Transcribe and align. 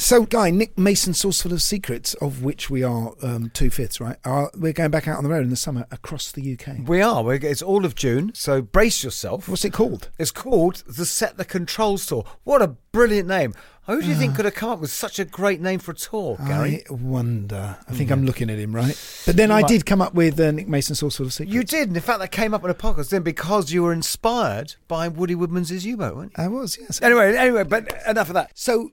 So, 0.00 0.24
Guy, 0.26 0.50
Nick 0.50 0.78
Mason, 0.78 1.12
Saucerful 1.12 1.52
of 1.52 1.60
Secrets, 1.60 2.14
of 2.14 2.44
which 2.44 2.70
we 2.70 2.84
are 2.84 3.14
um, 3.20 3.50
two 3.52 3.68
fifths, 3.68 4.00
right? 4.00 4.16
Are, 4.24 4.48
we're 4.54 4.72
going 4.72 4.92
back 4.92 5.08
out 5.08 5.18
on 5.18 5.24
the 5.24 5.28
road 5.28 5.42
in 5.42 5.50
the 5.50 5.56
summer 5.56 5.86
across 5.90 6.30
the 6.30 6.52
UK. 6.52 6.86
We 6.86 7.02
are. 7.02 7.24
We're, 7.24 7.34
it's 7.34 7.62
all 7.62 7.84
of 7.84 7.96
June, 7.96 8.30
so 8.32 8.62
brace 8.62 9.02
yourself. 9.02 9.48
What's 9.48 9.64
it 9.64 9.72
called? 9.72 10.08
It's 10.16 10.30
called 10.30 10.84
the 10.86 11.04
Set 11.04 11.36
the 11.36 11.44
Controls 11.44 12.06
Tour. 12.06 12.24
What 12.44 12.62
a 12.62 12.68
brilliant 12.92 13.26
name. 13.26 13.54
Who 13.86 14.00
do 14.00 14.06
you 14.06 14.14
think 14.14 14.36
could 14.36 14.44
have 14.44 14.54
come 14.54 14.68
up 14.68 14.80
with 14.80 14.90
such 14.90 15.18
a 15.18 15.24
great 15.24 15.60
name 15.62 15.80
for 15.80 15.92
a 15.92 15.94
tour, 15.94 16.36
Gary? 16.46 16.84
I 16.88 16.92
wonder. 16.92 17.78
I 17.88 17.92
think 17.92 18.10
I'm 18.10 18.24
looking 18.24 18.50
at 18.50 18.58
him, 18.58 18.76
right? 18.76 18.94
But 19.26 19.36
then 19.36 19.50
I 19.50 19.62
did 19.62 19.84
come 19.84 20.02
up 20.02 20.14
with 20.14 20.38
uh, 20.38 20.52
Nick 20.52 20.68
Mason, 20.68 20.94
Saucerful 20.94 21.26
of 21.26 21.32
Secrets. 21.32 21.54
You 21.54 21.64
did. 21.64 21.88
And 21.88 21.96
in 21.96 22.02
fact, 22.02 22.20
that 22.20 22.30
came 22.30 22.52
up 22.52 22.62
in 22.62 22.70
a 22.70 22.74
podcast 22.74 23.08
then 23.08 23.22
because 23.22 23.72
you 23.72 23.82
were 23.82 23.92
inspired 23.94 24.74
by 24.88 25.08
Woody 25.08 25.34
Woodmansey's 25.34 25.86
U-Boat, 25.86 26.16
weren't 26.16 26.32
you? 26.36 26.44
I 26.44 26.48
was, 26.48 26.76
yes. 26.78 27.00
Anyway, 27.00 27.34
anyway, 27.34 27.64
but 27.64 27.90
enough 28.06 28.28
of 28.28 28.34
that. 28.34 28.50
So 28.54 28.92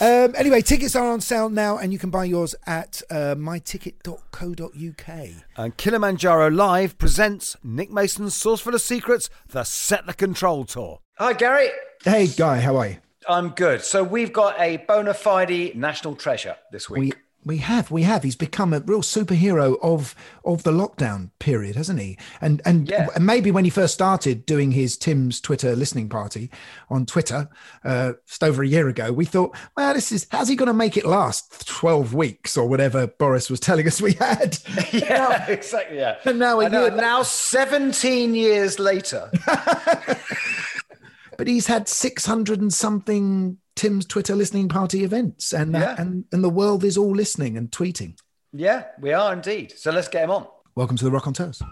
um, 0.00 0.34
anyway, 0.36 0.62
tickets 0.62 0.96
are 0.96 1.06
on 1.08 1.20
sale 1.20 1.48
now, 1.48 1.78
and 1.78 1.92
you 1.92 1.98
can 1.98 2.10
buy 2.10 2.24
yours 2.24 2.54
at 2.66 3.02
uh, 3.10 3.34
myticket.co.uk. 3.36 5.28
And 5.56 5.76
Kilimanjaro 5.76 6.50
Live 6.50 6.98
presents 6.98 7.56
Nick 7.62 7.90
Mason's 7.90 8.34
Saucerful 8.34 8.74
of 8.74 8.80
Secrets, 8.80 9.30
the 9.48 9.64
Set 9.64 10.06
the 10.06 10.14
Control 10.14 10.64
Tour. 10.64 11.00
Hi, 11.18 11.32
Gary. 11.34 11.68
Hey, 12.04 12.26
Guy, 12.28 12.60
how 12.60 12.76
are 12.76 12.88
you? 12.88 12.96
I'm 13.28 13.50
good. 13.50 13.82
So 13.82 14.02
we've 14.02 14.32
got 14.32 14.58
a 14.58 14.78
bona 14.78 15.14
fide 15.14 15.76
national 15.76 16.16
treasure 16.16 16.56
this 16.72 16.90
week. 16.90 17.14
We 17.44 17.58
have 17.58 17.90
we 17.90 18.02
have. 18.02 18.22
He's 18.22 18.36
become 18.36 18.72
a 18.72 18.78
real 18.80 19.02
superhero 19.02 19.76
of 19.82 20.14
of 20.44 20.62
the 20.62 20.70
lockdown 20.70 21.30
period, 21.40 21.74
hasn't 21.76 21.98
he? 22.00 22.16
And 22.40 22.62
and, 22.64 22.88
Yeah. 22.88 23.08
and 23.16 23.26
maybe 23.26 23.50
when 23.50 23.64
he 23.64 23.70
first 23.70 23.94
started 23.94 24.46
doing 24.46 24.70
his 24.70 24.96
Tim's 24.96 25.40
Twitter 25.40 25.74
listening 25.74 26.08
party 26.08 26.50
on 26.88 27.04
Twitter, 27.04 27.48
uh, 27.84 28.12
just 28.28 28.44
over 28.44 28.62
a 28.62 28.68
year 28.68 28.88
ago, 28.88 29.12
we 29.12 29.24
thought, 29.24 29.56
well, 29.76 29.92
this 29.94 30.12
is 30.12 30.26
how's 30.30 30.48
he 30.48 30.54
going 30.56 30.68
to 30.68 30.72
make 30.72 30.96
it 30.96 31.04
last 31.04 31.66
twelve 31.66 32.14
weeks 32.14 32.56
or 32.56 32.68
whatever 32.68 33.08
Boris 33.08 33.50
was 33.50 33.58
telling 33.58 33.86
us 33.88 34.00
we 34.00 34.12
had. 34.12 34.58
yeah, 34.92 35.46
exactly. 35.48 35.96
Yeah. 35.96 36.18
And 36.24 36.38
now 36.38 36.60
a 36.60 36.66
I 36.66 36.68
know, 36.68 36.86
year- 36.86 36.96
now 36.96 37.22
17 37.24 38.34
years 38.36 38.78
later. 38.78 39.30
but 41.38 41.46
he's 41.46 41.66
had 41.66 41.88
six 41.88 42.26
hundred 42.26 42.60
and 42.60 42.72
something 42.72 43.58
Tim's 43.76 44.04
Twitter 44.06 44.34
listening 44.36 44.68
party 44.68 45.02
events, 45.04 45.52
and 45.52 45.74
uh, 45.74 45.78
Yeah. 45.78 45.94
and 45.98 46.24
and 46.32 46.42
the 46.44 46.48
world 46.50 46.84
is 46.84 46.96
all 46.96 47.12
listening 47.14 47.56
and 47.56 47.70
tweeting. 47.70 48.16
yeah, 48.52 48.84
we 49.00 49.12
are 49.12 49.32
indeed. 49.32 49.72
So 49.76 49.90
let's 49.90 50.08
get 50.08 50.24
him 50.24 50.30
on. 50.30 50.46
Welcome 50.74 50.96
to 50.98 51.04
the 51.04 51.10
Rock 51.10 51.26
on 51.26 51.32
Toast. 51.34 51.62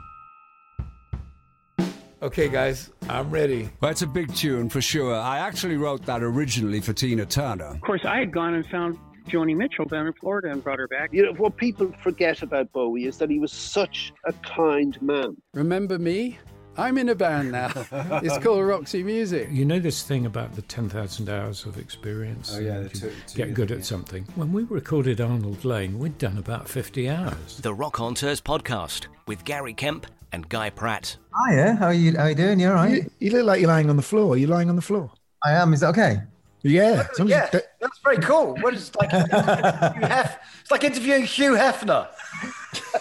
Okay, 2.23 2.49
guys, 2.51 2.91
I'm 3.09 3.31
ready. 3.31 3.71
Well, 3.81 3.91
it's 3.91 4.03
a 4.03 4.07
big 4.07 4.35
tune 4.35 4.69
for 4.69 4.83
sure. 4.83 5.15
I 5.15 5.39
actually 5.39 5.77
wrote 5.79 6.05
that 6.05 6.23
originally 6.23 6.81
for 6.83 6.93
Tina 6.93 7.25
Turner. 7.25 7.69
Of 7.69 7.81
course, 7.81 8.05
I 8.05 8.19
had 8.19 8.31
gone 8.31 8.53
and 8.53 8.67
found 8.67 8.99
Joni 9.29 9.57
Mitchell 9.57 9.87
down 9.87 10.07
in 10.07 10.13
Florida 10.15 10.51
and 10.51 10.63
brought 10.63 10.79
her 10.81 10.89
back. 10.89 11.11
You 11.15 11.25
know, 11.25 11.33
what 11.39 11.57
people 11.57 11.91
forget 12.03 12.43
about 12.43 12.71
Bowie 12.73 13.07
is 13.07 13.17
that 13.19 13.31
he 13.31 13.39
was 13.39 13.53
such 13.53 14.13
a 14.27 14.35
kind 14.35 15.01
man. 15.01 15.35
Remember 15.55 15.99
me? 15.99 16.39
I'm 16.77 16.97
in 16.99 17.09
a 17.11 17.15
band 17.15 17.53
now. 17.53 17.71
it's 18.23 18.39
called 18.39 18.65
Roxy 18.65 19.03
Music. 19.03 19.49
You 19.51 19.65
know 19.65 19.79
this 19.79 20.03
thing 20.03 20.25
about 20.27 20.55
the 20.55 20.63
10,000 20.63 21.29
hours 21.29 21.67
of 21.67 21.77
experience? 21.79 22.55
Oh, 22.57 22.61
yeah, 22.61 22.81
the 22.81 22.89
two- 22.89 23.13
two 23.27 23.37
get 23.37 23.55
good 23.55 23.71
yeah. 23.71 23.77
at 23.77 23.85
something. 23.85 24.25
When 24.35 24.53
we 24.53 24.63
recorded 24.65 25.21
Arnold 25.21 25.65
Layne, 25.65 25.99
we'd 25.99 26.17
done 26.19 26.39
about 26.39 26.69
50 26.69 27.09
hours. 27.09 27.59
The 27.59 27.75
Rockonteurs 27.75 28.41
podcast 28.41 29.07
with 29.27 29.45
Gary 29.45 29.75
Kemp 29.75 30.07
and 30.33 30.49
Guy 30.49 30.71
Pratt. 30.71 31.17
Hiya, 31.49 31.75
how 31.75 31.87
are 31.87 31.93
you? 31.95 32.17
How 32.17 32.27
you 32.27 32.35
doing? 32.35 32.61
You 32.61 32.69
all 32.69 32.75
right? 32.75 32.93
You, 33.03 33.11
you 33.19 33.31
look 33.33 33.47
like 33.47 33.61
you're 33.61 33.69
lying 33.69 33.91
on 33.91 33.97
the 33.97 34.03
floor. 34.03 34.37
You're 34.37 34.49
lying 34.49 34.71
on 34.71 34.77
the 34.77 34.83
floor. 34.83 35.11
I 35.45 35.53
am. 35.53 35.75
Is 35.75 35.81
that 35.81 35.89
okay? 35.89 36.19
Yeah. 36.63 37.05
Oh, 37.09 37.11
as 37.13 37.19
long 37.19 37.29
as 37.29 37.31
you 37.31 37.37
Yeah, 37.37 37.51
don't- 37.51 37.65
that's 37.81 37.99
very 38.05 38.19
cool. 38.19 38.55
What 38.61 38.75
is 38.75 38.95
like 38.97 39.11
Hef- 39.11 40.39
it's 40.63 40.71
like 40.71 40.85
interviewing 40.91 41.25
Hugh 41.25 41.53
Hefner. 41.53 42.09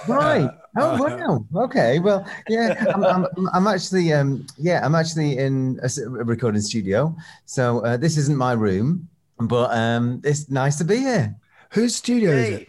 Right. 0.08 0.50
Oh 0.78 0.98
wow. 1.04 1.64
Okay. 1.66 2.00
Well, 2.00 2.26
yeah. 2.48 2.84
I'm, 2.94 3.04
I'm, 3.04 3.26
I'm 3.54 3.68
actually, 3.68 4.14
um, 4.14 4.46
yeah, 4.58 4.86
I'm 4.86 4.96
actually 4.96 5.38
in 5.38 5.80
a 5.84 6.10
recording 6.10 6.62
studio. 6.62 7.16
So 7.46 7.80
uh, 7.86 7.98
this 7.98 8.18
isn't 8.18 8.38
my 8.38 8.54
room, 8.54 9.08
but 9.40 9.72
um, 9.76 10.22
it's 10.24 10.50
nice 10.50 10.78
to 10.78 10.86
be 10.86 10.98
here. 10.98 11.36
Whose 11.72 11.96
studio 11.96 12.32
is 12.32 12.50
it? 12.62 12.68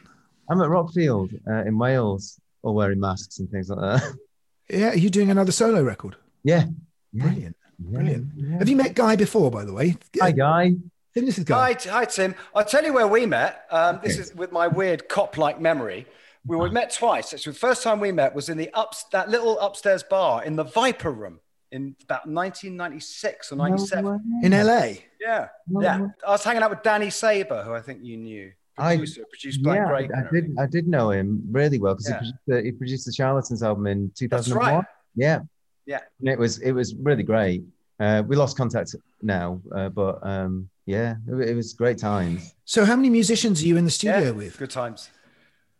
I'm 0.51 0.61
at 0.61 0.69
Rockfield 0.69 1.33
uh, 1.49 1.65
in 1.67 1.79
Wales, 1.79 2.41
all 2.63 2.75
wearing 2.75 3.01
masks 3.01 3.39
and 3.39 3.49
things 3.51 3.71
like 3.71 3.81
that. 3.81 4.17
Yeah, 4.73 4.91
are 4.91 4.97
you 4.97 5.11
doing 5.11 5.33
another 5.33 5.51
solo 5.51 5.83
record? 5.83 6.15
yeah. 6.45 6.67
yeah. 7.13 7.25
Brilliant. 7.25 7.57
Brilliant. 7.81 8.31
yeah. 8.37 8.59
Have 8.59 8.69
you 8.69 8.77
met 8.77 8.95
Guy 8.95 9.17
before, 9.17 9.51
by 9.51 9.65
the 9.65 9.73
way? 9.73 9.97
Hi, 10.21 10.31
guy. 10.31 10.75
Tim, 11.13 11.27
this 11.27 11.39
is 11.39 11.45
Guy. 11.45 11.73
Hi, 11.73 11.91
hi, 11.91 12.05
Tim. 12.05 12.37
I'll 12.55 12.65
tell 12.65 12.85
you 12.85 12.93
where 12.93 13.09
we 13.09 13.27
met. 13.27 13.65
Um, 13.73 13.99
this 14.01 14.17
is 14.17 14.33
with 14.33 14.53
my 14.53 14.69
weird 14.69 15.09
cop-like 15.09 15.61
memory. 15.61 16.07
We 16.47 16.57
were 16.57 16.71
met 16.71 16.93
twice. 16.93 17.35
Actually, 17.35 17.53
the 17.53 17.59
first 17.59 17.83
time 17.83 18.01
we 18.01 18.13
met 18.13 18.35
was 18.35 18.49
in 18.49 18.57
the 18.57 18.71
ups 18.73 19.05
that 19.13 19.29
little 19.29 19.59
upstairs 19.59 20.03
bar 20.03 20.43
in 20.45 20.57
the 20.57 20.65
Viper 20.65 21.11
Room 21.11 21.41
in 21.71 21.95
about 22.03 22.27
1996 22.27 23.53
or 23.53 23.57
97. 23.57 24.41
In 24.43 24.53
LA. 24.53 24.95
Yeah, 25.21 25.49
yeah. 25.81 26.07
I 26.27 26.31
was 26.31 26.43
hanging 26.43 26.63
out 26.63 26.71
with 26.71 26.83
Danny 26.83 27.11
Saber, 27.11 27.63
who 27.63 27.75
I 27.75 27.81
think 27.83 28.01
you 28.03 28.17
knew. 28.17 28.53
I- 28.79 28.97
Producer, 28.97 29.25
produced 29.31 29.63
Black 29.63 29.77
yeah, 29.77 29.87
Grape. 29.89 30.11
I, 30.17 30.21
I 30.21 30.31
did. 30.33 30.57
I 30.61 30.67
did 30.67 30.89
know 30.89 31.11
him 31.11 31.43
really 31.51 31.79
well 31.79 31.95
because 31.95 32.09
Yeah. 32.09 32.15
he, 32.15 32.19
produced 32.21 32.39
the, 32.47 32.63
he 32.63 32.73
produced 32.73 33.07
the 33.07 33.13
Charlatans 33.13 33.63
album 33.63 33.87
in 33.87 34.11
2001. 34.17 34.75
right. 34.77 34.85
Yeah, 35.15 35.41
Yeah. 35.87 36.01
and 36.21 36.29
it 36.31 36.39
was 36.39 36.59
it 36.61 36.73
was 36.73 36.95
really 36.95 37.23
great. 37.23 37.63
Uh, 37.99 38.23
we 38.27 38.35
lost 38.37 38.57
contact 38.57 38.95
now, 39.21 39.61
uh, 39.77 39.91
but 39.91 40.19
um, 40.27 40.71
yeah, 40.87 41.17
it, 41.29 41.51
it 41.51 41.55
was 41.55 41.75
great 41.75 41.99
times. 41.99 42.55
So, 42.65 42.87
how 42.87 42.97
many 42.97 43.11
musicians 43.11 43.63
are 43.63 43.67
you 43.67 43.77
in 43.77 43.85
the 43.85 43.91
studio 43.91 44.21
Yeah, 44.21 44.31
with? 44.31 44.57
good 44.57 44.71
times. 44.71 45.11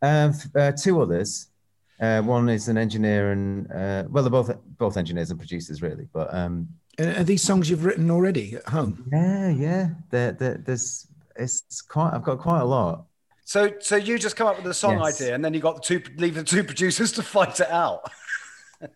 Um, 0.03 0.31
f- 0.31 0.57
uh, 0.57 0.73
two 0.73 1.01
others. 1.01 1.49
Uh, 2.01 2.23
one 2.23 2.49
is 2.49 2.69
an 2.69 2.79
engineer, 2.79 3.33
and 3.33 3.71
uh, 3.71 4.05
well, 4.09 4.23
they're 4.25 4.31
both 4.31 4.51
both 4.79 4.97
engineers 4.97 5.31
and 5.31 5.39
producers, 5.39 5.83
really. 5.83 6.09
But 6.13 6.33
um, 6.35 6.69
And 6.99 7.17
are 7.19 7.25
these 7.25 7.43
songs 7.43 7.69
you've 7.69 7.85
written 7.85 8.11
already 8.11 8.55
at 8.57 8.67
home? 8.69 9.05
yeah, 9.13 9.51
yeah, 9.51 9.89
there, 10.11 10.33
there, 10.33 10.55
there's 10.65 11.07
it's 11.37 11.83
quite. 11.83 12.13
I've 12.15 12.23
got 12.25 12.39
quite 12.39 12.61
a 12.61 12.65
lot. 12.65 13.05
So, 13.45 13.73
so 13.81 13.97
you 13.97 14.19
just 14.19 14.37
come 14.37 14.47
up 14.47 14.57
with 14.57 14.65
the 14.65 14.73
song 14.73 14.99
Yes. 15.03 15.21
idea, 15.21 15.35
and 15.35 15.45
then 15.45 15.53
you 15.53 15.61
got 15.61 15.75
the 15.77 15.83
two 15.83 16.03
leave 16.17 16.37
the 16.37 16.45
two 16.45 16.65
producers 16.65 17.13
to 17.13 17.23
fight 17.23 17.61
it 17.61 17.71
out. 17.71 18.11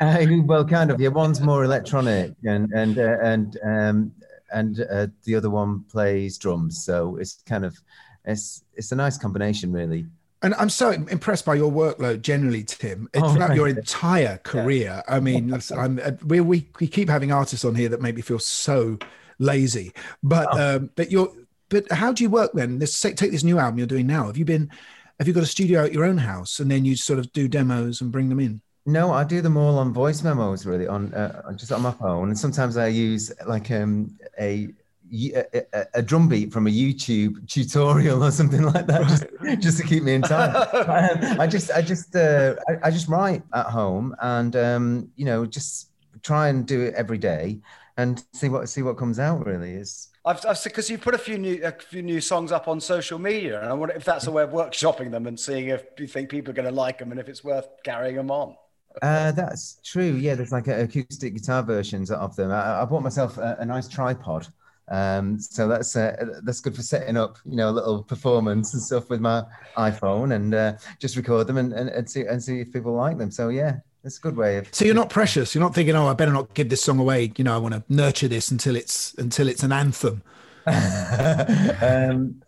Uh, 0.00 0.24
well, 0.46 0.64
kind 0.64 0.90
of. 0.90 0.98
Yeah, 0.98 1.08
one's 1.10 1.42
more 1.42 1.62
electronic, 1.62 2.32
and 2.44 2.72
and 2.72 2.98
uh, 2.98 3.18
and 3.22 3.58
um, 3.62 4.12
and 4.50 4.80
uh, 4.90 5.06
the 5.24 5.34
other 5.34 5.50
one 5.50 5.84
plays 5.90 6.38
drums. 6.38 6.82
So 6.82 7.16
it's 7.16 7.42
kind 7.46 7.66
of 7.66 7.76
it's 8.24 8.64
it's 8.74 8.92
a 8.92 8.96
nice 8.96 9.18
combination, 9.18 9.70
really. 9.72 10.06
And 10.42 10.54
I'm 10.54 10.70
so 10.70 10.90
impressed 10.90 11.44
by 11.44 11.54
your 11.54 11.70
workload 11.70 12.22
generally, 12.22 12.62
Tim, 12.64 13.08
Oh, 13.14 13.34
throughout 13.34 13.54
your 13.54 13.68
you. 13.68 13.76
entire 13.76 14.38
career. 14.38 15.02
I 15.06 15.20
mean, 15.20 15.52
I'm, 15.76 16.00
uh, 16.02 16.12
we, 16.24 16.40
we 16.40 16.66
we 16.80 16.86
keep 16.88 17.10
having 17.10 17.30
artists 17.30 17.64
on 17.64 17.74
here 17.74 17.90
that 17.90 18.00
make 18.00 18.16
me 18.16 18.22
feel 18.22 18.38
so 18.38 18.98
lazy, 19.38 19.92
but 20.22 20.48
Oh. 20.52 20.76
um, 20.76 20.90
but 20.96 21.10
you're 21.10 21.30
but 21.68 21.90
how 21.92 22.12
do 22.12 22.24
you 22.24 22.30
work 22.30 22.52
then? 22.54 22.78
Let's 22.78 22.96
say, 22.96 23.12
take 23.12 23.30
this 23.32 23.44
new 23.44 23.58
album 23.58 23.78
you're 23.78 23.86
doing 23.86 24.06
now. 24.06 24.26
Have 24.26 24.36
you 24.38 24.44
been 24.46 24.70
have 25.18 25.28
you 25.28 25.34
got 25.34 25.42
a 25.42 25.46
studio 25.46 25.84
at 25.84 25.92
your 25.92 26.04
own 26.04 26.16
house 26.18 26.58
and 26.60 26.70
then 26.70 26.84
you 26.86 26.96
sort 26.96 27.18
of 27.18 27.30
do 27.32 27.46
demos 27.46 28.00
and 28.00 28.10
bring 28.10 28.30
them 28.30 28.40
in? 28.40 28.62
No, 28.86 29.12
I 29.12 29.24
do 29.24 29.42
them 29.42 29.58
all 29.58 29.78
on 29.78 29.92
voice 29.92 30.22
memos, 30.22 30.64
really, 30.64 30.86
on 30.88 31.12
uh, 31.12 31.52
just 31.54 31.70
on 31.70 31.82
my 31.82 31.90
phone, 31.92 32.28
and 32.28 32.38
sometimes 32.38 32.78
I 32.78 32.86
use 32.88 33.30
like 33.46 33.70
um 33.70 34.16
a 34.40 34.68
y- 34.68 34.72
a, 35.12 35.86
a, 35.94 36.02
beat 36.02 36.52
from 36.52 36.66
a 36.66 36.70
YouTube 36.70 37.48
tutorial 37.48 38.22
or 38.22 38.30
something 38.30 38.62
like 38.62 38.86
that, 38.86 39.06
just, 39.08 39.60
just 39.62 39.78
to 39.78 39.84
keep 39.84 40.02
me 40.02 40.14
in 40.14 40.22
time. 40.22 40.54
um, 40.72 41.40
I 41.40 41.46
just, 41.46 41.70
I 41.70 41.82
just, 41.82 42.14
uh, 42.14 42.54
I, 42.68 42.88
I 42.88 42.90
just 42.90 43.08
write 43.08 43.42
at 43.54 43.66
home, 43.66 44.14
and 44.20 44.54
um, 44.56 45.10
you 45.16 45.24
know, 45.24 45.46
just 45.46 45.90
try 46.22 46.48
and 46.48 46.66
do 46.66 46.80
it 46.82 46.94
every 46.94 47.18
day, 47.18 47.60
and 47.96 48.24
see 48.32 48.48
what 48.48 48.68
see 48.68 48.82
what 48.82 48.96
comes 48.96 49.18
out. 49.18 49.46
Really, 49.46 49.72
is 49.72 50.08
I've, 50.24 50.44
I've 50.46 50.62
because 50.62 50.90
you 50.90 50.98
put 50.98 51.14
a 51.14 51.18
few 51.18 51.38
new 51.38 51.60
a 51.64 51.72
few 51.72 52.02
new 52.02 52.20
songs 52.20 52.52
up 52.52 52.68
on 52.68 52.80
social 52.80 53.18
media, 53.18 53.60
and 53.60 53.68
I 53.68 53.72
wonder 53.72 53.94
if 53.94 54.04
that's 54.04 54.26
a 54.26 54.30
way 54.30 54.42
of 54.42 54.50
workshopping 54.50 55.10
them 55.10 55.26
and 55.26 55.38
seeing 55.38 55.68
if 55.68 55.84
you 55.98 56.06
think 56.06 56.28
people 56.28 56.50
are 56.50 56.54
going 56.54 56.68
to 56.68 56.74
like 56.74 56.98
them 56.98 57.10
and 57.10 57.20
if 57.20 57.28
it's 57.28 57.42
worth 57.42 57.68
carrying 57.84 58.16
them 58.16 58.30
on. 58.30 58.54
Uh, 59.02 59.32
that's 59.32 59.80
true. 59.84 60.12
Yeah, 60.12 60.34
there's 60.34 60.52
like 60.52 60.66
acoustic 60.66 61.34
guitar 61.34 61.62
versions 61.62 62.10
of 62.10 62.34
them. 62.36 62.50
I, 62.50 62.82
I 62.82 62.84
bought 62.84 63.02
myself 63.02 63.38
a, 63.38 63.56
a 63.60 63.64
nice 63.64 63.88
tripod, 63.88 64.48
um, 64.90 65.38
so 65.38 65.68
that's 65.68 65.94
uh, 65.94 66.40
that's 66.42 66.60
good 66.60 66.74
for 66.74 66.82
setting 66.82 67.16
up, 67.16 67.38
you 67.44 67.56
know, 67.56 67.70
a 67.70 67.72
little 67.72 68.02
performance 68.02 68.74
and 68.74 68.82
stuff 68.82 69.08
with 69.08 69.20
my 69.20 69.44
iPhone, 69.76 70.34
and 70.34 70.54
uh, 70.54 70.72
just 70.98 71.16
record 71.16 71.46
them 71.46 71.58
and, 71.58 71.72
and, 71.72 71.88
and 71.90 72.10
see 72.10 72.22
and 72.22 72.42
see 72.42 72.60
if 72.60 72.72
people 72.72 72.94
like 72.94 73.16
them. 73.16 73.30
So 73.30 73.50
yeah, 73.50 73.76
it's 74.02 74.18
a 74.18 74.20
good 74.20 74.36
way 74.36 74.56
of. 74.56 74.68
So 74.74 74.84
you're 74.84 74.94
not 74.94 75.08
precious. 75.08 75.54
You're 75.54 75.62
not 75.62 75.74
thinking, 75.74 75.94
oh, 75.94 76.08
I 76.08 76.14
better 76.14 76.32
not 76.32 76.54
give 76.54 76.68
this 76.68 76.82
song 76.82 76.98
away. 76.98 77.32
You 77.36 77.44
know, 77.44 77.54
I 77.54 77.58
want 77.58 77.74
to 77.74 77.84
nurture 77.88 78.28
this 78.28 78.50
until 78.50 78.74
it's 78.74 79.14
until 79.14 79.48
it's 79.48 79.62
an 79.62 79.72
anthem. 79.72 80.22
um, 80.66 82.42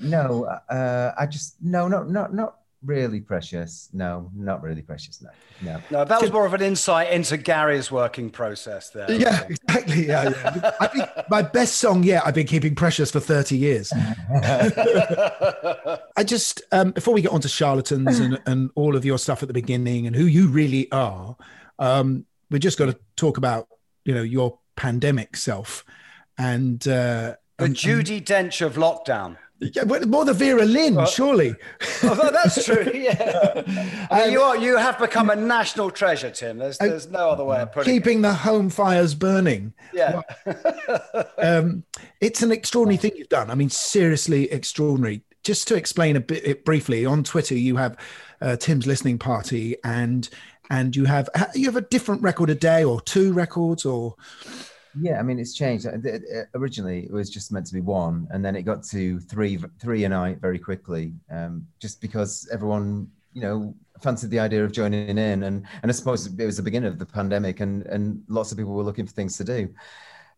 no, 0.00 0.44
uh, 0.68 1.12
I 1.16 1.26
just 1.26 1.56
no, 1.62 1.86
not 1.86 2.10
not 2.10 2.34
not 2.34 2.56
really 2.84 3.20
precious. 3.20 3.88
No, 3.92 4.30
not 4.34 4.62
really 4.62 4.82
precious. 4.82 5.20
No, 5.22 5.30
no. 5.62 5.80
No, 5.90 6.04
that 6.04 6.20
was 6.20 6.32
more 6.32 6.46
of 6.46 6.54
an 6.54 6.62
insight 6.62 7.10
into 7.12 7.36
Gary's 7.36 7.90
working 7.90 8.30
process 8.30 8.90
there. 8.90 9.10
Yeah, 9.10 9.44
exactly. 9.48 10.06
Yeah, 10.06 10.30
yeah. 10.30 10.70
I 10.80 10.86
think 10.86 11.08
my 11.28 11.42
best 11.42 11.78
song 11.78 12.02
yet. 12.02 12.26
I've 12.26 12.34
been 12.34 12.46
keeping 12.46 12.74
precious 12.74 13.10
for 13.10 13.20
thirty 13.20 13.56
years. 13.56 13.92
I 16.16 16.24
just 16.24 16.62
um, 16.72 16.92
before 16.92 17.14
we 17.14 17.22
get 17.22 17.32
on 17.32 17.40
to 17.40 17.48
charlatans 17.48 18.18
and, 18.18 18.40
and 18.46 18.70
all 18.74 18.96
of 18.96 19.04
your 19.04 19.18
stuff 19.18 19.42
at 19.42 19.48
the 19.48 19.54
beginning 19.54 20.06
and 20.06 20.14
who 20.14 20.24
you 20.26 20.48
really 20.48 20.90
are, 20.92 21.36
um, 21.78 22.26
we 22.50 22.58
just 22.58 22.78
going 22.78 22.92
to 22.92 22.98
talk 23.16 23.36
about 23.38 23.68
you 24.04 24.14
know 24.14 24.22
your 24.22 24.58
pandemic 24.76 25.36
self 25.36 25.84
and 26.38 26.86
uh, 26.86 27.34
the 27.58 27.64
and- 27.64 27.74
Judi 27.74 28.24
Dench 28.24 28.64
of 28.64 28.74
lockdown. 28.74 29.36
Yeah, 29.60 29.84
more 29.84 30.24
the 30.24 30.34
Vera 30.34 30.64
Lynn, 30.64 31.04
surely. 31.06 31.54
Although 32.04 32.30
that's 32.30 32.64
true, 32.64 32.90
yeah. 32.94 33.62
I 34.08 34.24
mean, 34.24 34.32
you 34.32 34.40
are 34.40 34.56
you 34.56 34.76
have 34.76 34.98
become 35.00 35.30
a 35.30 35.36
national 35.36 35.90
treasure, 35.90 36.30
Tim. 36.30 36.58
There's 36.58 36.78
there's 36.78 37.08
no 37.08 37.30
other 37.30 37.44
way 37.44 37.60
of 37.62 37.72
putting 37.72 37.92
it. 37.92 37.96
Keeping 37.98 38.22
the 38.22 38.32
home 38.32 38.70
fires 38.70 39.14
burning. 39.14 39.72
Yeah. 39.92 40.22
um, 41.38 41.82
it's 42.20 42.42
an 42.42 42.52
extraordinary 42.52 42.98
thing 42.98 43.12
you've 43.16 43.28
done. 43.28 43.50
I 43.50 43.56
mean, 43.56 43.70
seriously 43.70 44.50
extraordinary. 44.52 45.22
Just 45.42 45.66
to 45.68 45.74
explain 45.74 46.14
a 46.14 46.20
bit 46.20 46.46
it 46.46 46.64
briefly, 46.64 47.04
on 47.04 47.24
Twitter 47.24 47.56
you 47.56 47.76
have 47.76 47.96
uh, 48.40 48.54
Tim's 48.56 48.86
listening 48.86 49.18
party, 49.18 49.76
and 49.82 50.28
and 50.70 50.94
you 50.94 51.04
have 51.06 51.28
you 51.54 51.64
have 51.64 51.76
a 51.76 51.80
different 51.80 52.22
record 52.22 52.50
a 52.50 52.54
day 52.54 52.84
or 52.84 53.00
two 53.00 53.32
records 53.32 53.84
or 53.84 54.14
Yeah, 55.00 55.18
I 55.18 55.22
mean 55.22 55.38
it's 55.38 55.54
changed. 55.54 55.86
Uh, 55.86 55.90
uh, 55.90 56.44
Originally, 56.54 57.04
it 57.04 57.12
was 57.12 57.30
just 57.30 57.52
meant 57.52 57.66
to 57.66 57.74
be 57.74 57.80
one, 57.80 58.26
and 58.30 58.44
then 58.44 58.56
it 58.56 58.62
got 58.62 58.82
to 58.84 59.20
three, 59.20 59.58
three 59.80 60.04
a 60.04 60.08
night 60.08 60.40
very 60.40 60.58
quickly, 60.58 61.14
um, 61.30 61.66
just 61.78 62.00
because 62.00 62.48
everyone, 62.52 63.08
you 63.34 63.42
know, 63.42 63.74
fancied 64.00 64.30
the 64.30 64.38
idea 64.40 64.64
of 64.64 64.72
joining 64.72 65.18
in, 65.18 65.42
and 65.44 65.66
and 65.82 65.90
I 65.90 65.92
suppose 65.92 66.26
it 66.26 66.44
was 66.44 66.56
the 66.56 66.62
beginning 66.62 66.88
of 66.90 66.98
the 66.98 67.06
pandemic, 67.06 67.60
and 67.60 67.84
and 67.86 68.22
lots 68.28 68.50
of 68.50 68.58
people 68.58 68.72
were 68.74 68.82
looking 68.82 69.06
for 69.06 69.12
things 69.12 69.36
to 69.36 69.44
do. 69.44 69.68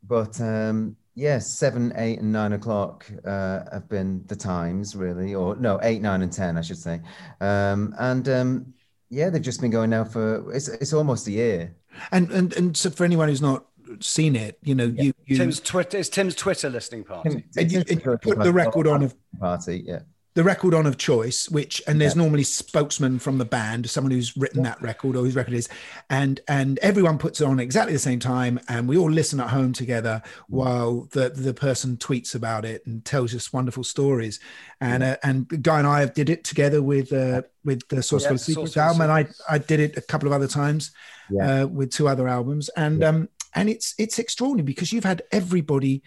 But 0.02 0.40
um, 0.40 0.96
yes, 1.14 1.46
seven, 1.46 1.92
eight, 1.96 2.18
and 2.20 2.32
nine 2.32 2.52
o'clock 2.54 3.06
uh, 3.24 3.64
have 3.72 3.88
been 3.88 4.24
the 4.26 4.36
times 4.36 4.96
really, 4.96 5.34
or 5.34 5.56
no, 5.56 5.78
eight, 5.82 6.02
nine, 6.02 6.22
and 6.22 6.32
ten, 6.32 6.56
I 6.58 6.62
should 6.62 6.78
say, 6.78 7.00
um, 7.40 7.94
and 7.98 8.28
um, 8.28 8.74
yeah, 9.10 9.30
they've 9.30 9.42
just 9.42 9.60
been 9.60 9.70
going 9.70 9.90
now 9.90 10.04
for 10.04 10.52
it's 10.52 10.68
it's 10.68 10.92
almost 10.92 11.26
a 11.28 11.32
year. 11.32 11.74
and 12.12 12.30
and 12.30 12.52
and 12.54 12.76
so 12.76 12.90
for 12.90 13.04
anyone 13.04 13.28
who's 13.28 13.42
not 13.42 13.66
seen 14.00 14.36
it, 14.36 14.58
you 14.62 14.74
know, 14.74 14.86
you 14.86 15.12
you, 15.26 15.36
Tim's 15.36 15.60
Twitter 15.60 15.98
it's 15.98 16.08
Tim's 16.08 16.34
Twitter 16.34 16.70
listening 16.70 17.04
party. 17.04 17.44
and 17.56 17.72
you, 17.72 17.78
and 17.88 18.02
you 18.04 18.18
put 18.18 18.38
the 18.38 18.52
record 18.52 18.86
on 18.86 19.02
of 19.02 19.14
party, 19.38 19.82
yeah. 19.86 20.00
the 20.34 20.44
record 20.44 20.74
on 20.74 20.86
of 20.86 20.96
choice, 20.96 21.48
which 21.48 21.82
and 21.86 22.00
there's 22.00 22.14
normally 22.14 22.44
spokesman 22.44 23.18
from 23.18 23.38
the 23.38 23.44
band, 23.44 23.90
someone 23.90 24.12
who's 24.12 24.36
written 24.36 24.62
that 24.62 24.80
record 24.80 25.16
or 25.16 25.24
whose 25.24 25.34
record 25.34 25.54
it 25.54 25.58
is, 25.58 25.68
and 26.08 26.40
and 26.46 26.78
everyone 26.80 27.18
puts 27.18 27.40
it 27.40 27.46
on 27.46 27.58
exactly 27.58 27.92
the 27.92 27.98
same 27.98 28.20
time, 28.20 28.60
and 28.68 28.88
we 28.88 28.96
all 28.96 29.10
listen 29.10 29.40
at 29.40 29.50
home 29.50 29.72
together 29.72 30.22
while 30.48 31.08
the 31.12 31.30
the 31.30 31.52
person 31.52 31.96
tweets 31.96 32.34
about 32.34 32.64
it 32.64 32.86
and 32.86 33.04
tells 33.04 33.34
us 33.34 33.52
wonderful 33.52 33.84
stories, 33.84 34.38
and 34.80 35.02
uh, 35.02 35.16
and 35.22 35.62
Guy 35.62 35.78
and 35.78 35.86
I 35.86 36.00
have 36.00 36.14
did 36.14 36.30
it 36.30 36.44
together 36.44 36.80
with 36.82 37.12
uh, 37.12 37.42
with 37.64 37.86
the 37.88 38.02
Source 38.02 38.22
Yeah, 38.22 38.28
Code 38.30 38.40
Secrets 38.40 38.74
Source 38.74 38.76
album, 38.76 39.02
and 39.02 39.12
I 39.12 39.26
I 39.48 39.58
did 39.58 39.80
it 39.80 39.96
a 39.96 40.00
couple 40.00 40.28
of 40.28 40.32
other 40.32 40.48
times 40.48 40.92
Yeah. 41.28 41.62
uh, 41.62 41.66
with 41.66 41.90
two 41.90 42.08
other 42.08 42.28
albums, 42.28 42.70
and 42.76 43.02
um 43.04 43.28
and 43.54 43.68
it's 43.68 43.94
it's 43.98 44.18
extraordinary 44.18 44.64
because 44.64 44.92
you've 44.92 45.04
had 45.04 45.22
everybody 45.32 46.02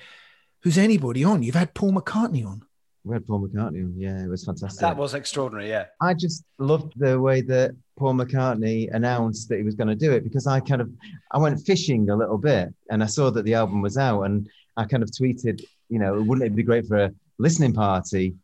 who's 0.61 0.77
anybody 0.77 1.23
on. 1.23 1.43
You've 1.43 1.55
had 1.55 1.73
Paul 1.73 1.93
McCartney 1.93 2.45
on. 2.45 2.63
We 3.03 3.15
had 3.15 3.27
Paul 3.27 3.45
McCartney 3.47 3.83
on. 3.83 3.95
Yeah, 3.97 4.23
it 4.23 4.29
was 4.29 4.45
fantastic. 4.45 4.79
That 4.79 4.95
was 4.95 5.13
extraordinary, 5.13 5.69
yeah. 5.69 5.85
I 6.01 6.13
just 6.13 6.45
loved 6.57 6.93
the 6.97 7.19
way 7.19 7.41
that 7.41 7.75
Paul 7.97 8.13
McCartney 8.13 8.89
announced 8.93 9.49
that 9.49 9.57
he 9.57 9.63
was 9.63 9.75
going 9.75 9.89
to 9.89 9.95
do 9.95 10.13
it 10.13 10.23
because 10.23 10.47
I 10.47 10.61
kind 10.61 10.81
of 10.81 10.89
I 11.31 11.37
went 11.37 11.59
fishing 11.65 12.09
a 12.09 12.15
little 12.15 12.37
bit 12.37 12.73
and 12.89 13.03
I 13.03 13.07
saw 13.07 13.29
that 13.31 13.43
the 13.43 13.55
album 13.55 13.81
was 13.81 13.97
out 13.97 14.23
and 14.23 14.49
I 14.77 14.85
kind 14.85 15.03
of 15.03 15.09
tweeted, 15.11 15.63
you 15.89 15.99
know, 15.99 16.21
wouldn't 16.21 16.47
it 16.47 16.55
be 16.55 16.63
great 16.63 16.87
for 16.87 16.97
a 16.97 17.13
listening 17.37 17.73
party 17.73 18.35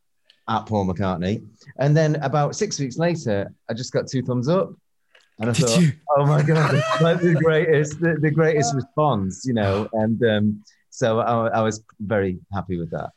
at 0.50 0.66
Paul 0.66 0.86
McCartney? 0.86 1.46
And 1.78 1.96
then 1.96 2.16
about 2.18 2.56
six 2.56 2.78
weeks 2.80 2.98
later, 2.98 3.54
I 3.70 3.74
just 3.74 3.94
got 3.94 4.08
two 4.08 4.24
thumbs 4.24 4.50
up. 4.50 4.74
And 5.40 5.50
I 5.50 5.54
Did 5.54 5.66
thought, 5.68 5.82
you? 5.82 5.92
oh 6.18 6.26
my 6.26 6.42
god, 6.44 6.76
it's 6.76 7.02
like 7.02 7.22
the 7.22 7.34
greatest, 7.44 8.00
the, 8.02 8.16
the 8.20 8.32
greatest 8.32 8.76
response, 8.76 9.46
you 9.46 9.54
know. 9.54 9.88
And 9.94 10.22
um, 10.26 10.64
so 10.90 11.20
I, 11.20 11.48
I 11.48 11.62
was 11.62 11.84
very 12.00 12.40
happy 12.52 12.78
with 12.78 12.92
that. 12.92 13.12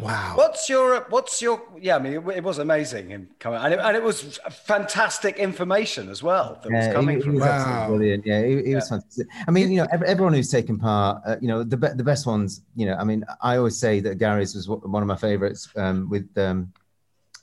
Wow. 0.00 0.32
What's 0.36 0.68
your 0.68 1.06
what's 1.08 1.40
your 1.40 1.62
yeah? 1.80 1.94
I 1.94 1.98
mean, 2.00 2.14
it, 2.14 2.28
it 2.38 2.42
was 2.42 2.58
amazing 2.58 3.10
him 3.10 3.28
coming, 3.38 3.60
and 3.60 3.72
it, 3.74 3.78
and 3.78 3.96
it 3.96 4.02
was 4.02 4.38
fantastic 4.50 5.36
information 5.38 6.08
as 6.10 6.20
well 6.20 6.58
that 6.62 6.72
was 6.72 6.92
coming 6.92 7.18
he, 7.18 7.22
he 7.22 7.26
from. 7.28 7.34
was 7.36 7.44
him. 7.44 7.48
absolutely 7.48 7.96
brilliant. 7.96 8.26
Yeah, 8.26 8.42
he, 8.42 8.68
he 8.70 8.74
was 8.74 8.88
fantastic. 8.88 9.28
I 9.46 9.50
mean, 9.52 9.70
you 9.70 9.78
know, 9.80 9.86
ev- 9.92 10.02
everyone 10.02 10.34
who's 10.34 10.50
taken 10.50 10.78
part, 10.80 11.22
uh, 11.24 11.36
you 11.40 11.46
know, 11.46 11.62
the 11.62 11.76
be- 11.76 11.94
the 11.94 12.02
best 12.02 12.26
ones. 12.26 12.62
You 12.74 12.86
know, 12.86 12.96
I 12.96 13.04
mean, 13.04 13.24
I 13.40 13.56
always 13.56 13.78
say 13.78 14.00
that 14.00 14.18
Gary's 14.18 14.56
was 14.56 14.68
one 14.68 15.02
of 15.02 15.06
my 15.06 15.16
favorites 15.16 15.68
um, 15.76 16.10
with 16.10 16.28
um, 16.36 16.72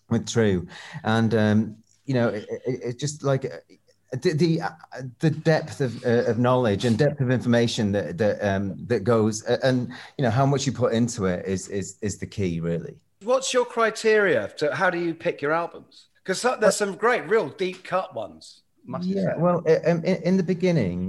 with 0.09 0.27
True, 0.27 0.67
and 1.05 1.33
um, 1.33 1.75
you 2.11 2.17
know, 2.19 2.27
it, 2.37 2.43
it, 2.71 2.79
it's 2.87 2.99
just 3.05 3.23
like. 3.23 3.45
uh, 3.45 3.63
The 4.25 4.33
the, 4.43 4.51
uh, 4.67 4.75
the 5.25 5.31
depth 5.51 5.77
of, 5.87 5.91
uh, 6.03 6.31
of 6.31 6.35
knowledge 6.47 6.83
and 6.87 6.97
depth 7.05 7.21
of 7.25 7.29
information 7.39 7.93
that 7.95 8.07
that 8.21 8.35
um, 8.51 8.63
that 8.91 9.01
goes 9.13 9.35
uh, 9.51 9.67
and 9.67 9.77
you 10.17 10.23
know 10.25 10.33
how 10.39 10.45
much 10.53 10.61
you 10.67 10.73
put 10.83 10.91
into 10.99 11.19
it 11.33 11.39
is 11.53 11.61
is 11.79 11.87
is 12.07 12.13
the 12.23 12.29
key 12.37 12.53
really. 12.69 12.95
What's 13.31 13.49
your 13.55 13.67
criteria? 13.77 14.41
To, 14.57 14.65
how 14.81 14.89
do 14.95 14.99
you 15.07 15.13
pick 15.25 15.35
your 15.43 15.53
albums? 15.63 15.93
Because 16.19 16.39
there's 16.61 16.79
some 16.83 16.93
great, 17.05 17.23
real 17.33 17.49
deep 17.65 17.79
cut 17.93 18.09
ones. 18.23 18.43
Must 18.93 19.07
Yeah, 19.07 19.31
well, 19.45 19.59
um, 19.89 19.99
in, 20.11 20.17
in 20.29 20.35
the 20.41 20.47
beginning, 20.55 21.01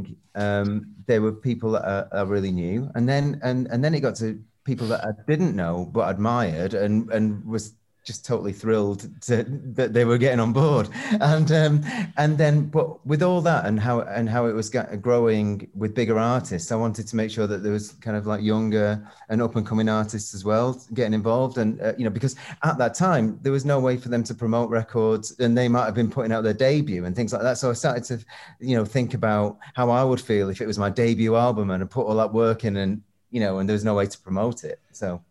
um, 0.44 0.70
there 1.08 1.22
were 1.26 1.34
people 1.50 1.70
that 1.74 1.84
are, 1.92 2.04
I 2.18 2.22
really 2.36 2.54
new, 2.66 2.78
and 2.94 3.04
then 3.12 3.24
and 3.48 3.58
and 3.72 3.78
then 3.82 3.92
it 3.96 4.02
got 4.06 4.16
to 4.22 4.28
people 4.70 4.86
that 4.92 5.02
I 5.08 5.12
didn't 5.30 5.54
know 5.62 5.74
but 5.96 6.04
admired, 6.14 6.72
and 6.84 6.94
and 7.16 7.44
was 7.54 7.64
just 8.04 8.24
totally 8.24 8.52
thrilled 8.52 9.08
to, 9.22 9.44
that 9.74 9.92
they 9.92 10.04
were 10.04 10.18
getting 10.18 10.40
on 10.40 10.52
board, 10.52 10.88
and 11.20 11.50
um, 11.52 11.84
and 12.16 12.36
then 12.36 12.66
but 12.66 13.04
with 13.06 13.22
all 13.22 13.40
that 13.40 13.66
and 13.66 13.78
how 13.78 14.00
and 14.00 14.28
how 14.28 14.46
it 14.46 14.52
was 14.52 14.70
growing 15.00 15.68
with 15.74 15.94
bigger 15.94 16.18
artists, 16.18 16.72
I 16.72 16.76
wanted 16.76 17.06
to 17.08 17.16
make 17.16 17.30
sure 17.30 17.46
that 17.46 17.62
there 17.62 17.72
was 17.72 17.92
kind 17.92 18.16
of 18.16 18.26
like 18.26 18.42
younger 18.42 19.06
and 19.28 19.40
up 19.40 19.56
and 19.56 19.66
coming 19.66 19.88
artists 19.88 20.34
as 20.34 20.44
well 20.44 20.82
getting 20.94 21.14
involved, 21.14 21.58
and 21.58 21.80
uh, 21.80 21.92
you 21.96 22.04
know 22.04 22.10
because 22.10 22.36
at 22.64 22.78
that 22.78 22.94
time 22.94 23.38
there 23.42 23.52
was 23.52 23.64
no 23.64 23.78
way 23.78 23.96
for 23.96 24.08
them 24.08 24.24
to 24.24 24.34
promote 24.34 24.70
records, 24.70 25.38
and 25.38 25.56
they 25.56 25.68
might 25.68 25.84
have 25.84 25.94
been 25.94 26.10
putting 26.10 26.32
out 26.32 26.42
their 26.42 26.54
debut 26.54 27.04
and 27.04 27.14
things 27.14 27.32
like 27.32 27.42
that. 27.42 27.58
So 27.58 27.70
I 27.70 27.74
started 27.74 28.04
to 28.04 28.24
you 28.58 28.76
know 28.76 28.84
think 28.84 29.14
about 29.14 29.58
how 29.74 29.90
I 29.90 30.02
would 30.02 30.20
feel 30.20 30.48
if 30.48 30.60
it 30.60 30.66
was 30.66 30.78
my 30.78 30.90
debut 30.90 31.36
album 31.36 31.70
and 31.70 31.82
I 31.82 31.86
put 31.86 32.06
all 32.06 32.16
that 32.16 32.32
work 32.32 32.64
in 32.64 32.76
and 32.76 33.02
you 33.30 33.40
know 33.40 33.58
and 33.58 33.68
there 33.68 33.74
was 33.74 33.84
no 33.84 33.94
way 33.94 34.06
to 34.06 34.18
promote 34.18 34.64
it. 34.64 34.80
So 34.90 35.22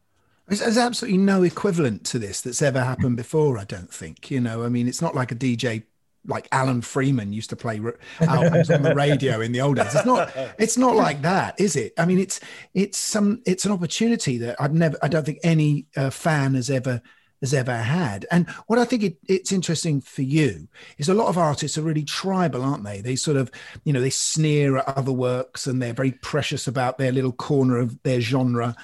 There's, 0.60 0.78
absolutely 0.78 1.18
no 1.18 1.44
equivalent 1.44 2.06
to 2.08 2.20
this 2.20 2.42
that's 2.42 2.62
ever 2.62 2.84
happened 2.84 3.16
before. 3.16 3.58
I 3.58 3.64
don't 3.64 3.92
think. 3.92 4.30
You 4.30 4.42
know, 4.42 4.64
I 4.64 4.70
mean, 4.70 4.88
it's 4.88 5.02
not 5.02 5.16
like 5.16 5.32
a 5.32 5.36
DJ 5.36 5.84
like 6.28 6.48
Alan 6.52 6.82
Freeman 6.82 7.32
used 7.34 7.50
to 7.50 7.56
play 7.56 7.82
albums 8.20 8.70
on 8.70 8.82
the 8.84 8.94
radio 8.94 9.40
in 9.40 9.54
the 9.54 9.62
old 9.62 9.78
days. 9.78 9.96
It's 9.96 10.06
not. 10.06 10.32
It's 10.60 10.78
not 10.78 10.96
like 10.96 11.22
that, 11.22 11.60
is 11.60 11.78
it? 11.78 11.94
I 11.98 12.06
mean, 12.06 12.20
it's 12.20 12.42
it's 12.74 12.98
some 12.98 13.42
it's 13.46 13.64
an 13.64 13.72
opportunity 13.72 14.38
that 14.40 14.58
I've 14.60 14.74
never. 14.74 14.98
I 15.02 15.08
don't 15.08 15.26
think 15.26 15.40
any 15.42 15.88
uh, 15.96 16.10
fan 16.10 16.56
has 16.56 16.70
ever 16.70 17.02
has 17.42 17.54
ever 17.54 17.76
had. 17.76 18.26
And 18.30 18.50
what 18.68 18.78
I 18.78 18.84
think 18.86 19.04
it, 19.04 19.18
it's 19.28 19.54
interesting 19.54 20.02
for 20.02 20.22
you 20.22 20.68
is 20.98 21.08
a 21.08 21.14
lot 21.14 21.28
of 21.28 21.38
artists 21.38 21.78
are 21.78 21.82
really 21.82 22.04
tribal, 22.04 22.62
aren't 22.62 22.84
they? 22.84 23.02
They 23.02 23.16
sort 23.16 23.38
of, 23.38 23.50
you 23.84 23.94
know, 23.94 24.02
they 24.02 24.12
sneer 24.12 24.78
at 24.78 24.88
other 24.88 25.12
works 25.12 25.66
and 25.66 25.82
they're 25.82 25.94
very 25.94 26.12
precious 26.12 26.68
about 26.68 26.98
their 26.98 27.12
little 27.12 27.32
corner 27.32 27.78
of 27.78 28.02
their 28.04 28.22
genre 28.22 28.76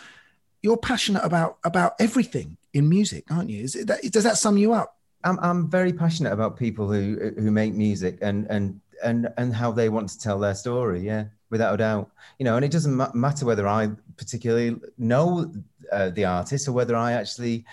you're 0.67 0.75
passionate 0.93 1.23
about 1.23 1.59
about 1.63 1.93
everything 1.97 2.57
in 2.73 2.89
music, 2.89 3.23
aren't 3.31 3.49
you? 3.49 3.69
That, 3.85 3.99
does 4.11 4.25
that 4.25 4.37
sum 4.37 4.57
you 4.57 4.73
up? 4.73 4.97
I'm 5.23 5.39
I'm 5.39 5.69
very 5.69 5.93
passionate 5.93 6.33
about 6.33 6.57
people 6.57 6.91
who 6.91 7.31
who 7.37 7.49
make 7.51 7.73
music 7.73 8.17
and 8.21 8.45
and 8.49 8.81
and 9.01 9.29
and 9.37 9.55
how 9.55 9.71
they 9.71 9.87
want 9.87 10.09
to 10.09 10.19
tell 10.19 10.37
their 10.39 10.55
story. 10.55 10.99
Yeah, 10.99 11.23
without 11.49 11.73
a 11.73 11.77
doubt. 11.77 12.11
You 12.37 12.43
know, 12.43 12.57
and 12.57 12.65
it 12.65 12.71
doesn't 12.71 12.93
ma- 12.93 13.13
matter 13.13 13.45
whether 13.45 13.65
I 13.65 13.91
particularly 14.17 14.75
know 14.97 15.53
uh, 15.89 16.09
the 16.09 16.25
artist 16.25 16.67
or 16.67 16.73
whether 16.73 16.97
I 16.97 17.13
actually, 17.13 17.63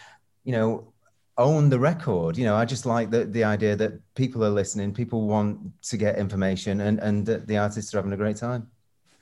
you 0.44 0.52
know, 0.52 0.92
own 1.36 1.68
the 1.70 1.80
record. 1.80 2.38
You 2.38 2.44
know, 2.44 2.54
I 2.54 2.64
just 2.64 2.86
like 2.86 3.10
the 3.10 3.24
the 3.24 3.42
idea 3.42 3.74
that 3.74 3.92
people 4.14 4.44
are 4.44 4.50
listening, 4.60 4.94
people 4.94 5.26
want 5.26 5.58
to 5.90 5.96
get 5.96 6.16
information, 6.16 6.80
and 6.80 7.00
and 7.00 7.26
the 7.26 7.58
artists 7.58 7.92
are 7.92 7.98
having 7.98 8.12
a 8.12 8.22
great 8.24 8.36
time. 8.36 8.70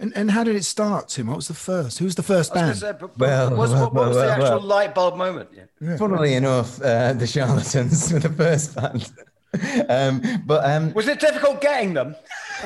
And, 0.02 0.12
and 0.16 0.30
how 0.32 0.42
did 0.42 0.56
it 0.56 0.64
start, 0.64 1.09
Tim? 1.11 1.28
What 1.28 1.37
was 1.37 1.47
the 1.47 1.54
first? 1.54 2.00
Who 2.00 2.04
was 2.06 2.16
the 2.16 2.25
first 2.25 2.52
band? 2.52 2.76
Say, 2.76 2.92
but, 2.99 3.16
Well, 3.16 3.50
what, 3.50 3.59
was, 3.59 3.73
what, 3.73 3.94
well, 3.94 4.09
was 4.09 4.16
the 4.16 4.28
actual 4.30 4.49
well. 4.59 4.61
light 4.61 4.94
bulb 4.97 5.16
moment? 5.16 5.49
Yeah. 5.80 5.97
Funnily 5.97 6.35
enough, 6.35 6.82
uh, 6.82 7.12
the 7.12 7.26
Charlatans 7.26 8.12
were 8.12 8.18
the 8.18 8.28
first 8.28 8.75
band. 8.75 9.12
um, 9.88 10.42
but 10.44 10.64
um, 10.68 10.92
Was 10.92 11.06
it 11.06 11.21
difficult 11.21 11.61
getting 11.61 11.94
them? 11.94 12.16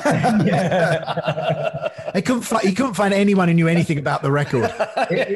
They 2.13 2.21
couldn't 2.21 2.43
fi- 2.43 2.61
he 2.61 2.73
couldn't 2.73 2.93
find 2.95 3.13
anyone 3.13 3.47
who 3.49 3.53
knew 3.53 3.67
anything 3.67 3.99
about 3.99 4.23
the 4.23 4.31
record, 4.31 4.71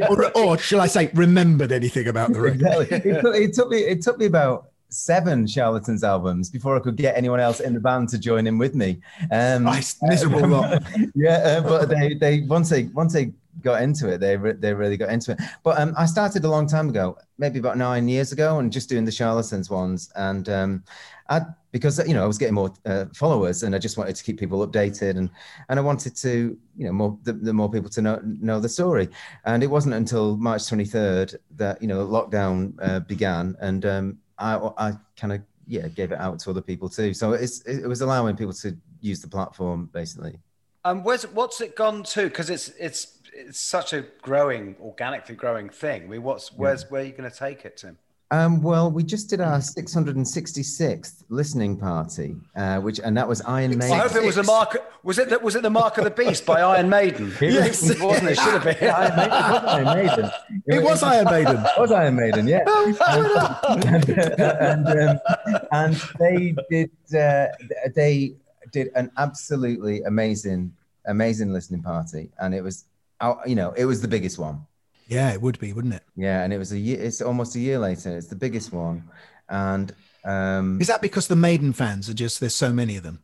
or, 0.09 0.31
or 0.35 0.57
shall 0.57 0.81
I 0.81 0.87
say, 0.87 1.11
remembered 1.13 1.71
anything 1.71 2.07
about 2.07 2.33
the 2.33 2.39
record. 2.41 2.61
exactly. 2.61 3.11
It 3.11 3.21
took, 3.21 3.35
it 3.35 3.53
took 3.53 3.69
me. 3.69 3.77
It 3.79 4.01
took 4.01 4.17
me 4.17 4.25
about 4.25 4.70
seven 4.91 5.47
Charlatans 5.47 6.03
albums 6.03 6.49
before 6.49 6.75
I 6.75 6.79
could 6.79 6.97
get 6.97 7.17
anyone 7.17 7.39
else 7.39 7.59
in 7.61 7.73
the 7.73 7.79
band 7.79 8.09
to 8.09 8.19
join 8.19 8.45
in 8.45 8.57
with 8.57 8.75
me. 8.75 9.01
Um, 9.31 9.63
Nice, 9.63 9.97
miserable 10.01 10.47
lot. 10.47 10.83
yeah, 11.15 11.37
uh, 11.37 11.61
but 11.61 11.89
they 11.89 12.13
they 12.13 12.41
once 12.41 12.69
they 12.69 12.83
once 12.83 13.13
they 13.13 13.33
got 13.61 13.81
into 13.81 14.09
it, 14.09 14.19
they 14.19 14.37
re- 14.37 14.53
they 14.53 14.73
really 14.73 14.97
got 14.97 15.09
into 15.09 15.31
it. 15.31 15.39
But 15.63 15.79
um, 15.79 15.93
I 15.97 16.05
started 16.05 16.43
a 16.45 16.49
long 16.49 16.67
time 16.67 16.89
ago, 16.89 17.17
maybe 17.37 17.59
about 17.59 17.77
nine 17.77 18.07
years 18.07 18.31
ago, 18.31 18.59
and 18.59 18.71
just 18.71 18.89
doing 18.89 19.05
the 19.05 19.11
charlatans 19.11 19.69
ones, 19.69 20.11
and 20.15 20.47
um, 20.49 20.83
I 21.29 21.41
because 21.71 22.05
you 22.05 22.13
know 22.13 22.23
I 22.23 22.27
was 22.27 22.37
getting 22.37 22.55
more 22.55 22.73
uh, 22.85 23.05
followers, 23.15 23.63
and 23.63 23.73
I 23.73 23.77
just 23.79 23.97
wanted 23.97 24.15
to 24.15 24.23
keep 24.23 24.39
people 24.39 24.65
updated, 24.67 25.17
and 25.17 25.29
and 25.69 25.79
I 25.79 25.81
wanted 25.81 26.15
to 26.17 26.57
you 26.77 26.85
know 26.85 26.91
more 26.91 27.17
the, 27.23 27.33
the 27.33 27.53
more 27.53 27.69
people 27.69 27.89
to 27.91 28.01
know 28.01 28.19
know 28.23 28.59
the 28.59 28.69
story, 28.69 29.09
and 29.45 29.63
it 29.63 29.67
wasn't 29.67 29.95
until 29.95 30.37
March 30.37 30.67
twenty 30.67 30.85
third 30.85 31.39
that 31.55 31.81
you 31.81 31.87
know 31.87 32.05
lockdown 32.05 32.73
uh, 32.81 32.99
began, 32.99 33.55
and 33.61 33.85
um, 33.85 34.17
I 34.41 34.89
I 34.89 34.93
kind 35.15 35.33
of 35.33 35.41
yeah 35.67 35.87
gave 35.87 36.11
it 36.11 36.19
out 36.19 36.39
to 36.39 36.49
other 36.49 36.61
people 36.61 36.89
too, 36.89 37.13
so 37.13 37.33
it's 37.33 37.61
it 37.61 37.87
was 37.87 38.01
allowing 38.01 38.35
people 38.35 38.53
to 38.53 38.75
use 38.99 39.21
the 39.21 39.27
platform 39.27 39.89
basically. 39.93 40.39
Um, 40.83 41.03
where's 41.03 41.23
what's 41.27 41.61
it 41.61 41.75
gone 41.75 42.03
to? 42.03 42.23
Because 42.23 42.49
it's 42.49 42.69
it's 42.79 43.19
it's 43.33 43.59
such 43.59 43.93
a 43.93 44.05
growing, 44.21 44.75
organically 44.81 45.35
growing 45.35 45.69
thing. 45.69 46.03
I 46.03 46.07
mean, 46.07 46.23
what's 46.23 46.51
where's 46.53 46.89
where 46.89 47.01
are 47.01 47.05
you 47.05 47.11
going 47.11 47.29
to 47.29 47.37
take 47.37 47.65
it, 47.65 47.77
Tim? 47.77 47.97
Um, 48.31 48.61
well, 48.61 48.89
we 48.89 49.03
just 49.03 49.29
did 49.29 49.41
our 49.41 49.57
666th 49.57 51.25
listening 51.27 51.75
party, 51.75 52.37
uh, 52.55 52.79
which 52.79 53.01
and 53.03 53.17
that 53.17 53.27
was 53.27 53.41
Iron 53.41 53.77
Maiden. 53.77 53.91
I 53.91 54.07
hope 54.07 54.15
it 54.15 54.23
was 54.23 54.35
the 54.35 54.43
mark. 54.43 54.77
Was 55.03 55.19
it 55.19 55.29
that? 55.29 55.43
Was 55.43 55.57
it 55.57 55.63
the 55.63 55.69
Mark 55.69 55.97
of 55.97 56.05
the 56.05 56.11
Beast 56.11 56.45
by 56.45 56.61
Iron 56.61 56.89
Maiden? 56.89 57.33
Yes. 57.41 57.89
it 57.89 57.99
wasn't. 57.99 58.29
It 58.29 58.39
should 58.39 58.53
have 58.53 58.63
been. 58.63 58.89
Iron 58.89 59.85
Maiden, 59.97 60.31
it 60.65 60.81
was 60.81 61.03
Iron 61.03 61.25
Maiden. 61.25 61.57
It 61.57 61.79
was 61.79 61.91
Iron 61.91 62.15
Maiden. 62.15 62.47
It 62.51 62.65
was 62.65 63.01
Iron 63.01 63.25
Maiden, 63.35 64.07
yeah. 64.07 64.23
and, 64.47 64.87
and, 64.87 64.99
um, 65.09 65.59
and 65.73 65.95
they 66.17 66.55
did 66.69 66.91
uh, 67.13 67.47
they 67.93 68.35
did 68.71 68.91
an 68.95 69.11
absolutely 69.17 70.03
amazing 70.03 70.71
amazing 71.05 71.51
listening 71.51 71.83
party, 71.83 72.29
and 72.39 72.55
it 72.55 72.63
was 72.63 72.85
uh, 73.19 73.35
you 73.45 73.55
know 73.55 73.73
it 73.73 73.83
was 73.83 74.01
the 74.01 74.07
biggest 74.07 74.39
one. 74.39 74.65
Yeah, 75.11 75.33
it 75.33 75.41
would 75.41 75.59
be, 75.59 75.73
wouldn't 75.73 75.93
it? 75.93 76.03
Yeah, 76.15 76.41
and 76.41 76.53
it 76.53 76.57
was 76.57 76.71
a 76.71 76.79
year. 76.79 76.97
It's 77.01 77.21
almost 77.21 77.55
a 77.57 77.59
year 77.59 77.77
later. 77.77 78.15
It's 78.17 78.27
the 78.27 78.35
biggest 78.35 78.71
one, 78.71 79.03
and 79.49 79.93
um, 80.23 80.79
Is 80.79 80.87
that 80.87 81.01
because 81.01 81.27
the 81.27 81.35
Maiden 81.35 81.73
fans 81.73 82.09
are 82.09 82.13
just 82.13 82.39
there's 82.39 82.55
so 82.55 82.71
many 82.71 82.95
of 82.95 83.03
them, 83.03 83.21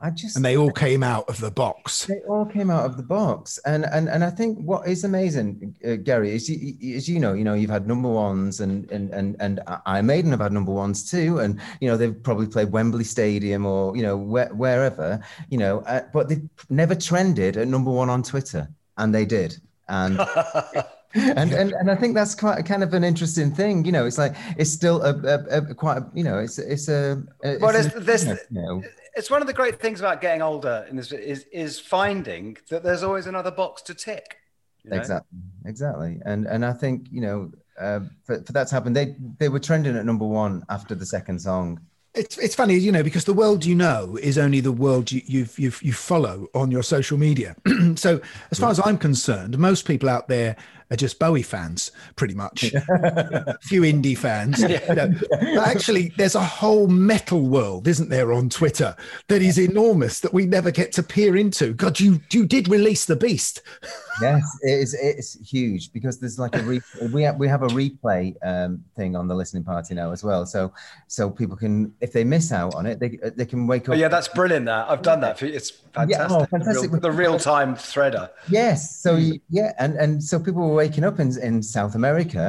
I 0.00 0.10
just 0.10 0.34
and 0.34 0.44
they 0.44 0.56
all 0.56 0.72
came 0.72 1.04
out 1.04 1.28
of 1.28 1.38
the 1.40 1.52
box? 1.52 2.06
They 2.06 2.20
all 2.28 2.44
came 2.44 2.70
out 2.70 2.86
of 2.86 2.96
the 2.96 3.04
box, 3.04 3.60
and 3.66 3.84
and 3.84 4.08
and 4.08 4.24
I 4.24 4.30
think 4.30 4.58
what 4.58 4.88
is 4.88 5.04
amazing, 5.04 5.76
uh, 5.86 5.94
Gary, 5.94 6.34
is 6.34 6.50
you, 6.50 6.96
as 6.96 7.08
you 7.08 7.20
know, 7.20 7.34
you 7.34 7.44
know, 7.44 7.54
you've 7.54 7.70
had 7.70 7.86
number 7.86 8.08
ones, 8.08 8.58
and 8.58 8.90
and 8.90 9.14
and 9.14 9.36
and 9.38 9.60
I 9.86 10.02
Maiden 10.02 10.32
have 10.32 10.40
had 10.40 10.52
number 10.52 10.72
ones 10.72 11.08
too, 11.08 11.38
and 11.38 11.60
you 11.80 11.88
know 11.88 11.96
they've 11.96 12.20
probably 12.20 12.48
played 12.48 12.72
Wembley 12.72 13.04
Stadium 13.04 13.64
or 13.64 13.96
you 13.96 14.02
know 14.02 14.16
where, 14.16 14.52
wherever, 14.54 15.20
you 15.50 15.58
know, 15.58 15.80
uh, 15.80 16.02
but 16.12 16.28
they 16.28 16.42
never 16.68 16.96
trended 16.96 17.56
at 17.56 17.68
number 17.68 17.92
one 17.92 18.10
on 18.10 18.24
Twitter, 18.24 18.68
and 18.96 19.14
they 19.14 19.24
did, 19.24 19.56
and. 19.88 20.18
And, 21.14 21.52
and 21.52 21.72
and 21.72 21.90
I 21.90 21.94
think 21.94 22.14
that's 22.14 22.34
quite 22.34 22.58
a 22.58 22.62
kind 22.62 22.82
of 22.82 22.92
an 22.92 23.02
interesting 23.02 23.50
thing, 23.50 23.84
you 23.84 23.92
know. 23.92 24.04
It's 24.04 24.18
like 24.18 24.34
it's 24.58 24.70
still 24.70 25.02
a, 25.02 25.14
a, 25.24 25.58
a 25.58 25.74
quite 25.74 25.98
a, 25.98 26.06
you 26.14 26.22
know 26.22 26.38
it's 26.38 26.58
it's 26.58 26.88
a 26.88 27.22
it's 27.42 27.62
Well, 27.62 27.74
an 27.74 27.90
there's, 27.94 28.04
there's, 28.04 28.26
you 28.26 28.36
know. 28.50 28.82
it's 29.16 29.30
one 29.30 29.40
of 29.40 29.46
the 29.46 29.54
great 29.54 29.80
things 29.80 30.00
about 30.00 30.20
getting 30.20 30.42
older 30.42 30.86
in 30.90 30.96
this 30.96 31.10
is 31.12 31.46
is 31.50 31.80
finding 31.80 32.58
that 32.68 32.82
there's 32.82 33.02
always 33.02 33.26
another 33.26 33.50
box 33.50 33.80
to 33.82 33.94
tick. 33.94 34.36
you 34.84 34.90
know? 34.90 34.96
Exactly, 34.98 35.38
exactly, 35.64 36.20
and 36.26 36.46
and 36.46 36.64
I 36.64 36.74
think 36.74 37.08
you 37.10 37.22
know 37.22 37.52
uh, 37.80 38.00
for, 38.24 38.42
for 38.42 38.52
that 38.52 38.68
to 38.68 38.74
happen, 38.74 38.92
they 38.92 39.16
they 39.38 39.48
were 39.48 39.60
trending 39.60 39.96
at 39.96 40.04
number 40.04 40.26
one 40.26 40.62
after 40.68 40.94
the 40.94 41.06
second 41.06 41.40
song. 41.40 41.80
It's 42.14 42.36
it's 42.38 42.54
funny, 42.54 42.76
you 42.76 42.90
know, 42.90 43.02
because 43.02 43.24
the 43.24 43.32
world 43.34 43.64
you 43.64 43.74
know 43.74 44.18
is 44.20 44.38
only 44.38 44.60
the 44.60 44.72
world 44.72 45.12
you 45.12 45.22
you 45.26 45.46
you 45.56 45.72
you 45.80 45.92
follow 45.92 46.48
on 46.54 46.70
your 46.70 46.82
social 46.82 47.16
media. 47.16 47.54
so, 47.94 48.20
as 48.50 48.58
far 48.58 48.70
as 48.70 48.80
I'm 48.84 48.98
concerned, 48.98 49.56
most 49.58 49.86
people 49.86 50.08
out 50.08 50.26
there 50.28 50.56
are 50.90 50.96
just 50.96 51.18
Bowie 51.18 51.42
fans, 51.42 51.90
pretty 52.16 52.34
much. 52.34 52.72
a 52.88 53.58
few 53.62 53.82
indie 53.82 54.16
fans. 54.16 54.60
you 54.62 54.94
know. 54.94 55.12
But 55.30 55.68
actually, 55.68 56.12
there's 56.16 56.34
a 56.34 56.42
whole 56.42 56.86
metal 56.86 57.42
world, 57.46 57.86
isn't 57.88 58.08
there, 58.08 58.32
on 58.32 58.48
Twitter 58.48 58.96
that 59.28 59.42
is 59.42 59.58
enormous 59.58 60.20
that 60.20 60.32
we 60.32 60.46
never 60.46 60.70
get 60.70 60.92
to 60.92 61.02
peer 61.02 61.36
into. 61.36 61.74
God, 61.74 62.00
you 62.00 62.20
you 62.32 62.46
did 62.46 62.68
release 62.68 63.04
the 63.04 63.16
beast. 63.16 63.62
yes, 64.22 64.42
it 64.62 64.70
is. 64.70 64.94
It's 64.94 65.34
huge 65.50 65.92
because 65.92 66.18
there's 66.18 66.38
like 66.38 66.56
a 66.56 66.62
re- 66.62 66.80
we 67.12 67.22
have 67.22 67.36
we 67.36 67.48
have 67.48 67.62
a 67.62 67.68
replay 67.68 68.34
um, 68.42 68.82
thing 68.96 69.14
on 69.14 69.28
the 69.28 69.34
listening 69.34 69.64
party 69.64 69.94
now 69.94 70.10
as 70.12 70.24
well. 70.24 70.46
So 70.46 70.72
so 71.06 71.28
people 71.30 71.56
can 71.56 71.92
if 72.00 72.12
they 72.12 72.24
miss 72.24 72.50
out 72.52 72.74
on 72.74 72.86
it, 72.86 72.98
they 72.98 73.18
they 73.36 73.44
can 73.46 73.66
wake 73.66 73.88
Oh, 73.88 73.92
up. 73.92 73.98
yeah, 73.98 74.08
that's 74.08 74.28
brilliant. 74.28 74.66
That 74.66 74.88
I've 74.90 75.02
done 75.02 75.20
that. 75.20 75.42
It's 75.42 75.70
fantastic. 75.70 76.30
oh, 76.30 76.44
fantastic. 76.46 76.90
The 76.90 77.12
real 77.12 77.38
time 77.38 77.74
threader. 77.74 78.30
Yes. 78.48 78.98
So 79.00 79.16
yeah, 79.50 79.72
and 79.78 79.94
and 79.96 80.22
so 80.22 80.38
people 80.40 80.62
were 80.68 80.77
waking 80.82 81.04
up 81.04 81.18
in 81.24 81.28
in 81.48 81.62
South 81.62 81.94
America, 81.94 82.44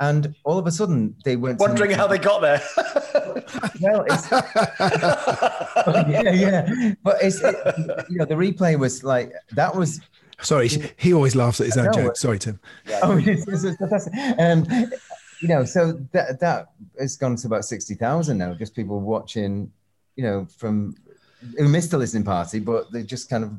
and 0.00 0.34
all 0.44 0.58
of 0.58 0.66
a 0.66 0.72
sudden 0.72 1.14
they 1.26 1.36
went 1.36 1.58
to- 1.58 1.66
Wondering 1.66 1.92
how 2.00 2.06
they 2.12 2.18
got 2.30 2.40
there. 2.40 2.60
Well, 3.80 4.04
it's 4.10 4.26
yeah, 6.14 6.32
yeah, 6.44 6.94
but 7.06 7.16
it's 7.22 7.38
it, 7.42 7.54
you 8.10 8.16
know 8.18 8.24
the 8.24 8.34
replay 8.46 8.78
was 8.84 9.04
like 9.04 9.28
that 9.60 9.72
was 9.76 10.00
Sorry, 10.42 10.68
he 10.96 11.12
always 11.14 11.34
laughs 11.36 11.60
at 11.60 11.66
his 11.66 11.76
own 11.78 11.86
No, 11.86 11.92
jokes. 11.92 12.20
Sorry, 12.20 12.38
Tim. 12.38 12.58
oh 13.02 13.16
it's, 13.18 13.46
it's, 13.48 13.64
it's 13.64 13.76
fantastic. 13.78 14.12
Um, 14.38 14.58
you 15.42 15.48
know, 15.48 15.64
so 15.64 15.80
that 16.12 16.40
that 16.40 16.60
has 16.98 17.16
gone 17.16 17.36
to 17.36 17.46
about 17.46 17.64
sixty 17.64 17.94
thousand 17.94 18.38
now. 18.38 18.54
Just 18.54 18.74
people 18.74 19.00
watching, 19.00 19.70
you 20.16 20.24
know, 20.24 20.46
from 20.58 20.94
who 21.58 21.68
missed 21.68 21.90
the 21.90 21.98
listening 21.98 22.24
party, 22.24 22.58
but 22.58 22.90
they 22.92 23.02
just 23.02 23.30
kind 23.30 23.44
of 23.44 23.50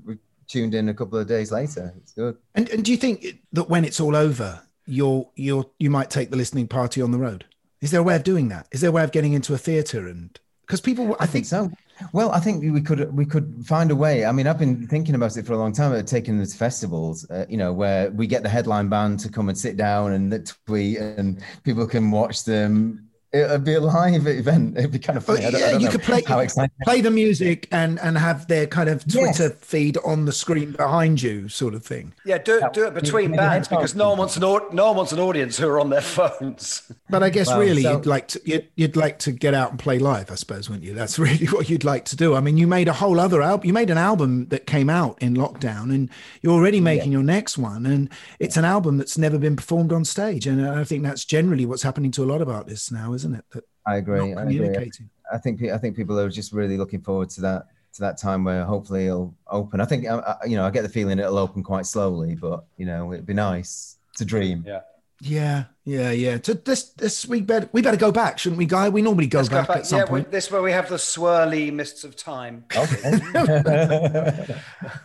tuned 0.48 0.74
in 0.74 0.90
a 0.90 0.94
couple 0.94 1.20
of 1.20 1.28
days 1.28 1.52
later. 1.52 1.94
It's 1.98 2.14
good. 2.14 2.38
And, 2.56 2.70
and 2.70 2.84
do 2.84 2.92
you 2.92 2.98
think 2.98 3.42
that 3.54 3.70
when 3.70 3.86
it's 3.86 4.00
all 4.00 4.16
over, 4.16 4.62
you'll 4.86 5.32
you'll 5.36 5.74
you 5.80 5.90
might 5.90 6.10
take 6.10 6.32
the 6.32 6.38
listening 6.38 6.68
party 6.68 7.02
on 7.02 7.12
the 7.12 7.20
road? 7.20 7.46
Is 7.82 7.92
there 7.92 8.00
a 8.00 8.04
way 8.04 8.16
of 8.16 8.24
doing 8.24 8.50
that? 8.50 8.68
Is 8.72 8.82
there 8.82 8.90
a 8.90 8.94
way 8.94 9.04
of 9.04 9.12
getting 9.12 9.34
into 9.34 9.54
a 9.54 9.58
theatre 9.58 10.08
and 10.08 10.40
because 10.62 10.82
people? 10.82 11.16
I, 11.20 11.24
I 11.24 11.26
think 11.28 11.46
so. 11.46 11.72
Well, 12.14 12.32
I 12.32 12.40
think 12.40 12.64
we 12.64 12.82
could 12.82 13.12
we 13.16 13.26
could 13.26 13.66
find 13.66 13.92
a 13.92 13.96
way. 13.96 14.26
I 14.26 14.32
mean, 14.32 14.48
I've 14.48 14.60
been 14.60 14.88
thinking 14.88 15.16
about 15.16 15.36
it 15.38 15.46
for 15.46 15.54
a 15.54 15.58
long 15.58 15.74
time. 15.74 15.92
About 15.92 16.08
taking 16.08 16.38
this 16.38 16.52
to 16.52 16.58
festivals, 16.58 17.30
uh, 17.30 17.46
you 17.50 17.58
know, 17.58 17.74
where 17.74 18.12
we 18.12 18.28
get 18.28 18.44
the 18.44 18.50
headline 18.50 18.90
band 18.90 19.20
to 19.22 19.30
come 19.30 19.50
and 19.50 19.58
sit 19.58 19.78
down 19.78 20.14
and 20.14 20.54
tweet, 20.66 20.98
and 20.98 21.42
people 21.64 21.88
can 21.88 22.12
watch 22.12 22.44
them. 22.44 23.10
It'd 23.34 23.66
be 23.66 23.74
a 23.74 23.82
live 23.82 24.26
event. 24.26 24.78
It'd 24.78 24.92
be 24.92 25.00
kind 25.00 25.18
of 25.18 25.26
funny. 25.26 25.46
I 25.46 25.52
don't, 25.52 25.56
I 25.56 25.60
yeah, 25.66 25.72
don't 25.72 25.82
you 25.82 25.86
know 25.88 25.92
could 25.92 26.04
play 26.04 26.24
how 26.26 26.40
exciting. 26.40 26.72
play 26.86 27.02
the 27.02 27.12
music 27.12 27.68
and 27.72 28.00
and 28.00 28.18
have 28.18 28.48
their 28.48 28.66
kind 28.68 28.88
of 28.90 29.04
Yes. 29.06 29.38
Twitter 29.38 29.56
feed 29.60 29.98
on 30.06 30.24
the 30.26 30.32
screen 30.32 30.72
behind 30.72 31.22
you, 31.22 31.50
sort 31.50 31.74
of 31.74 31.86
thing. 31.86 32.14
Yeah, 32.26 32.38
do 32.38 32.58
it, 32.64 32.72
do 32.74 32.88
it 32.88 32.94
between 32.94 33.32
Maybe 33.32 33.40
bands 33.40 33.68
because 33.68 33.96
no 33.96 34.10
one 34.10 34.20
wants 34.20 34.38
an 34.38 34.46
au- 34.46 34.70
no 34.72 34.88
one 34.88 34.96
wants 34.98 35.12
an 35.12 35.20
audience 35.20 35.58
who 35.58 35.68
are 35.68 35.78
on 35.80 35.90
their 35.90 36.02
phones. 36.02 36.90
But 37.10 37.22
I 37.22 37.30
guess 37.30 37.48
Well, 37.48 37.60
really 37.60 37.84
so- 37.84 37.94
you'd 37.98 38.06
like 38.06 38.30
to 38.30 38.42
you'd, 38.46 38.68
you'd 38.76 38.96
like 38.96 39.20
to 39.20 39.32
get 39.34 39.54
out 39.54 39.72
and 39.72 39.80
play 39.80 40.00
live, 40.00 40.32
I 40.32 40.36
suppose, 40.36 40.70
wouldn't 40.70 40.86
you? 40.86 40.94
That's 40.94 41.20
really 41.28 41.48
what 41.48 41.70
you'd 41.70 41.84
like 41.84 42.06
to 42.06 42.16
do. 42.16 42.34
I 42.34 42.40
mean, 42.40 42.58
you 42.58 42.66
made 42.66 42.88
a 42.88 42.94
whole 42.94 43.20
other 43.20 43.42
album. 43.42 43.68
You 43.68 43.74
made 43.74 43.90
an 43.90 43.98
album 43.98 44.48
that 44.48 44.66
came 44.68 44.90
out 44.90 45.22
in 45.22 45.36
lockdown, 45.36 45.94
and 45.94 46.10
you're 46.42 46.54
already 46.54 46.80
making 46.80 47.12
your 47.12 47.24
next 47.24 47.58
one. 47.58 47.86
And 47.86 48.10
it's 48.40 48.56
an 48.56 48.64
album 48.66 48.98
that's 48.98 49.18
never 49.18 49.38
been 49.38 49.58
performed 49.58 49.92
on 49.92 50.06
stage. 50.06 50.48
And 50.48 50.66
I 50.66 50.86
think 50.86 51.04
that's 51.04 51.26
generally 51.26 51.66
what's 51.66 51.84
happening 51.84 52.12
to 52.12 52.24
a 52.24 52.26
lot 52.26 52.42
of 52.42 52.48
artists 52.48 52.90
now, 52.92 53.14
isn't 53.18 53.36
it? 53.36 53.46
That 53.52 53.64
I 53.86 53.98
agree. 53.98 54.32
not 54.32 54.40
I 54.40 54.42
agree. 54.44 54.56
communicating. 54.58 55.10
I 55.32 55.38
think 55.38 55.62
I 55.64 55.78
think 55.78 55.96
people 55.96 56.20
are 56.20 56.30
just 56.30 56.54
really 56.54 56.78
looking 56.78 57.02
forward 57.02 57.30
to 57.32 57.42
that 57.42 57.68
to 57.94 58.02
that 58.02 58.18
time 58.18 58.44
where 58.44 58.64
hopefully 58.64 59.08
it'll 59.08 59.36
open. 59.50 59.82
I 59.82 59.86
think 59.86 60.04
you 60.04 60.56
know 60.56 60.66
I 60.66 60.70
get 60.70 60.84
the 60.84 60.90
feeling 60.90 61.20
it'll 61.20 61.38
open 61.38 61.64
quite 61.64 61.86
slowly, 61.86 62.36
but 62.36 62.66
you 62.78 62.86
know 62.86 63.12
it'd 63.14 63.26
be 63.26 63.34
nice 63.34 63.98
to 64.18 64.26
dream. 64.26 64.64
Yeah. 64.66 64.82
Yeah, 65.20 65.64
yeah, 65.84 66.12
yeah. 66.12 66.38
To 66.38 66.54
this, 66.54 66.90
this 66.92 67.26
we 67.26 67.42
better 67.42 67.68
we 67.72 67.82
better 67.82 67.98
go 67.98 68.12
back, 68.12 68.38
shouldn't 68.38 68.60
we, 68.60 68.68
Guy? 68.68 68.90
We 68.90 69.02
normally 69.02 69.26
go, 69.26 69.40
Let's 69.40 69.50
back, 69.50 69.70
at 69.72 69.88
some 69.88 70.00
yeah, 70.00 70.06
point. 70.06 70.28
we- 70.28 70.32
this 70.32 70.52
where 70.52 70.62
we 70.62 70.72
have 70.72 70.90
the 70.90 70.98
swirly 70.98 71.74
mists 71.74 72.04
of 72.04 72.16
time. 72.16 72.66
Okay. 72.76 73.20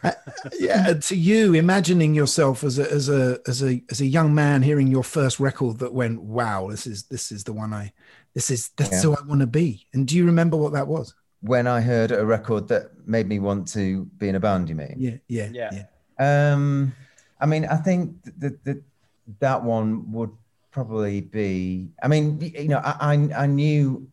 yeah, 0.59 0.93
to 0.95 1.17
you, 1.17 1.55
imagining 1.55 2.15
yourself 2.15 2.63
as 2.65 2.79
a 2.79 2.91
as 2.93 3.09
a 3.09 3.39
as 3.47 3.63
a 3.63 3.83
as 3.91 4.01
a 4.01 4.07
young 4.07 4.35
man 4.35 4.63
hearing 4.63 4.87
your 4.89 5.05
first 5.05 5.41
record 5.41 5.79
that 5.79 5.93
went, 5.95 6.21
"Wow, 6.23 6.69
this 6.71 6.87
is 6.87 7.05
this 7.05 7.33
is 7.33 7.45
the 7.45 7.53
one 7.53 7.73
I, 7.73 7.93
this 8.35 8.51
is 8.51 8.71
that's 8.77 8.93
Yeah. 8.93 9.01
who 9.03 9.17
I 9.17 9.23
want 9.27 9.41
to 9.41 9.47
be." 9.47 9.87
And 9.95 10.07
do 10.07 10.17
you 10.17 10.27
remember 10.27 10.57
what 10.57 10.73
that 10.75 10.87
was? 10.89 11.15
When 11.41 11.67
I 11.67 11.81
heard 11.81 12.13
a 12.13 12.25
record 12.25 12.69
that 12.69 12.91
made 13.07 13.27
me 13.29 13.39
want 13.41 13.67
to 13.69 14.05
be 14.19 14.29
in 14.29 14.35
a 14.37 14.41
band, 14.41 14.69
you 14.69 14.75
mean? 14.77 14.95
Yeah, 15.29 15.49
yeah, 15.51 15.71
Yeah. 15.73 15.85
Um, 16.53 16.93
I 17.41 17.47
mean, 17.47 17.65
I 17.65 17.77
think 17.77 18.23
the 18.39 18.57
that 18.65 18.83
that 19.41 19.63
one 19.63 20.11
would 20.13 20.31
probably 20.71 21.21
be. 21.21 21.89
I 22.03 22.09
mean, 22.09 22.41
you 22.41 22.69
know, 22.69 22.81
I 22.85 22.97
I, 23.15 23.43
I 23.45 23.47
knew 23.47 24.09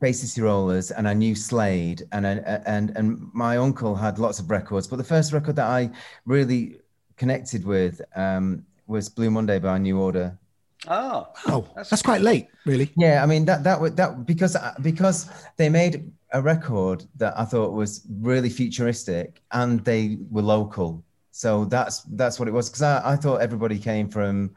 Bay 0.00 0.12
City 0.12 0.42
Rollers 0.42 0.90
and 0.90 1.08
I 1.08 1.14
knew 1.14 1.34
Slade 1.34 2.06
and 2.12 2.26
I, 2.26 2.32
and 2.66 2.90
and 2.96 3.30
my 3.32 3.56
uncle 3.56 3.94
had 3.94 4.18
lots 4.18 4.38
of 4.38 4.50
records, 4.50 4.86
but 4.86 4.96
the 4.96 5.04
first 5.04 5.32
record 5.32 5.56
that 5.56 5.66
I 5.66 5.90
really 6.26 6.80
connected 7.16 7.64
with 7.64 8.00
um, 8.14 8.64
was 8.86 9.08
Blue 9.08 9.30
Monday 9.30 9.58
by 9.58 9.78
New 9.78 9.98
Order. 9.98 10.38
Oh, 10.86 11.28
Oh, 11.46 11.66
that's, 11.74 12.02
quite 12.02 12.20
late, 12.20 12.46
really. 12.64 12.90
Yeah, 12.96 13.22
I 13.22 13.26
mean 13.26 13.44
that 13.46 13.64
that 13.64 13.80
would 13.80 13.96
that 13.96 14.26
because 14.26 14.56
because 14.82 15.28
they 15.56 15.68
made 15.68 16.12
a 16.32 16.42
record 16.42 17.04
that 17.16 17.38
I 17.38 17.44
thought 17.44 17.72
was 17.72 18.06
really 18.20 18.50
futuristic 18.50 19.40
and 19.52 19.84
they 19.84 20.18
were 20.30 20.42
local. 20.42 21.02
So 21.38 21.66
that's 21.66 22.00
that's 22.16 22.40
what 22.40 22.48
it 22.48 22.50
was 22.50 22.68
because 22.68 22.82
I, 22.82 23.12
I 23.12 23.14
thought 23.14 23.36
everybody 23.36 23.78
came 23.78 24.08
from, 24.08 24.56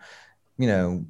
you 0.58 0.66
know, 0.66 1.06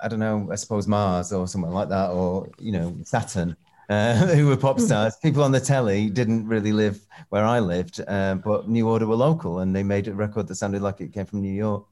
I 0.00 0.06
don't 0.06 0.20
know, 0.20 0.48
I 0.52 0.54
suppose 0.54 0.86
Mars 0.86 1.32
or 1.32 1.48
somewhere 1.48 1.72
like 1.72 1.88
that, 1.88 2.10
or 2.10 2.48
you 2.60 2.70
know, 2.70 2.96
Saturn. 3.04 3.56
Uh, 3.88 4.16
who 4.34 4.48
were 4.48 4.56
pop 4.56 4.80
stars? 4.80 5.14
People 5.22 5.44
on 5.44 5.52
the 5.52 5.60
telly 5.60 6.10
didn't 6.10 6.44
really 6.48 6.72
live 6.72 7.06
where 7.28 7.44
I 7.44 7.60
lived, 7.60 8.00
uh, 8.08 8.34
but 8.34 8.68
New 8.68 8.88
Order 8.88 9.06
were 9.06 9.14
local, 9.14 9.60
and 9.60 9.76
they 9.76 9.84
made 9.84 10.08
a 10.08 10.12
record 10.12 10.48
that 10.48 10.56
sounded 10.56 10.82
like 10.82 11.00
it 11.00 11.12
came 11.12 11.24
from 11.24 11.40
New 11.40 11.52
York. 11.52 11.84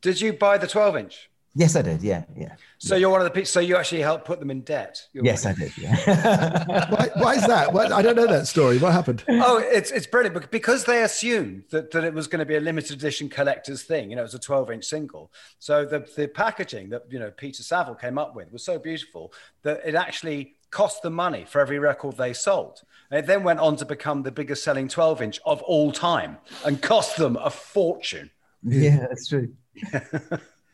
Did 0.00 0.20
you 0.20 0.32
buy 0.32 0.58
the 0.58 0.66
12 0.66 0.96
inch? 0.96 1.30
Yes, 1.54 1.76
I 1.76 1.82
did. 1.82 2.00
Yeah, 2.02 2.24
yeah. 2.34 2.54
So 2.78 2.96
you're 2.96 3.10
one 3.10 3.20
of 3.20 3.24
the 3.26 3.30
people. 3.30 3.46
So 3.46 3.60
you 3.60 3.76
actually 3.76 4.00
helped 4.00 4.24
put 4.24 4.40
them 4.40 4.50
in 4.50 4.62
debt. 4.62 5.06
You're- 5.12 5.26
Yes, 5.26 5.44
I 5.44 5.52
did. 5.52 5.70
Yeah. 5.78 6.86
why, 6.90 7.10
why 7.16 7.34
is 7.34 7.46
that? 7.46 7.72
What, 7.74 7.92
I 7.92 8.00
don't 8.00 8.16
know 8.16 8.26
that 8.26 8.46
story. 8.46 8.78
What 8.78 8.92
happened? 8.92 9.22
Oh, 9.28 9.58
it's 9.58 9.90
it's 9.90 10.06
brilliant 10.06 10.34
bec- 10.34 10.50
because 10.50 10.84
they 10.84 11.02
assumed 11.02 11.64
that, 11.70 11.90
that 11.90 12.04
it 12.04 12.14
was 12.14 12.26
going 12.26 12.38
to 12.40 12.46
be 12.46 12.56
a 12.56 12.60
limited 12.60 12.96
edition 12.96 13.28
collector's 13.28 13.82
thing. 13.82 14.08
You 14.08 14.16
know, 14.16 14.22
it 14.22 14.24
was 14.24 14.34
a 14.34 14.38
12 14.38 14.70
inch 14.70 14.84
single. 14.86 15.30
So 15.58 15.84
the 15.84 16.08
the 16.16 16.26
packaging 16.26 16.88
that 16.88 17.02
you 17.10 17.18
know 17.18 17.30
Peter 17.30 17.62
Saville 17.62 17.96
came 17.96 18.16
up 18.16 18.34
with 18.34 18.50
was 18.50 18.64
so 18.64 18.78
beautiful 18.78 19.32
that 19.62 19.82
it 19.84 19.94
actually 19.94 20.54
cost 20.70 21.02
them 21.02 21.12
money 21.12 21.44
for 21.46 21.60
every 21.60 21.78
record 21.78 22.16
they 22.16 22.32
sold. 22.32 22.80
And 23.10 23.18
it 23.18 23.26
then 23.26 23.42
went 23.44 23.60
on 23.60 23.76
to 23.76 23.84
become 23.84 24.22
the 24.22 24.32
biggest 24.32 24.64
selling 24.64 24.88
12 24.88 25.20
inch 25.20 25.40
of 25.44 25.60
all 25.62 25.92
time 25.92 26.38
and 26.64 26.80
cost 26.80 27.18
them 27.18 27.36
a 27.36 27.50
fortune. 27.50 28.30
yeah, 28.62 29.00
that's 29.00 29.28
true. 29.28 29.52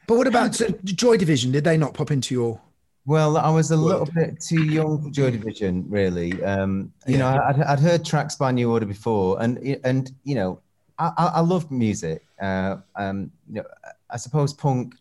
But 0.09 0.17
what 0.17 0.27
about 0.27 0.55
so 0.55 0.69
Joy 0.85 1.19
Division? 1.19 1.53
Did 1.53 1.65
they 1.65 1.77
not 1.77 1.93
pop 1.93 2.11
into 2.11 2.35
your? 2.35 2.61
Well, 3.05 3.37
I 3.37 3.51
was 3.51 3.71
a 3.71 3.77
little 3.77 4.07
bit 4.07 4.41
too 4.41 4.57
young 4.63 5.03
for 5.03 5.11
Joy 5.11 5.31
Division, 5.31 5.85
really. 5.89 6.43
Um, 6.43 6.93
you 7.07 7.19
know, 7.19 7.27
I'd, 7.29 7.61
I'd 7.61 7.79
heard 7.79 8.07
tracks 8.07 8.35
by 8.35 8.51
New 8.51 8.73
Order 8.73 8.87
before, 8.87 9.41
and 9.43 9.59
and 9.85 10.11
you 10.25 10.35
know, 10.35 10.61
I, 10.99 11.13
I 11.17 11.27
I 11.27 11.41
love 11.41 11.71
music. 11.71 12.23
Uh, 12.41 12.77
um, 12.97 13.31
you 13.49 13.57
know, 13.57 13.65
I 14.11 14.17
suppose 14.17 14.53
punk. 14.55 14.95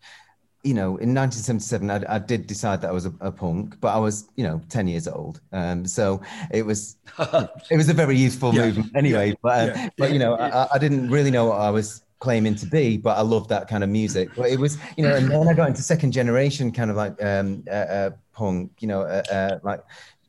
You 0.64 0.74
know, 0.74 0.98
in 0.98 1.14
1977, 1.14 1.90
I, 1.90 2.16
I 2.16 2.20
did 2.20 2.46
decide 2.46 2.82
that 2.82 2.90
I 2.90 2.92
was 2.92 3.06
a, 3.06 3.14
a 3.22 3.32
punk, 3.32 3.80
but 3.80 3.96
I 3.96 4.00
was, 4.00 4.28
you 4.36 4.44
know, 4.44 4.60
10 4.68 4.88
years 4.90 5.08
old. 5.08 5.40
Um, 5.54 5.86
so 5.86 6.22
it 6.52 6.66
was, 6.66 6.98
it 7.20 7.78
was 7.78 7.88
a 7.88 7.94
very 7.94 8.18
youthful 8.18 8.54
Yeah. 8.54 8.66
movement, 8.66 8.92
anyway. 8.94 9.34
But, 9.42 9.62
um, 9.62 9.68
Yeah. 9.76 9.90
but 9.98 10.12
you 10.12 10.20
know, 10.20 10.34
I, 10.36 10.68
I 10.74 10.78
didn't 10.78 11.10
really 11.10 11.32
know 11.32 11.46
what 11.46 11.62
I 11.62 11.70
was 11.70 12.02
claiming 12.20 12.56
to 12.56 12.66
be, 12.66 12.98
but 12.98 13.18
I 13.18 13.22
loved 13.22 13.50
that 13.50 13.68
kind 13.68 13.84
of 13.84 13.90
music. 13.90 14.30
But 14.36 14.50
it 14.50 14.60
was, 14.60 14.78
you 14.96 15.04
know, 15.04 15.16
and 15.16 15.30
then 15.30 15.48
I 15.48 15.54
got 15.54 15.70
into 15.70 15.82
second 15.82 16.12
generation 16.12 16.72
kind 16.72 16.90
of 16.90 16.98
like 16.98 17.22
um, 17.24 17.64
uh, 17.68 17.74
uh, 17.74 18.10
punk, 18.34 18.72
you 18.80 18.88
know, 18.88 19.02
uh, 19.02 19.24
uh, 19.32 19.60
like 19.64 19.82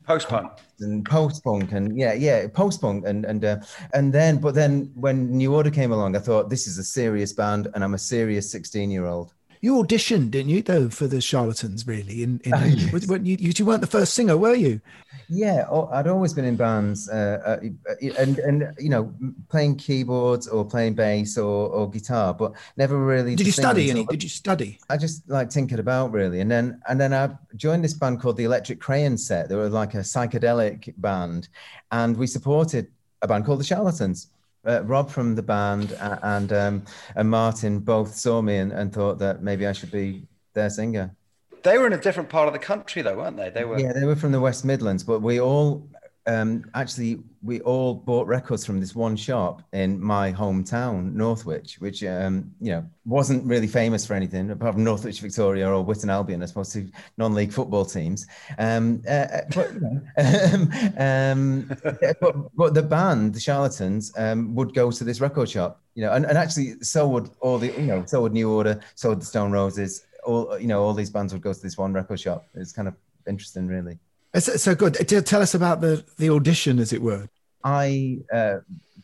Post 0.08 0.28
punk. 0.28 0.50
and 0.80 1.04
post 1.04 1.44
punk 1.44 1.72
and 1.72 1.94
yeah, 1.98 2.14
yeah, 2.14 2.46
post 2.48 2.80
punk 2.80 3.04
and 3.06 3.26
and 3.26 3.44
uh, 3.44 3.58
and 3.92 4.10
then, 4.10 4.38
but 4.38 4.54
then 4.54 4.90
when 4.94 5.30
New 5.30 5.54
Order 5.54 5.70
came 5.70 5.92
along, 5.92 6.16
I 6.16 6.18
thought 6.18 6.48
this 6.48 6.66
is 6.66 6.78
a 6.78 6.82
serious 6.82 7.34
band, 7.34 7.68
and 7.74 7.84
I'm 7.84 7.92
a 7.92 7.98
serious 7.98 8.50
16 8.50 8.90
year 8.90 9.04
old. 9.04 9.34
You 9.60 9.74
auditioned, 9.76 10.30
didn't 10.30 10.50
you, 10.50 10.62
though, 10.62 10.88
for 10.88 11.06
the 11.06 11.20
Charlatans? 11.20 11.86
Really, 11.86 12.22
in, 12.22 12.40
in 12.44 12.54
Oh, 12.54 12.64
yes. 12.64 13.06
when 13.06 13.24
you, 13.24 13.36
you 13.38 13.64
weren't 13.64 13.80
the 13.80 13.86
first 13.86 14.14
singer, 14.14 14.36
were 14.36 14.54
you? 14.54 14.80
Yeah, 15.28 15.66
oh, 15.70 15.88
I'd 15.92 16.06
always 16.06 16.32
been 16.32 16.44
in 16.44 16.56
bands, 16.56 17.08
uh, 17.08 17.58
uh, 17.60 17.96
and 18.18 18.38
and 18.38 18.74
you 18.78 18.88
know, 18.88 19.12
playing 19.50 19.76
keyboards 19.76 20.48
or 20.48 20.64
playing 20.64 20.94
bass 20.94 21.36
or, 21.36 21.68
or 21.68 21.90
guitar, 21.90 22.32
but 22.32 22.52
never 22.78 22.96
really. 22.98 23.34
Did 23.34 23.46
you 23.46 23.52
study 23.52 23.90
any? 23.90 24.06
Did 24.06 24.22
you 24.22 24.28
study? 24.28 24.78
I 24.88 24.96
just 24.96 25.28
like 25.28 25.50
tinkered 25.50 25.80
about 25.80 26.12
really, 26.12 26.40
and 26.40 26.50
then 26.50 26.80
and 26.88 26.98
then 26.98 27.12
I 27.12 27.30
joined 27.56 27.84
this 27.84 27.92
band 27.92 28.20
called 28.20 28.38
the 28.38 28.44
Electric 28.44 28.80
Crayon 28.80 29.18
Set. 29.18 29.50
They 29.50 29.56
were 29.56 29.68
like 29.68 29.94
a 29.94 29.98
psychedelic 29.98 30.94
band, 30.96 31.48
and 31.90 32.16
we 32.16 32.26
supported 32.26 32.88
a 33.20 33.28
band 33.28 33.44
called 33.44 33.60
the 33.60 33.64
Charlatans. 33.64 34.28
Uh, 34.66 34.82
Rob 34.82 35.10
from 35.10 35.34
the 35.34 35.42
band 35.42 35.96
and 36.22 36.52
um, 36.52 36.84
and 37.14 37.30
Martin 37.30 37.78
both 37.78 38.14
saw 38.14 38.42
me 38.42 38.56
and, 38.56 38.72
and 38.72 38.92
thought 38.92 39.18
that 39.20 39.42
maybe 39.42 39.66
I 39.66 39.72
should 39.72 39.90
be 39.90 40.26
their 40.54 40.68
singer. 40.68 41.14
They 41.62 41.78
were 41.78 41.86
in 41.86 41.92
a 41.92 42.00
different 42.00 42.28
part 42.28 42.46
of 42.46 42.52
the 42.52 42.58
country, 42.58 43.02
though, 43.02 43.16
weren't 43.16 43.36
they? 43.36 43.50
They 43.50 43.64
were. 43.64 43.78
Yeah, 43.78 43.92
they 43.92 44.04
were 44.04 44.16
from 44.16 44.32
the 44.32 44.40
West 44.40 44.64
Midlands, 44.64 45.04
but 45.04 45.20
we 45.20 45.40
all 45.40 45.88
um, 46.26 46.64
actually 46.74 47.20
we 47.42 47.60
all 47.60 47.94
bought 47.94 48.26
records 48.26 48.64
from 48.66 48.80
this 48.80 48.94
one 48.94 49.16
shop 49.16 49.62
in 49.72 50.00
my 50.00 50.32
hometown, 50.32 51.14
Northwich, 51.14 51.76
which 51.80 52.02
um, 52.04 52.52
you 52.60 52.72
know 52.72 52.84
wasn't 53.04 53.44
really 53.44 53.66
famous 53.66 54.04
for 54.04 54.14
anything 54.14 54.50
apart 54.50 54.74
from 54.74 54.84
Northwich 54.84 55.20
Victoria 55.20 55.70
or 55.70 55.84
Witton 55.84 56.10
Albion, 56.10 56.42
as 56.42 56.50
opposed 56.50 56.72
to 56.72 56.90
non-league 57.16 57.52
football 57.52 57.84
teams. 57.84 58.26
Um, 58.58 59.02
uh, 59.06 59.10
uh, 59.10 59.40
but, 59.54 59.70
um, 60.18 60.72
um, 60.98 61.76
but 62.20 62.56
but 62.56 62.74
the 62.74 62.82
band, 62.82 63.34
the 63.34 63.40
Charlatans, 63.40 64.12
um, 64.16 64.54
would 64.54 64.74
go 64.74 64.90
to 64.90 65.04
this 65.04 65.20
record 65.20 65.48
shop, 65.48 65.80
you 65.94 66.02
know, 66.02 66.12
and, 66.12 66.26
and 66.26 66.36
actually 66.36 66.80
so 66.82 67.08
would 67.08 67.30
all 67.40 67.58
the 67.58 67.68
you 67.68 67.86
know 67.86 68.04
so 68.06 68.22
would 68.22 68.32
New 68.32 68.50
Order, 68.50 68.80
so 68.94 69.10
would 69.10 69.20
the 69.20 69.26
Stone 69.26 69.52
Roses, 69.52 70.04
all 70.24 70.58
you 70.58 70.66
know 70.66 70.82
all 70.82 70.94
these 70.94 71.10
bands 71.10 71.32
would 71.32 71.42
go 71.42 71.52
to 71.52 71.60
this 71.60 71.78
one 71.78 71.92
record 71.92 72.20
shop. 72.20 72.46
It's 72.54 72.72
kind 72.72 72.88
of 72.88 72.94
interesting, 73.28 73.68
really. 73.68 73.98
So, 74.38 74.74
good. 74.74 74.94
Tell 75.26 75.42
us 75.42 75.54
about 75.54 75.80
the 75.80 76.04
the 76.18 76.30
audition, 76.30 76.78
as 76.78 76.92
it 76.92 77.02
were. 77.02 77.28
I 77.64 78.18
uh, 78.32 78.58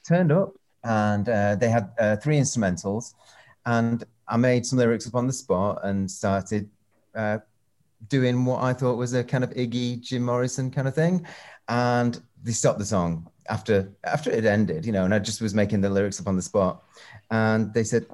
turned 0.06 0.32
up 0.32 0.54
and 0.84 1.28
uh, 1.28 1.56
they 1.56 1.68
had 1.68 1.90
uh, 1.98 2.16
three 2.16 2.38
instrumentals, 2.38 3.14
and 3.66 4.04
I 4.28 4.36
made 4.36 4.66
some 4.66 4.78
lyrics 4.78 5.06
up 5.06 5.14
on 5.14 5.26
the 5.26 5.32
spot 5.32 5.80
and 5.82 6.10
started 6.10 6.68
uh, 7.14 7.38
doing 8.08 8.44
what 8.44 8.62
I 8.62 8.72
thought 8.72 8.96
was 8.96 9.14
a 9.14 9.24
kind 9.24 9.44
of 9.44 9.50
Iggy 9.50 10.00
Jim 10.00 10.24
Morrison 10.24 10.70
kind 10.70 10.86
of 10.86 10.94
thing, 10.94 11.26
and 11.68 12.20
they 12.42 12.52
stopped 12.52 12.78
the 12.78 12.84
song 12.84 13.28
after 13.48 13.90
after 14.04 14.30
it 14.30 14.44
ended, 14.44 14.84
you 14.86 14.92
know, 14.92 15.04
and 15.04 15.14
I 15.14 15.18
just 15.18 15.40
was 15.40 15.54
making 15.54 15.80
the 15.80 15.90
lyrics 15.90 16.20
up 16.20 16.28
on 16.28 16.36
the 16.36 16.42
spot, 16.42 16.82
and 17.30 17.72
they 17.72 17.84
said, 17.84 18.06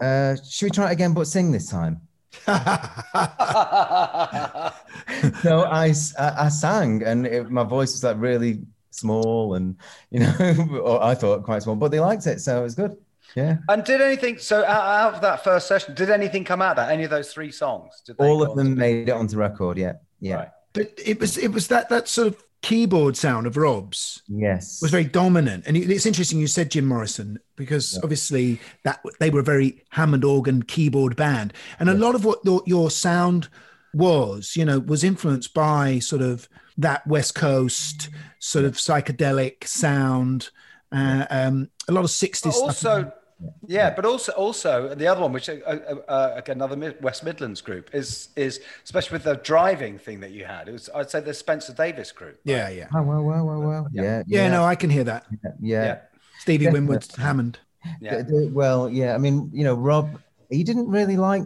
uh, 0.00 0.36
"Should 0.48 0.66
we 0.66 0.70
try 0.70 0.90
it 0.90 0.92
again, 0.92 1.14
but 1.14 1.26
sing 1.26 1.52
this 1.52 1.70
time?" 1.70 2.05
so 5.42 5.66
I 5.70 5.92
sang 5.92 7.02
and 7.02 7.26
it, 7.26 7.50
my 7.50 7.64
voice 7.64 7.92
was 7.92 8.04
like 8.04 8.16
really 8.18 8.60
small 8.90 9.54
and 9.54 9.76
you 10.10 10.20
know 10.20 10.34
or 10.82 11.02
I 11.02 11.14
thought 11.14 11.42
quite 11.42 11.62
small 11.62 11.76
but 11.76 11.90
they 11.90 12.00
liked 12.00 12.26
it 12.26 12.40
so 12.40 12.60
it 12.60 12.62
was 12.62 12.74
good 12.74 12.96
yeah 13.34 13.58
And 13.68 13.84
did 13.84 14.00
anything? 14.00 14.38
So 14.38 14.64
out, 14.64 14.68
out 14.68 15.14
of 15.14 15.20
that 15.20 15.44
first 15.44 15.66
session, 15.66 15.94
did 15.94 16.10
anything 16.10 16.44
come 16.44 16.62
out 16.62 16.70
of 16.70 16.76
that? 16.76 16.90
Any 16.90 17.04
of 17.04 17.10
those 17.10 17.32
three 17.32 17.50
songs? 17.50 18.02
Did 18.06 18.16
they 18.18 18.26
all 18.26 18.42
of 18.42 18.56
them 18.56 18.76
made 18.76 19.08
it 19.08 19.12
onto 19.12 19.36
record 19.36 19.78
yeah 19.78 19.94
yeah 20.20 20.36
Right. 20.36 20.48
But 20.72 20.92
it 21.04 21.20
was 21.20 21.38
it 21.38 21.52
was 21.52 21.68
that 21.68 21.88
that 21.88 22.08
sort 22.08 22.28
of 22.28 22.42
keyboard 22.62 23.16
sound 23.16 23.46
of 23.46 23.56
Rob's 23.56 24.22
yes. 24.28 24.80
was 24.82 24.90
very 24.90 25.04
dominant, 25.04 25.64
and 25.66 25.76
it's 25.76 26.06
interesting 26.06 26.40
you 26.40 26.46
said 26.46 26.70
Jim 26.70 26.86
Morrison 26.86 27.38
because 27.54 27.98
obviously 28.02 28.60
that 28.84 29.00
they 29.20 29.30
were 29.30 29.40
a 29.40 29.44
very 29.44 29.82
Hammond 29.90 30.24
organ 30.24 30.62
keyboard 30.62 31.16
band, 31.16 31.52
and 31.78 31.88
a 31.88 31.94
lot 31.94 32.14
of 32.14 32.24
what 32.24 32.40
your, 32.44 32.62
your 32.66 32.90
sound 32.90 33.48
was, 33.94 34.56
you 34.56 34.64
know, 34.64 34.78
was 34.78 35.04
influenced 35.04 35.54
by 35.54 35.98
sort 35.98 36.22
of 36.22 36.48
that 36.78 37.06
West 37.06 37.34
Coast 37.34 38.10
sort 38.38 38.64
of 38.64 38.74
psychedelic 38.74 39.64
sound, 39.64 40.50
uh, 40.92 41.26
um, 41.30 41.70
a 41.88 41.92
lot 41.92 42.04
of 42.04 42.10
sixties 42.10 42.54
stuff. 42.54 43.12
Also 43.42 43.54
yeah 43.66 43.90
but 43.90 44.04
also 44.04 44.32
also 44.32 44.94
the 44.94 45.06
other 45.06 45.20
one 45.20 45.32
which 45.32 45.48
uh, 45.48 45.54
uh, 45.66 45.94
uh, 46.08 46.40
another 46.48 46.76
Mid- 46.76 47.02
west 47.02 47.22
midlands 47.24 47.60
group 47.60 47.90
is 47.94 48.28
is 48.36 48.60
especially 48.84 49.16
with 49.16 49.24
the 49.24 49.36
driving 49.36 49.98
thing 49.98 50.20
that 50.20 50.30
you 50.30 50.44
had 50.44 50.68
it 50.68 50.72
was 50.72 50.88
i'd 50.94 51.10
say 51.10 51.20
the 51.20 51.34
spencer 51.34 51.72
davis 51.72 52.12
group 52.12 52.38
Yeah, 52.44 52.68
yeah, 52.70 52.88
oh 52.94 53.02
wow 53.02 53.20
wow 53.22 53.44
wow 53.44 53.60
wow 53.60 53.86
yeah 53.92 54.22
yeah. 54.26 54.48
No, 54.48 54.64
I 54.64 54.74
can 54.74 54.90
hear 54.90 55.04
that. 55.04 55.26
yeah, 55.30 55.50
yeah. 55.60 55.84
yeah 55.84 55.98
Stevie 56.40 56.64
Definitely. 56.64 56.88
Winwood, 56.88 57.06
Hammond. 57.18 57.58
yeah 58.00 58.16
The- 58.18 58.24
the- 58.24 58.50
well 58.52 58.88
yeah 58.88 59.14
I 59.14 59.18
mean 59.18 59.50
you 59.52 59.64
know 59.64 59.74
Rob 59.74 60.18
he 60.50 60.62
didn't 60.64 60.88
really 60.88 61.16
like 61.16 61.42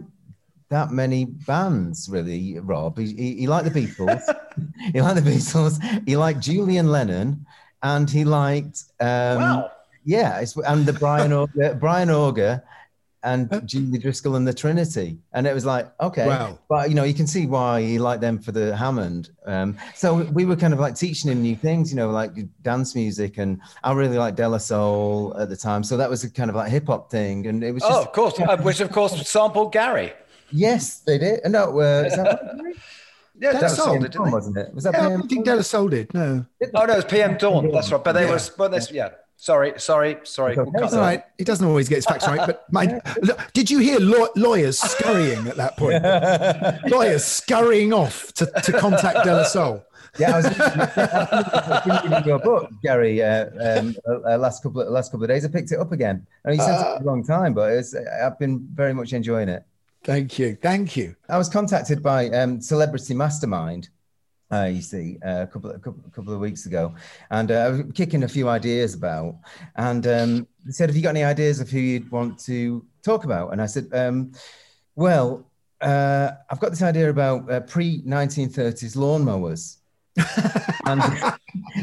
that 0.69 0.89
many 0.89 1.25
bands, 1.25 2.07
really, 2.09 2.57
Rob. 2.59 2.97
He, 2.97 3.07
he, 3.13 3.35
he 3.41 3.47
liked 3.47 3.65
the 3.73 3.77
Beatles. 3.81 4.23
he 4.93 5.01
liked 5.01 5.21
the 5.21 5.29
Beatles. 5.29 5.75
He 6.07 6.15
liked 6.15 6.39
Julian 6.39 6.87
Lennon, 6.89 7.45
and 7.83 8.09
he 8.09 8.23
liked 8.23 8.83
um, 9.01 9.37
Wow. 9.41 9.71
Yeah, 10.03 10.39
it's, 10.39 10.55
and 10.57 10.85
the 10.85 10.93
Brian 10.93 11.31
Auger, 11.39 11.75
Brian 11.79 12.09
Auger, 12.09 12.63
and 13.23 13.61
Julie 13.67 13.99
Driscoll 13.99 14.35
and 14.35 14.47
the 14.47 14.53
Trinity, 14.53 15.19
and 15.33 15.45
it 15.45 15.53
was 15.53 15.63
like 15.63 15.91
okay, 15.99 16.25
Wow. 16.25 16.57
but 16.67 16.89
you 16.89 16.95
know 16.95 17.03
you 17.03 17.13
can 17.13 17.27
see 17.27 17.45
why 17.45 17.79
he 17.83 17.99
liked 17.99 18.19
them 18.19 18.39
for 18.39 18.51
the 18.51 18.75
Hammond. 18.75 19.29
Um, 19.45 19.77
so 19.93 20.23
we 20.31 20.43
were 20.45 20.55
kind 20.55 20.73
of 20.73 20.79
like 20.79 20.95
teaching 20.95 21.29
him 21.31 21.43
new 21.43 21.55
things, 21.55 21.91
you 21.91 21.97
know, 21.97 22.09
like 22.09 22.31
dance 22.63 22.95
music, 22.95 23.37
and 23.37 23.61
I 23.83 23.91
really 23.93 24.17
liked 24.17 24.37
De 24.37 24.47
La 24.49 24.57
Soul 24.57 25.35
at 25.37 25.49
the 25.49 25.55
time, 25.57 25.83
so 25.83 25.97
that 25.97 26.09
was 26.09 26.23
a 26.23 26.31
kind 26.31 26.49
of 26.49 26.55
like 26.55 26.71
hip 26.71 26.87
hop 26.87 27.11
thing, 27.11 27.45
and 27.45 27.63
it 27.63 27.71
was 27.73 27.83
just 27.83 27.93
Oh, 27.93 28.01
of 28.01 28.11
course, 28.11 28.39
uh, 28.39 28.57
which 28.57 28.79
of 28.79 28.91
course 28.91 29.29
sampled 29.29 29.71
Gary. 29.71 30.13
yes, 30.51 31.01
they 31.01 31.19
did. 31.19 31.41
No, 31.45 31.79
uh, 31.79 32.03
is 32.07 32.15
that, 32.15 32.41
Yeah, 33.39 33.53
De 33.53 33.61
La 33.61 33.67
Soul, 33.67 33.99
did, 33.99 34.11
didn't 34.11 34.25
they? 34.25 34.31
wasn't 34.31 34.57
it? 34.57 34.73
Was 34.73 34.83
that 34.83 34.93
Yeah, 34.93 34.99
I 34.99 35.07
PM? 35.09 35.19
don't 35.19 35.29
think 35.29 35.45
De 35.45 35.55
La 35.55 35.61
Soul 35.61 35.87
did. 35.89 36.13
No, 36.13 36.45
Oh 36.75 36.85
no, 36.85 36.93
it 36.93 36.95
was 36.97 37.05
PM 37.05 37.37
Dawn. 37.37 37.71
That's 37.71 37.91
right. 37.91 38.03
But 38.03 38.13
they 38.13 38.25
Yeah. 38.25 38.31
was, 38.33 38.49
but 38.49 38.71
this, 38.71 38.91
yeah. 38.91 39.09
Sorry, 39.41 39.73
sorry, 39.77 40.19
sorry. 40.21 40.55
We'll 40.55 40.67
cut 40.67 40.81
that's 40.81 40.93
all 40.93 40.99
right. 41.01 41.23
He 41.39 41.43
doesn't 41.43 41.67
always 41.67 41.89
get 41.89 41.95
his 41.95 42.05
facts 42.05 42.27
right. 42.27 42.45
But 42.45 42.71
my, 42.71 43.01
look, 43.23 43.39
did 43.53 43.71
you 43.71 43.79
hear 43.79 43.99
law, 43.99 44.27
lawyers 44.35 44.77
scurrying 44.77 45.47
at 45.47 45.55
that 45.55 45.77
point? 45.77 46.03
lawyers 46.91 47.25
scurrying 47.25 47.91
off 47.91 48.31
to, 48.33 48.45
to 48.45 48.71
contact 48.73 49.25
De 49.25 49.33
La 49.33 49.43
Soul. 49.45 49.83
Yeah, 50.19 50.33
I 50.33 50.37
was 50.37 50.45
I 50.45 51.81
was 51.87 52.03
reading 52.03 52.27
your 52.27 52.37
book, 52.37 52.69
Gary. 52.83 53.23
Uh, 53.23 53.47
um, 53.59 53.95
uh, 54.07 54.37
last 54.37 54.61
couple 54.61 54.81
of 54.81 54.89
last 54.89 55.11
couple 55.11 55.23
of 55.23 55.29
days, 55.29 55.43
I 55.43 55.47
picked 55.47 55.71
it 55.71 55.79
up 55.79 55.91
again. 55.91 56.27
I 56.45 56.49
mean, 56.49 56.59
you 56.59 56.65
sent 56.65 56.79
it 56.79 57.01
a 57.01 57.03
long 57.03 57.23
time, 57.23 57.55
but 57.55 57.71
it's, 57.73 57.95
I've 57.95 58.37
been 58.37 58.67
very 58.75 58.93
much 58.93 59.11
enjoying 59.11 59.49
it. 59.49 59.65
Thank 60.03 60.37
you. 60.37 60.55
Thank 60.61 60.95
you. 60.95 61.15
I 61.29 61.39
was 61.39 61.49
contacted 61.49 62.03
by 62.03 62.29
um, 62.29 62.61
Celebrity 62.61 63.15
Mastermind. 63.15 63.89
Uh, 64.51 64.65
you 64.65 64.81
see, 64.81 65.17
uh, 65.25 65.43
a 65.43 65.47
couple, 65.47 65.71
a 65.71 65.79
couple, 65.79 66.03
a 66.05 66.09
couple 66.09 66.33
of 66.33 66.39
weeks 66.41 66.65
ago, 66.65 66.93
and 67.29 67.51
uh, 67.51 67.55
I 67.55 67.69
was 67.69 67.81
kicking 67.93 68.23
a 68.23 68.27
few 68.27 68.49
ideas 68.49 68.93
about, 68.93 69.35
and 69.77 70.05
um, 70.05 70.47
they 70.65 70.73
said, 70.73 70.89
"Have 70.89 70.95
you 70.97 71.01
got 71.01 71.11
any 71.11 71.23
ideas 71.23 71.61
of 71.61 71.69
who 71.69 71.79
you'd 71.79 72.11
want 72.11 72.37
to 72.39 72.85
talk 73.01 73.23
about?" 73.23 73.53
And 73.53 73.61
I 73.61 73.65
said, 73.65 73.87
um, 73.93 74.33
"Well, 74.95 75.49
uh, 75.79 76.31
I've 76.49 76.59
got 76.59 76.71
this 76.71 76.81
idea 76.81 77.09
about 77.09 77.49
uh, 77.49 77.61
pre 77.61 78.01
1930s 78.01 78.97
lawnmowers." 78.97 79.77
and, 80.85 81.01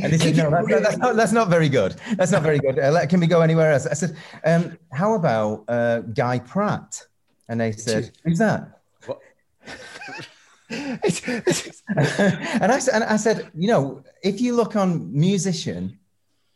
and 0.02 0.12
they 0.12 0.18
said, 0.18 0.36
"No, 0.36 0.50
that's, 0.50 0.68
that's, 0.68 0.98
not, 0.98 1.16
that's 1.16 1.32
not 1.32 1.48
very 1.48 1.70
good. 1.70 1.96
That's 2.16 2.32
not 2.32 2.42
very 2.42 2.58
good. 2.58 2.78
Uh, 2.78 3.06
can 3.06 3.18
we 3.18 3.26
go 3.26 3.40
anywhere 3.40 3.72
else?" 3.72 3.86
I 3.86 3.94
said, 3.94 4.14
um, 4.44 4.76
"How 4.92 5.14
about 5.14 5.64
uh, 5.68 6.00
Guy 6.00 6.40
Pratt?" 6.40 7.02
And 7.48 7.62
they 7.62 7.72
said, 7.72 8.10
"Who's 8.24 8.38
that?" 8.38 8.77
And 10.70 11.00
I 12.72 12.78
said, 12.78 12.94
and 12.94 13.04
I 13.04 13.16
said, 13.16 13.50
you 13.54 13.68
know, 13.68 14.02
if 14.22 14.40
you 14.40 14.54
look 14.54 14.76
on 14.76 15.10
musician 15.18 15.98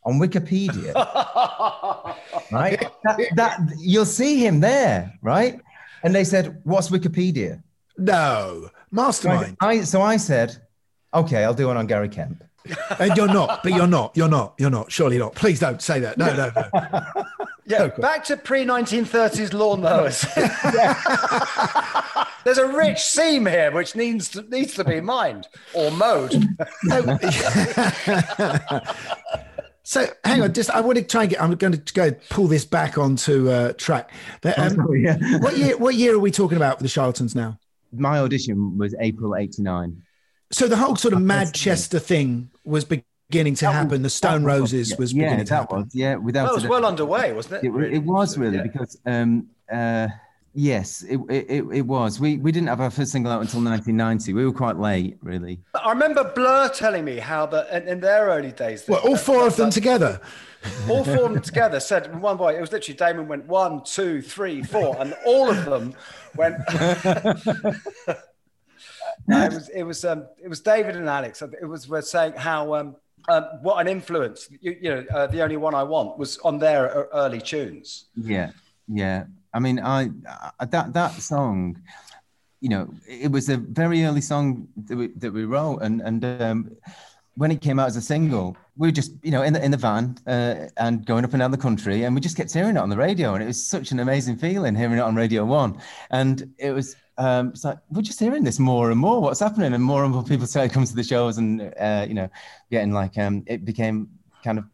on 0.04 0.18
Wikipedia, 0.18 0.94
right, 2.52 2.80
that, 3.04 3.18
that 3.36 3.60
you'll 3.78 4.04
see 4.04 4.38
him 4.44 4.60
there, 4.60 5.12
right? 5.22 5.60
And 6.02 6.14
they 6.14 6.24
said, 6.24 6.60
"What's 6.64 6.90
Wikipedia?" 6.90 7.62
No, 7.96 8.68
mastermind. 8.90 9.56
I, 9.60 9.82
so 9.82 10.02
I 10.02 10.16
said, 10.16 10.56
"Okay, 11.14 11.44
I'll 11.44 11.54
do 11.54 11.68
one 11.68 11.76
on 11.76 11.86
Gary 11.86 12.08
Kemp." 12.08 12.42
And 12.98 13.16
you're 13.16 13.26
not, 13.26 13.62
but 13.62 13.72
you're 13.72 13.86
not. 13.86 14.16
You're 14.16 14.28
not. 14.28 14.54
You're 14.58 14.70
not. 14.70 14.90
Surely 14.92 15.18
not. 15.18 15.34
Please 15.34 15.60
don't 15.60 15.80
say 15.82 16.00
that. 16.00 16.18
No, 16.18 16.34
no, 16.34 16.50
no. 16.54 17.24
Yeah, 17.64 17.86
back 17.86 18.24
to 18.24 18.36
pre 18.36 18.64
1930s 18.64 19.50
lawnmowers. 19.50 20.26
There's 22.44 22.58
a 22.58 22.66
rich 22.66 22.98
seam 22.98 23.46
here 23.46 23.70
which 23.70 23.94
needs 23.94 24.28
to, 24.30 24.42
needs 24.42 24.74
to 24.74 24.82
be 24.84 25.00
mined 25.00 25.46
or 25.72 25.92
mowed. 25.92 26.34
So 29.84 30.06
hang 30.24 30.42
on, 30.42 30.52
just 30.52 30.70
I 30.70 30.80
want 30.80 30.96
to 30.98 31.04
try 31.04 31.22
and 31.22 31.30
get. 31.30 31.42
I'm 31.42 31.54
going 31.56 31.72
to 31.72 31.92
go 31.92 32.12
pull 32.30 32.46
this 32.46 32.64
back 32.64 32.98
onto 32.98 33.50
uh, 33.50 33.72
track. 33.72 34.10
But, 34.40 34.56
um, 34.58 34.86
Oh, 34.88 34.92
yeah. 34.92 35.18
what 35.38 35.56
year? 35.58 35.76
What 35.76 35.94
year 35.96 36.14
are 36.14 36.18
we 36.20 36.30
talking 36.30 36.56
about 36.56 36.76
for 36.78 36.84
the 36.84 36.88
Charlatans 36.88 37.34
now? 37.34 37.58
My 37.92 38.20
audition 38.20 38.78
was 38.78 38.94
April 39.00 39.34
'89. 39.34 40.00
So 40.52 40.68
the 40.68 40.76
whole 40.76 40.96
sort 40.96 41.14
of 41.14 41.22
Manchester 41.22 41.98
thing 41.98 42.50
was 42.64 42.84
beginning 42.84 43.54
to 43.56 43.72
happen. 43.72 44.02
The 44.02 44.10
Stone 44.10 44.44
Roses 44.44 44.94
was 44.98 45.12
yeah, 45.12 45.36
to 45.38 45.44
that 45.44 45.48
happen. 45.48 45.84
was 45.84 45.94
yeah. 45.94 46.16
Without 46.16 46.46
That 46.46 46.54
was 46.54 46.66
well 46.66 46.84
underway, 46.84 47.32
wasn't 47.32 47.54
it? 47.64 47.64
It, 47.66 47.70
wa- 47.70 47.80
it 47.80 47.98
was 48.04 48.36
really 48.36 48.58
Yeah. 48.58 48.62
because 48.64 48.98
um, 49.06 49.48
uh, 49.72 50.08
yes, 50.54 51.02
it, 51.04 51.18
it, 51.30 51.46
it- 51.48 51.64
it 51.72 51.80
was. 51.86 52.20
We 52.20 52.36
we 52.36 52.52
didn't 52.52 52.68
have 52.68 52.82
our 52.82 52.90
first 52.90 53.12
single 53.12 53.32
out 53.32 53.40
until 53.40 53.60
1990. 53.62 54.34
We 54.34 54.44
were 54.44 54.52
quite 54.52 54.76
late, 54.78 55.16
really. 55.22 55.60
I 55.74 55.88
remember 55.90 56.22
Blur 56.34 56.68
telling 56.68 57.04
me 57.06 57.16
how 57.16 57.46
that 57.46 57.70
in, 57.82 57.88
in 57.88 58.00
their 58.00 58.26
early 58.26 58.52
days, 58.52 58.84
Well, 58.86 59.00
all 59.00 59.16
four 59.16 59.46
of 59.46 59.56
them 59.56 59.70
together. 59.70 60.20
all 60.90 61.02
four 61.02 61.24
of 61.24 61.32
them 61.32 61.40
together 61.52 61.80
said 61.80 62.20
one 62.20 62.36
boy. 62.36 62.54
It 62.56 62.60
was 62.60 62.70
literally 62.72 62.98
Damon 62.98 63.26
went 63.26 63.46
one, 63.46 63.82
two, 63.84 64.20
three, 64.20 64.62
four, 64.62 65.00
and 65.00 65.14
all 65.24 65.48
of 65.48 65.64
them 65.64 65.94
went. 66.36 66.56
No, 69.26 69.44
it 69.44 69.52
was 69.52 69.68
it 69.68 69.82
was 69.82 70.04
um, 70.04 70.26
it 70.42 70.48
was 70.48 70.60
David 70.60 70.96
and 70.96 71.08
Alex. 71.08 71.42
It 71.42 71.66
was 71.66 71.88
were 71.88 72.02
saying 72.02 72.34
how 72.36 72.74
um, 72.74 72.96
um, 73.28 73.44
what 73.62 73.80
an 73.80 73.88
influence 73.88 74.48
you, 74.60 74.76
you 74.80 74.90
know 74.90 75.04
uh, 75.14 75.26
the 75.26 75.42
only 75.42 75.56
one 75.56 75.74
I 75.74 75.82
want 75.82 76.18
was 76.18 76.38
on 76.38 76.58
their 76.58 76.96
uh, 76.96 77.06
early 77.14 77.40
tunes. 77.40 78.06
Yeah, 78.16 78.50
yeah. 78.88 79.24
I 79.54 79.60
mean, 79.60 79.78
I, 79.80 80.10
I 80.58 80.64
that 80.66 80.92
that 80.92 81.12
song, 81.12 81.80
you 82.60 82.68
know, 82.68 82.88
it 83.06 83.30
was 83.30 83.48
a 83.48 83.58
very 83.58 84.04
early 84.04 84.20
song 84.20 84.68
that 84.76 84.96
we 84.96 85.08
that 85.08 85.32
we 85.32 85.44
wrote, 85.44 85.78
and 85.82 86.00
and 86.00 86.24
um, 86.42 86.76
when 87.36 87.50
it 87.50 87.60
came 87.60 87.78
out 87.78 87.86
as 87.86 87.96
a 87.96 88.02
single, 88.02 88.56
we 88.76 88.88
were 88.88 88.92
just 88.92 89.12
you 89.22 89.30
know 89.30 89.42
in 89.42 89.52
the 89.52 89.64
in 89.64 89.70
the 89.70 89.76
van 89.76 90.16
uh, 90.26 90.68
and 90.78 91.06
going 91.06 91.24
up 91.24 91.32
and 91.32 91.40
down 91.40 91.50
the 91.50 91.58
country, 91.58 92.04
and 92.04 92.14
we 92.14 92.20
just 92.20 92.36
kept 92.36 92.52
hearing 92.52 92.76
it 92.76 92.80
on 92.80 92.88
the 92.88 92.96
radio, 92.96 93.34
and 93.34 93.42
it 93.42 93.46
was 93.46 93.64
such 93.64 93.92
an 93.92 94.00
amazing 94.00 94.36
feeling 94.36 94.74
hearing 94.74 94.98
it 94.98 95.00
on 95.00 95.14
Radio 95.14 95.44
One, 95.44 95.78
and 96.10 96.52
it 96.58 96.72
was. 96.72 96.96
Um, 97.18 97.48
it's 97.48 97.64
like 97.64 97.78
we're 97.90 98.02
just 98.02 98.20
hearing 98.20 98.44
this 98.44 98.58
more 98.58 98.90
and 98.90 98.98
more. 98.98 99.20
What's 99.20 99.40
happening? 99.40 99.74
And 99.74 99.82
more 99.82 100.04
and 100.04 100.12
more 100.12 100.24
people 100.24 100.46
started 100.52 100.72
coming 100.72 100.88
to 100.88 100.94
the 100.94 101.04
shows, 101.04 101.38
and 101.38 101.72
uh, 101.78 102.06
you 102.08 102.14
know, 102.14 102.28
getting 102.70 102.92
like 102.92 103.18
um, 103.18 103.44
it 103.46 103.64
became 103.64 104.08
kind 104.42 104.58
of 104.58 104.64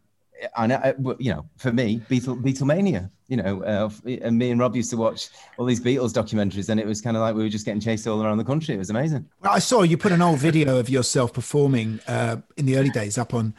I 0.55 0.67
know, 0.67 0.75
uh, 0.75 0.93
you 1.19 1.33
know, 1.33 1.45
for 1.57 1.71
me, 1.71 2.01
Beatle, 2.09 2.41
Beatlemania, 2.41 3.09
you 3.27 3.37
know, 3.37 3.63
uh, 3.63 3.89
and 4.05 4.37
me 4.37 4.51
and 4.51 4.59
Rob 4.59 4.75
used 4.75 4.89
to 4.91 4.97
watch 4.97 5.29
all 5.57 5.65
these 5.65 5.79
Beatles 5.79 6.13
documentaries, 6.13 6.69
and 6.69 6.79
it 6.79 6.85
was 6.85 7.01
kind 7.01 7.17
of 7.17 7.21
like 7.21 7.35
we 7.35 7.43
were 7.43 7.49
just 7.49 7.65
getting 7.65 7.81
chased 7.81 8.07
all 8.07 8.23
around 8.23 8.37
the 8.37 8.43
country. 8.43 8.75
It 8.75 8.77
was 8.77 8.89
amazing. 8.89 9.27
Well, 9.41 9.51
I 9.51 9.59
saw 9.59 9.83
you 9.83 9.97
put 9.97 10.11
an 10.11 10.21
old 10.21 10.39
video 10.39 10.77
of 10.77 10.89
yourself 10.89 11.33
performing 11.33 11.99
uh, 12.07 12.37
in 12.57 12.65
the 12.65 12.77
early 12.77 12.89
days 12.89 13.17
up 13.17 13.33
on 13.33 13.53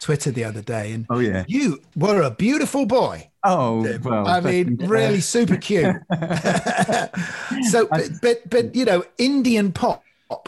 Twitter 0.00 0.30
the 0.30 0.44
other 0.44 0.62
day, 0.62 0.92
and 0.92 1.06
Oh 1.10 1.18
yeah. 1.18 1.44
you 1.48 1.80
were 1.96 2.22
a 2.22 2.30
beautiful 2.30 2.86
boy. 2.86 3.30
Oh 3.42 3.86
well. 4.02 4.26
I 4.28 4.40
mean, 4.40 4.76
really 4.78 5.20
super 5.34 5.56
cute. 5.56 5.94
so, 7.70 7.86
but, 7.86 8.10
but 8.22 8.50
but 8.50 8.74
you 8.74 8.84
know, 8.84 9.04
Indian 9.18 9.72
pop 9.72 10.02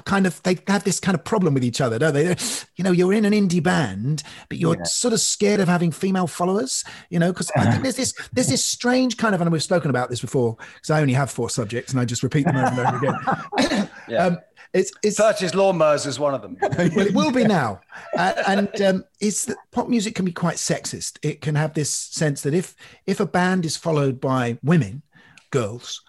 kind 0.04 0.26
of 0.26 0.42
they 0.42 0.58
have 0.66 0.82
this 0.84 0.98
kind 0.98 1.14
of 1.14 1.22
problem 1.22 1.54
with 1.54 1.62
each 1.62 1.80
other, 1.80 1.98
don't 1.98 2.14
they? 2.14 2.34
You 2.76 2.82
know, 2.84 2.90
you're 2.90 3.12
in 3.12 3.24
an 3.24 3.32
indie 3.32 3.62
band, 3.62 4.22
but 4.48 4.58
you're 4.58 4.76
Yeah. 4.76 4.84
sort 4.84 5.12
of 5.14 5.20
scared 5.20 5.60
of 5.60 5.68
having 5.68 5.92
female 5.92 6.26
followers. 6.26 6.82
You 7.10 7.18
know, 7.18 7.32
because 7.32 7.50
I 7.56 7.70
think 7.70 7.82
there's 7.82 7.96
this 7.96 8.14
there's 8.32 8.48
this 8.48 8.64
strange 8.64 9.16
kind 9.16 9.34
of, 9.34 9.40
and 9.40 9.50
we've 9.52 9.62
spoken 9.62 9.90
about 9.90 10.10
this 10.10 10.20
before 10.20 10.56
because 10.74 10.90
I 10.90 11.00
only 11.00 11.14
have 11.14 11.30
four 11.30 11.50
subjects 11.50 11.92
and 11.92 12.00
I 12.00 12.04
just 12.04 12.22
repeat 12.22 12.46
them 12.46 12.56
over 12.56 12.82
and 12.82 12.96
over 12.96 12.96
again. 12.96 13.88
Yeah. 14.08 14.24
Um, 14.26 14.38
it's 14.76 14.92
it's 15.02 15.18
30s 15.18 15.52
lawnmowers 15.52 16.06
is 16.06 16.18
one 16.18 16.34
of 16.34 16.42
them. 16.42 16.56
well, 16.62 17.06
it 17.06 17.14
will 17.14 17.30
be 17.30 17.44
now. 17.44 17.80
Uh, 18.16 18.32
and 18.46 18.82
um, 18.82 19.04
it's 19.20 19.46
that 19.46 19.56
pop 19.72 19.88
music 19.88 20.14
can 20.14 20.24
be 20.24 20.32
quite 20.32 20.56
sexist. 20.56 21.18
It 21.22 21.40
can 21.40 21.54
have 21.54 21.74
this 21.74 21.92
sense 21.92 22.42
that 22.42 22.54
if 22.54 22.74
if 23.06 23.20
a 23.20 23.26
band 23.26 23.64
is 23.64 23.76
followed 23.76 24.20
by 24.20 24.58
women, 24.62 25.02
girls, 25.50 26.02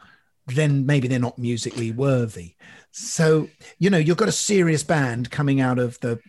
then 0.47 0.85
maybe 0.85 1.07
they're 1.07 1.19
not 1.19 1.37
musically 1.37 1.91
worthy. 1.91 2.55
So 2.91 3.49
you 3.79 3.89
know 3.89 3.97
you've 3.97 4.17
got 4.17 4.29
a 4.29 4.33
serious 4.33 4.83
band 4.83 5.31
coming 5.31 5.61
out 5.61 5.79
of 5.79 5.99
the 6.01 6.19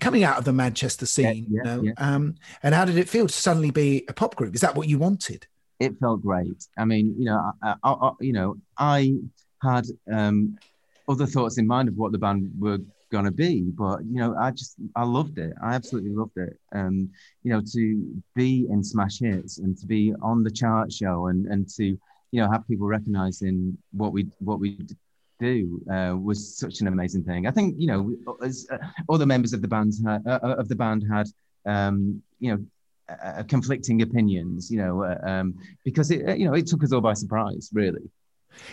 coming 0.00 0.24
out 0.24 0.38
of 0.38 0.44
the 0.44 0.52
Manchester 0.52 1.06
scene. 1.06 1.46
you 1.48 1.62
yeah, 1.64 1.74
know, 1.74 1.82
yeah. 1.82 1.92
um, 1.98 2.36
and 2.62 2.74
how 2.74 2.84
did 2.84 2.98
it 2.98 3.08
feel 3.08 3.26
to 3.26 3.32
suddenly 3.32 3.70
be 3.70 4.04
a 4.08 4.12
pop 4.12 4.36
group? 4.36 4.54
Is 4.54 4.60
that 4.60 4.74
what 4.74 4.88
you 4.88 4.98
wanted? 4.98 5.46
it 5.80 5.98
felt 5.98 6.22
great. 6.22 6.66
I 6.78 6.84
mean, 6.84 7.14
you 7.18 7.24
know, 7.24 7.52
I, 7.62 7.74
I, 7.82 7.92
I, 7.92 8.10
you 8.20 8.34
know, 8.34 8.56
I 8.76 9.14
had 9.62 9.86
um, 10.12 10.58
other 11.10 11.26
thoughts 11.26 11.58
in 11.58 11.66
mind 11.66 11.88
of 11.88 11.96
what 11.96 12.12
the 12.12 12.18
band 12.18 12.50
were 12.58 12.78
going 13.10 13.24
to 13.24 13.32
be, 13.32 13.62
but 13.76 13.98
you 14.04 14.20
know, 14.20 14.36
I 14.36 14.52
just 14.52 14.76
I 14.94 15.04
loved 15.04 15.38
it. 15.38 15.52
I 15.62 15.74
absolutely 15.74 16.12
loved 16.12 16.36
it. 16.36 16.58
Um, 16.72 17.10
you 17.42 17.52
know, 17.52 17.62
to 17.72 18.22
be 18.34 18.66
in 18.70 18.84
smash 18.84 19.18
hits 19.18 19.58
and 19.58 19.76
to 19.78 19.86
be 19.86 20.14
on 20.22 20.44
the 20.44 20.50
chart 20.50 20.92
show 20.92 21.26
and 21.26 21.46
and 21.46 21.68
to 21.76 21.84
you 21.84 22.40
know 22.40 22.50
have 22.50 22.66
people 22.68 22.86
recognizing 22.86 23.76
what 23.92 24.12
we 24.12 24.28
what 24.38 24.60
we 24.60 24.78
do 25.40 25.80
uh, 25.90 26.14
was 26.16 26.56
such 26.56 26.80
an 26.80 26.86
amazing 26.86 27.24
thing. 27.24 27.46
I 27.46 27.50
think 27.50 27.74
you 27.78 27.88
know, 27.88 28.36
as 28.44 28.66
uh, 28.70 28.78
other 29.08 29.26
members 29.26 29.52
of 29.52 29.62
the 29.62 29.68
band 29.68 29.94
had, 30.06 30.26
uh, 30.26 30.38
uh, 30.42 30.54
of 30.58 30.68
the 30.68 30.76
band 30.76 31.04
had, 31.10 31.26
um, 31.66 32.22
you 32.38 32.52
know, 32.52 32.64
uh, 33.24 33.42
conflicting 33.48 34.02
opinions, 34.02 34.70
you 34.70 34.78
know, 34.78 35.02
uh, 35.02 35.18
um, 35.28 35.54
because 35.84 36.10
it, 36.10 36.28
uh, 36.28 36.34
you 36.34 36.46
know, 36.46 36.54
it 36.54 36.66
took 36.66 36.84
us 36.84 36.92
all 36.92 37.00
by 37.00 37.14
surprise, 37.14 37.70
really. 37.72 38.08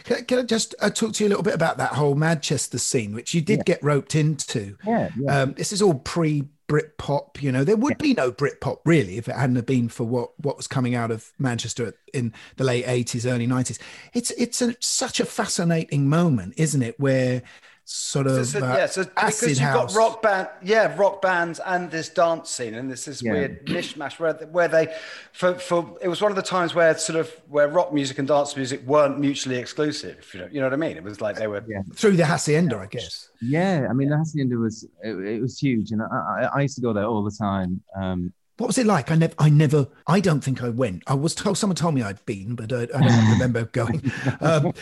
Can, 0.04 0.26
can 0.26 0.40
I 0.40 0.44
just 0.44 0.76
uh, 0.80 0.90
talk 0.90 1.13
to 1.13 1.24
you 1.24 1.28
a 1.28 1.32
little 1.32 1.44
bit 1.44 1.54
about 1.56 1.78
that 1.78 1.94
whole 1.94 2.16
Manchester 2.16 2.78
scene, 2.78 3.13
which 3.13 3.34
you 3.34 3.42
did 3.42 3.60
Yeah. 3.60 3.63
get 3.63 3.84
roped 3.84 4.16
into? 4.16 4.78
Yeah, 4.86 5.10
yeah. 5.20 5.42
Um, 5.42 5.54
this 5.54 5.72
is 5.72 5.82
all 5.82 5.96
pre 5.96 6.46
Britpop. 6.68 7.42
You 7.42 7.52
know, 7.52 7.63
there 7.63 7.78
would 7.78 7.98
be 7.98 8.13
no 8.13 8.32
Britpop 8.32 8.80
really 8.84 9.18
if 9.18 9.28
it 9.30 9.36
hadn't 9.36 9.66
been 9.66 9.88
for 9.88 10.04
what 10.04 10.32
what 10.40 10.58
was 10.58 10.68
coming 10.68 10.96
out 10.96 11.12
of 11.12 11.32
Manchester 11.40 11.94
in 12.13 12.34
the 12.58 12.63
late 12.66 12.86
eighties, 12.88 13.26
early 13.26 13.48
nineties. 13.48 13.80
It's 14.13 14.32
it's 14.32 14.62
a, 14.62 14.76
such 14.80 15.20
a 15.20 15.26
fascinating 15.26 16.10
moment, 16.10 16.56
isn't 16.58 16.82
it? 16.82 17.00
Where 17.00 17.42
sort 17.89 18.28
of 18.28 18.45
So- 18.45 18.60
so- 18.60 18.65
uh, 18.65 18.76
yeah, 18.76 18.86
so 18.86 19.06
because 19.06 19.41
you've 19.43 19.60
house. 19.60 19.93
got 19.93 19.97
rock 20.00 20.21
band, 20.21 20.50
yeah, 20.62 20.93
rock 20.97 21.21
bands 21.21 21.62
and 21.65 21.89
this 21.89 22.10
dance 22.10 22.50
scene, 22.50 22.73
and 22.76 22.91
this 22.91 23.08
is 23.08 23.21
Yeah. 23.21 23.32
weird 23.32 23.65
mishmash 23.65 24.19
where 24.19 24.34
where 24.52 24.67
they, 24.67 24.93
for 25.32 25.54
for 25.56 25.97
it 26.02 26.10
was 26.10 26.21
one 26.21 26.30
of 26.32 26.36
the 26.36 26.41
times 26.41 26.76
where 26.76 26.97
sort 26.97 27.17
of 27.17 27.30
where 27.47 27.69
rock 27.69 27.93
music 27.93 28.19
and 28.19 28.28
dance 28.28 28.58
music 28.58 28.86
weren't 28.86 29.19
mutually 29.19 29.56
exclusive. 29.58 30.30
You 30.34 30.39
know, 30.41 30.47
you 30.52 30.60
know 30.60 30.65
what 30.65 30.73
I 30.73 30.78
mean? 30.78 30.97
It 30.97 31.04
was 31.04 31.21
like 31.21 31.38
they 31.38 31.47
were. 31.47 31.63
Yeah. 31.65 31.82
through 31.95 32.17
the 32.17 32.26
hacienda, 32.26 32.78
I 32.78 32.88
guess. 32.88 33.30
Yeah, 33.41 33.88
I 33.89 33.93
mean, 33.93 34.10
the 34.10 34.17
hacienda 34.17 34.58
was 34.58 34.84
it, 35.02 35.13
it 35.13 35.41
was 35.41 35.58
huge, 35.58 35.91
and 35.91 36.02
I, 36.02 36.06
I, 36.06 36.50
I 36.56 36.62
used 36.63 36.76
to 36.76 36.82
go 36.82 36.91
there 36.91 37.06
all 37.06 37.23
the 37.23 37.32
time. 37.32 37.82
Um, 37.95 38.34
What 38.58 38.67
was 38.67 38.78
it 38.80 38.88
like? 38.88 39.12
I 39.12 39.15
never, 39.15 39.34
I 39.39 39.50
never, 39.50 39.88
I 40.08 40.19
don't 40.19 40.43
think 40.43 40.62
I 40.63 40.69
went. 40.69 41.04
I 41.08 41.13
was 41.13 41.36
told, 41.36 41.58
someone 41.60 41.76
told 41.76 41.93
me 41.93 42.02
I'd 42.02 42.26
been, 42.26 42.56
but 42.56 42.73
I, 42.73 42.82
I 42.84 42.86
don't 43.08 43.32
remember 43.36 43.65
going. 43.65 44.02
Um, 44.41 44.73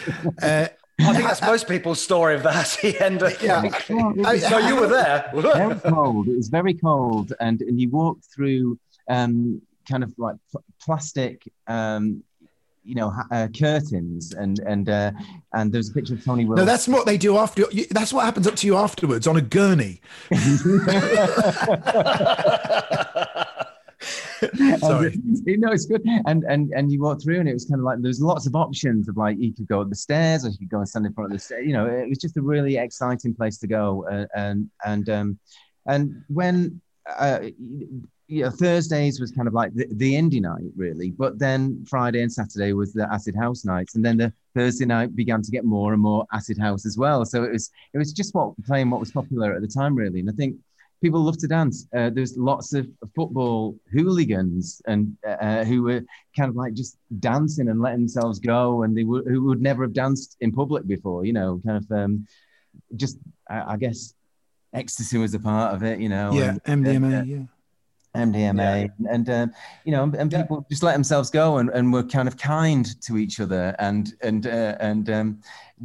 uh, 0.42 0.68
I 1.00 1.14
think 1.14 1.28
that's 1.28 1.42
most 1.42 1.68
people's 1.68 2.02
story 2.02 2.36
of 2.36 2.44
the 2.44 2.52
hacienda. 2.52 3.34
Yeah. 3.42 3.62
well, 3.90 4.12
it 4.12 4.18
was- 4.18 4.48
so 4.48 4.58
you 4.60 4.76
were 4.78 4.88
there. 4.88 5.30
very 5.34 5.76
cold. 5.82 6.28
It 6.30 6.38
was 6.38 6.48
very 6.48 6.74
cold, 6.74 7.34
and 7.40 7.62
and 7.62 7.80
you 7.80 7.90
walked 7.90 8.26
through 8.34 8.80
um, 9.10 9.62
kind 9.90 10.04
of 10.04 10.14
like 10.18 10.38
pl- 10.52 10.64
plastic, 10.82 11.44
um, 11.68 12.24
you 12.84 12.96
know, 12.96 13.14
uh, 13.32 13.48
curtains, 13.58 14.34
and 14.34 14.60
and 14.60 14.90
uh, 14.90 15.12
and 15.54 15.72
there's 15.74 15.90
a 15.90 15.94
picture 15.94 16.14
of 16.14 16.24
Tony 16.24 16.46
Wilson. 16.46 16.66
no, 16.66 16.72
that's 16.72 16.88
what 16.88 17.06
they 17.06 17.18
do 17.18 17.38
after. 17.38 17.66
You, 17.72 17.86
that's 17.92 18.14
what 18.14 18.24
happens 18.26 18.48
up 18.48 18.56
to 18.56 18.68
you 18.68 18.78
afterwards 18.78 19.28
on 19.28 19.36
a 19.36 19.42
gurney. 19.42 20.00
Sorry. 24.80 25.14
And, 25.14 25.46
you 25.46 25.58
know, 25.58 25.72
it's 25.72 25.86
good. 25.86 26.04
And 26.26 26.44
and 26.44 26.72
and 26.76 26.92
you 26.92 27.02
walk 27.02 27.22
through, 27.22 27.40
and 27.40 27.50
it 27.50 27.54
was 27.54 27.66
kind 27.66 27.80
of 27.80 27.86
like 27.86 28.02
there's 28.02 28.22
lots 28.22 28.48
of 28.48 28.56
options 28.56 29.08
of 29.08 29.18
like 29.18 29.38
you 29.40 29.54
could 29.54 29.68
go 29.68 29.82
up 29.82 29.90
the 29.90 29.96
stairs, 29.96 30.46
or 30.46 30.50
you 30.50 30.58
could 30.58 30.70
go 30.70 30.80
and 30.80 30.90
stand 30.90 31.06
in 31.06 31.14
front 31.14 31.32
of 31.32 31.38
the 31.38 31.44
stairs. 31.44 31.66
You 31.66 31.74
know, 31.74 31.86
it 31.86 32.10
was 32.10 32.18
just 32.18 32.38
a 32.38 32.42
really 32.42 32.78
exciting 32.78 33.34
place 33.34 33.58
to 33.60 33.68
go. 33.68 34.06
Uh, 34.12 34.26
and 34.36 34.70
and 34.86 35.10
um, 35.10 35.40
and 35.86 36.24
when 36.28 36.82
uh, 37.18 37.40
you 38.28 38.44
know, 38.44 38.50
Thursdays 38.50 39.20
was 39.20 39.32
kind 39.32 39.48
of 39.48 39.54
like 39.54 39.74
the, 39.74 39.88
the 39.92 40.16
indie 40.16 40.42
night, 40.42 40.64
really. 40.76 41.12
But 41.12 41.38
then 41.38 41.86
Friday 41.88 42.22
and 42.22 42.32
Saturday 42.32 42.74
was 42.74 42.92
the 42.92 43.08
acid 43.12 43.36
house 43.36 43.66
nights, 43.66 43.96
and 43.96 44.04
then 44.04 44.18
the 44.18 44.34
Thursday 44.56 44.86
night 44.86 45.16
began 45.16 45.42
to 45.44 45.52
get 45.52 45.64
more 45.64 45.94
and 45.94 46.02
more 46.02 46.26
acid 46.34 46.58
house 46.58 46.86
as 46.86 46.98
well. 46.98 47.24
So 47.26 47.44
it 47.44 47.52
was 47.52 47.70
it 47.94 47.98
was 47.98 48.14
just 48.14 48.34
what 48.34 48.54
playing 48.66 48.90
what 48.90 49.00
was 49.00 49.12
popular 49.12 49.54
at 49.54 49.62
the 49.62 49.68
time, 49.68 49.96
really. 49.96 50.22
And 50.22 50.30
I 50.30 50.34
think 50.34 50.56
people 51.02 51.22
love 51.22 51.38
to 51.40 51.48
dance. 51.48 51.88
Uh, 51.96 52.10
there's 52.10 52.38
lots 52.38 52.74
of 52.74 52.88
football 53.16 53.76
hooligans 53.92 54.82
and 54.88 55.16
uh, 55.28 55.64
who 55.64 55.84
were 55.84 56.02
kind 56.36 56.50
of 56.50 56.56
like 56.56 56.74
just 56.74 56.98
dancing 57.20 57.70
and 57.70 57.80
letting 57.82 58.00
themselves 58.00 58.40
go, 58.40 58.84
and 58.84 58.96
they 58.98 59.04
would 59.04 59.26
who 59.28 59.44
would 59.44 59.62
never 59.62 59.84
have 59.84 59.94
danced 59.94 60.38
in 60.42 60.52
public 60.52 60.88
before. 60.88 61.26
You 61.26 61.34
know, 61.34 61.62
kind 61.66 61.78
of 61.84 61.92
um, 61.92 62.28
just 62.96 63.18
I, 63.50 63.74
I 63.74 63.78
guess 63.78 64.14
ecstasy 64.74 65.18
was 65.18 65.34
a 65.34 65.40
part 65.40 65.74
of 65.74 65.84
it. 65.84 66.00
You 66.00 66.10
know, 66.10 66.34
yeah, 66.34 66.58
and- 66.66 66.86
MDMA. 66.86 67.22
uh, 67.22 67.24
yeah. 67.24 67.44
MDMA, 68.16 68.90
and 69.10 69.30
um, 69.30 69.52
you 69.84 69.92
know, 69.92 70.12
and 70.18 70.32
people 70.32 70.66
just 70.70 70.84
let 70.84 70.94
themselves 70.94 71.30
go 71.30 71.58
and, 71.58 71.70
and 71.70 71.92
were 71.92 72.04
kind 72.04 72.28
of 72.28 72.38
kind 72.38 73.00
to 73.02 73.18
each 73.18 73.40
other, 73.40 73.76
and 73.80 74.14
and 74.22 74.48
uh, 74.48 74.76
and 74.80 75.10
um, 75.10 75.42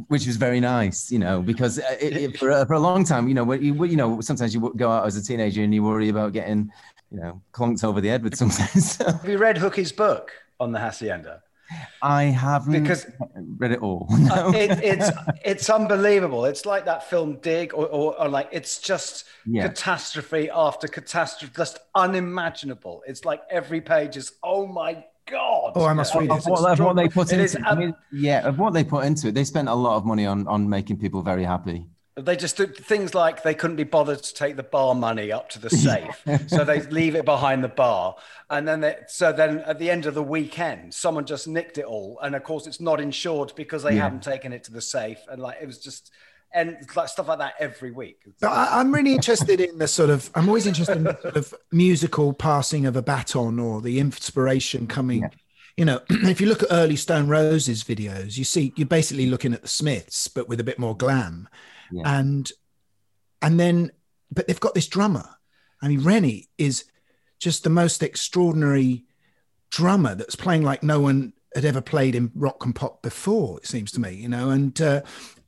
which 0.07 0.25
was 0.25 0.37
very 0.37 0.59
nice, 0.59 1.11
you 1.11 1.19
know, 1.19 1.41
because 1.41 1.79
uh, 1.79 1.97
it, 1.99 2.17
it, 2.17 2.37
for, 2.37 2.49
a, 2.49 2.65
for 2.65 2.73
a 2.73 2.79
long 2.79 3.03
time, 3.03 3.27
you 3.27 3.33
know, 3.33 3.51
you 3.53 3.83
you 3.85 3.97
know, 3.97 4.21
sometimes 4.21 4.53
you 4.53 4.73
go 4.75 4.89
out 4.89 5.05
as 5.05 5.17
a 5.17 5.23
teenager 5.23 5.63
and 5.63 5.73
you 5.73 5.83
worry 5.83 6.09
about 6.09 6.33
getting, 6.33 6.71
you 7.11 7.19
know, 7.19 7.41
clunked 7.51 7.83
over 7.83 7.99
the 7.99 8.07
head 8.07 8.23
with 8.23 8.35
something. 8.35 8.67
So 8.81 9.05
Have 9.05 9.27
you 9.27 9.37
read 9.37 9.57
Hookie's 9.57 9.91
book 9.91 10.31
on 10.59 10.71
the 10.71 10.79
hacienda? 10.79 11.41
I 12.01 12.23
haven't 12.23 12.83
Because- 12.83 13.05
read 13.57 13.71
it 13.71 13.81
all. 13.81 14.07
Uh, 14.11 14.51
No. 14.51 14.53
it, 14.53 14.71
it's 14.83 15.09
it's 15.43 15.69
unbelievable. 15.69 16.45
It's 16.45 16.65
like 16.65 16.85
that 16.85 17.09
film 17.09 17.37
Dig, 17.41 17.73
or, 17.73 17.87
or, 17.87 18.19
or 18.19 18.27
like 18.29 18.49
it's 18.51 18.79
just 18.79 19.25
Yeah. 19.45 19.67
catastrophe 19.67 20.49
after 20.53 20.87
catastrophe, 20.87 21.53
just 21.55 21.79
unimaginable. 21.95 23.03
It's 23.07 23.25
like 23.25 23.41
every 23.49 23.81
page 23.81 24.17
is 24.17 24.33
oh 24.43 24.65
my 24.67 25.03
god. 25.29 25.73
Oh, 25.75 25.85
I 25.85 25.93
must 25.93 26.13
read 26.15 26.25
it. 26.25 26.31
of 26.31 26.45
what, 26.45 26.71
of 26.71 26.79
what 26.85 26.95
they 26.95 27.07
put 27.07 27.27
It 27.31 27.33
into 27.33 27.43
is 27.45 27.55
it. 27.55 27.63
I 27.65 27.75
mean, 27.75 27.93
yeah, 28.11 28.47
of 28.47 28.59
what 28.59 28.73
they 28.73 28.83
put 28.83 29.05
into 29.05 29.27
it, 29.29 29.33
they 29.35 29.43
spent 29.43 29.67
a 29.69 29.73
lot 29.75 29.95
of 29.97 30.05
money 30.05 30.25
on 30.25 30.47
on 30.47 30.69
making 30.69 30.97
people 30.97 31.21
very 31.21 31.43
happy. 31.43 31.87
They 32.15 32.35
just 32.35 32.57
do 32.57 32.67
things 32.67 33.15
like 33.15 33.41
they 33.41 33.53
couldn't 33.53 33.77
be 33.77 33.85
bothered 33.85 34.21
to 34.21 34.33
take 34.33 34.57
the 34.57 34.63
bar 34.63 34.93
money 34.93 35.31
up 35.31 35.49
to 35.51 35.59
the 35.59 35.69
safe, 35.69 36.21
so 36.47 36.65
they 36.65 36.81
leave 36.81 37.15
it 37.15 37.23
behind 37.23 37.63
the 37.63 37.69
bar, 37.69 38.15
and 38.49 38.67
then 38.67 38.81
they, 38.81 38.97
so 39.07 39.31
then 39.31 39.59
at 39.59 39.79
the 39.79 39.89
end 39.89 40.05
of 40.05 40.13
the 40.13 40.21
weekend, 40.23 40.93
someone 40.93 41.25
just 41.25 41.47
nicked 41.47 41.77
it 41.77 41.85
all, 41.85 42.19
and 42.21 42.35
of 42.35 42.43
course 42.43 42.67
it's 42.67 42.81
not 42.81 42.99
insured 42.99 43.53
because 43.55 43.83
they 43.83 43.95
Yeah. 43.95 44.03
haven't 44.03 44.23
taken 44.23 44.51
it 44.51 44.65
to 44.65 44.73
the 44.73 44.81
safe, 44.81 45.19
and 45.31 45.41
like 45.41 45.57
it 45.61 45.65
was 45.65 45.79
just 45.79 46.11
and 46.53 46.77
like 46.97 47.07
stuff 47.07 47.29
like 47.29 47.39
that 47.39 47.53
every 47.59 47.91
week. 47.91 48.17
But 48.41 48.49
I, 48.49 48.81
I'm 48.81 48.93
really 48.93 49.13
interested 49.13 49.61
in 49.61 49.77
the 49.77 49.87
sort 49.87 50.09
of. 50.09 50.29
I'm 50.35 50.49
always 50.49 50.67
interested 50.67 50.97
in 50.97 51.03
the 51.05 51.17
sort 51.21 51.37
of 51.37 51.53
musical 51.71 52.33
passing 52.33 52.85
of 52.85 52.97
a 52.97 53.01
baton 53.01 53.57
or 53.57 53.81
the 53.81 53.99
inspiration 53.99 54.85
coming. 54.85 55.29
You 55.77 55.85
know, 55.85 56.01
if 56.09 56.41
you 56.41 56.47
look 56.47 56.61
at 56.63 56.67
early 56.71 56.97
Stone 56.97 57.29
Roses 57.29 57.85
videos, 57.85 58.37
you 58.37 58.43
see 58.43 58.73
you're 58.75 58.85
basically 58.85 59.27
looking 59.27 59.53
at 59.53 59.61
the 59.61 59.69
Smiths, 59.69 60.27
but 60.27 60.49
with 60.49 60.59
a 60.59 60.63
bit 60.65 60.77
more 60.77 60.95
glam, 60.95 61.47
Yeah. 61.91 62.03
and 62.19 62.51
and 63.41 63.59
then, 63.59 63.91
but 64.31 64.47
they've 64.47 64.59
got 64.59 64.75
this 64.75 64.87
drummer. 64.87 65.25
I 65.81 65.87
mean, 65.87 66.01
Reni 66.03 66.47
is 66.57 66.85
just 67.39 67.63
the 67.63 67.69
most 67.71 68.03
extraordinary 68.03 69.03
drummer 69.71 70.13
that's 70.15 70.35
playing 70.35 70.63
like 70.63 70.83
no 70.83 70.99
one 70.99 71.33
had 71.55 71.65
ever 71.65 71.81
played 71.81 72.13
in 72.15 72.31
rock 72.35 72.63
and 72.65 72.75
pop 72.75 73.01
before. 73.01 73.57
It 73.57 73.65
seems 73.65 73.91
to 73.93 73.99
me, 73.99 74.11
you 74.13 74.29
know, 74.29 74.51
and 74.51 74.79
uh, 74.79 75.01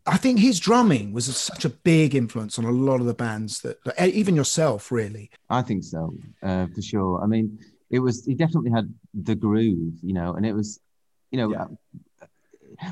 I 0.08 0.18
think 0.18 0.40
his 0.40 0.60
drumming 0.60 1.14
was 1.14 1.26
such 1.38 1.66
a 1.66 1.70
big 1.70 2.16
influence 2.16 2.58
on 2.58 2.66
a 2.66 2.72
lot 2.72 3.00
of 3.00 3.06
the 3.06 3.14
bands 3.14 3.62
that, 3.62 3.84
that- 3.84 4.10
even 4.10 4.36
yourself, 4.36 4.92
really. 4.92 5.30
I 5.50 5.62
think 5.62 5.84
so, 5.84 6.14
uh, 6.42 6.66
for 6.74 6.82
sure. 6.82 7.22
I 7.24 7.28
mean, 7.28 7.60
it 7.92 8.00
was 8.00 8.26
he 8.26 8.34
definitely 8.34 8.72
had 8.72 8.92
the 9.14 9.36
groove, 9.36 9.94
you 10.02 10.14
know, 10.14 10.34
and 10.34 10.46
it 10.46 10.54
was, 10.54 10.80
you 11.32 11.38
know, 11.38 11.78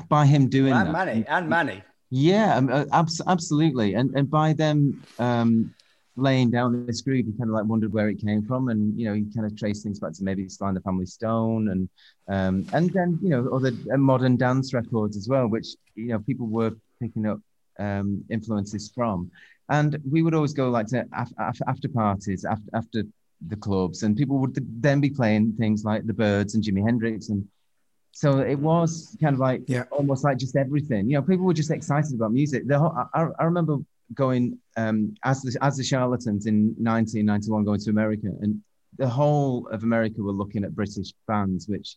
by 0.08 0.26
him 0.26 0.48
doing 0.48 0.72
and 0.72 0.88
that. 0.88 0.92
Mani 0.92 1.24
and 1.26 1.48
Mani. 1.48 1.82
Yeah, 2.14 2.56
um, 2.56 2.68
uh, 2.70 2.84
abs- 2.92 3.22
absolutely. 3.26 3.94
And 3.94 4.10
and 4.14 4.28
by 4.30 4.52
them 4.52 5.00
um, 5.18 5.74
laying 6.16 6.50
down 6.50 6.84
this 6.84 7.00
groove, 7.00 7.26
you 7.26 7.32
kind 7.38 7.48
of 7.48 7.54
like 7.54 7.64
wondered 7.64 7.90
where 7.90 8.10
it 8.10 8.20
came 8.20 8.42
from, 8.44 8.68
and 8.68 8.98
you 9.00 9.06
know, 9.06 9.14
you 9.14 9.26
kind 9.34 9.46
of 9.46 9.56
trace 9.56 9.82
things 9.82 9.98
back 9.98 10.12
to 10.14 10.22
maybe 10.22 10.46
and 10.60 10.76
the 10.76 10.82
Family 10.82 11.06
Stone, 11.06 11.68
and 11.70 11.88
um, 12.28 12.66
and 12.74 12.90
then 12.92 13.18
you 13.22 13.30
know 13.30 13.48
other 13.50 13.72
uh, 13.94 13.96
modern 13.96 14.36
dance 14.36 14.74
records 14.74 15.16
as 15.16 15.26
well, 15.26 15.46
which 15.46 15.68
you 15.94 16.08
know 16.08 16.18
people 16.18 16.46
were 16.46 16.72
picking 17.00 17.26
up 17.26 17.40
um, 17.78 18.22
influences 18.28 18.92
from. 18.94 19.30
And 19.70 19.96
we 20.10 20.20
would 20.20 20.34
always 20.34 20.52
go 20.52 20.68
like 20.68 20.88
to 20.88 21.06
af- 21.14 21.32
af- 21.38 21.62
after 21.66 21.88
parties 21.88 22.44
after 22.44 22.68
after 22.74 23.02
the 23.48 23.56
clubs, 23.56 24.02
and 24.02 24.18
people 24.18 24.36
would 24.36 24.58
then 24.82 25.00
be 25.00 25.08
playing 25.08 25.54
things 25.54 25.82
like 25.82 26.06
the 26.06 26.12
Byrds 26.12 26.54
and 26.54 26.62
Jimi 26.62 26.84
Hendrix 26.84 27.30
and 27.30 27.48
so 28.12 28.38
it 28.40 28.58
was 28.58 29.16
kind 29.20 29.34
of 29.34 29.40
like 29.40 29.62
yeah. 29.66 29.84
almost 29.90 30.22
like 30.24 30.36
just 30.38 30.54
everything. 30.56 31.08
You 31.08 31.16
know, 31.16 31.22
people 31.22 31.44
were 31.46 31.54
just 31.54 31.70
excited 31.70 32.14
about 32.14 32.32
music. 32.32 32.66
The 32.66 32.78
whole, 32.78 32.94
I, 33.14 33.28
I 33.38 33.44
remember 33.44 33.78
going 34.14 34.58
um, 34.76 35.14
as 35.24 35.40
the 35.42 35.56
as 35.62 35.76
the 35.78 35.84
Charlatans 35.84 36.46
in 36.46 36.74
1991 36.78 37.64
going 37.64 37.80
to 37.80 37.90
America, 37.90 38.28
and 38.42 38.60
the 38.98 39.08
whole 39.08 39.66
of 39.68 39.82
America 39.82 40.22
were 40.22 40.32
looking 40.32 40.64
at 40.64 40.74
British 40.74 41.12
bands, 41.26 41.66
which 41.68 41.96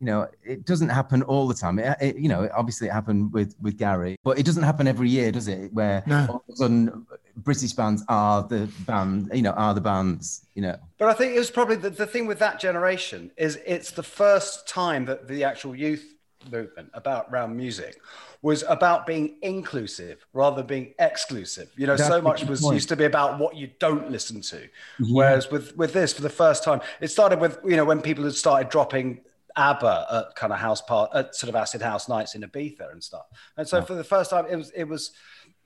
you 0.00 0.06
know 0.06 0.26
it 0.42 0.64
doesn't 0.64 0.88
happen 0.88 1.22
all 1.22 1.46
the 1.46 1.54
time. 1.54 1.78
It, 1.78 1.96
it- 2.00 2.16
you 2.16 2.28
know, 2.28 2.48
obviously 2.56 2.88
it 2.88 2.92
happened 2.92 3.32
with 3.32 3.54
with 3.60 3.76
Gary, 3.76 4.16
but 4.24 4.38
it 4.38 4.46
doesn't 4.46 4.62
happen 4.62 4.88
every 4.88 5.10
year, 5.10 5.30
does 5.30 5.48
it? 5.48 5.72
Where 5.74 6.02
No. 6.06 6.26
all 6.30 6.36
of 6.48 6.54
a 6.54 6.56
sudden 6.56 7.06
British 7.42 7.72
bands 7.72 8.02
are 8.08 8.42
the 8.42 8.68
band, 8.86 9.30
you 9.32 9.42
know, 9.42 9.52
are 9.52 9.74
the 9.74 9.80
bands, 9.80 10.46
you 10.54 10.62
know. 10.62 10.76
But 10.98 11.08
I 11.08 11.14
think 11.14 11.34
it 11.34 11.38
was 11.38 11.50
probably 11.50 11.76
the, 11.76 11.90
the 11.90 12.06
thing 12.06 12.26
with 12.26 12.38
that 12.38 12.60
generation 12.60 13.30
is 13.36 13.58
it's 13.66 13.90
the 13.90 14.02
first 14.02 14.68
time 14.68 15.04
that 15.06 15.28
the 15.28 15.44
actual 15.44 15.74
youth 15.74 16.04
movement 16.50 16.90
about 16.94 17.30
round 17.30 17.56
music 17.56 18.00
was 18.42 18.64
about 18.68 19.06
being 19.06 19.36
inclusive 19.42 20.24
rather 20.32 20.56
than 20.56 20.66
being 20.66 20.94
exclusive. 20.98 21.70
You 21.76 21.86
know, 21.86 21.96
That's 21.96 22.08
so 22.08 22.22
much 22.22 22.44
was 22.44 22.62
point. 22.62 22.74
used 22.74 22.88
to 22.88 22.96
be 22.96 23.04
about 23.04 23.38
what 23.38 23.54
you 23.54 23.68
don't 23.78 24.10
listen 24.10 24.40
to. 24.42 24.68
Whereas 25.10 25.50
with 25.50 25.76
with 25.76 25.92
this, 25.92 26.12
for 26.12 26.22
the 26.22 26.30
first 26.30 26.64
time, 26.64 26.80
it 27.00 27.08
started 27.08 27.40
with 27.40 27.58
you 27.64 27.76
know 27.76 27.84
when 27.84 28.00
people 28.00 28.24
had 28.24 28.34
started 28.34 28.70
dropping 28.70 29.20
ABBA 29.56 30.06
at 30.10 30.36
kind 30.36 30.52
of 30.52 30.58
house 30.58 30.80
part 30.80 31.10
at 31.14 31.34
sort 31.34 31.48
of 31.48 31.56
acid 31.56 31.82
house 31.82 32.08
nights 32.08 32.34
in 32.34 32.42
Ibiza 32.42 32.90
and 32.92 33.02
stuff. 33.02 33.26
And 33.56 33.66
so 33.68 33.82
for 33.82 33.94
the 33.94 34.04
first 34.04 34.30
time, 34.30 34.46
it 34.48 34.56
was 34.56 34.70
it 34.70 34.84
was 34.84 35.12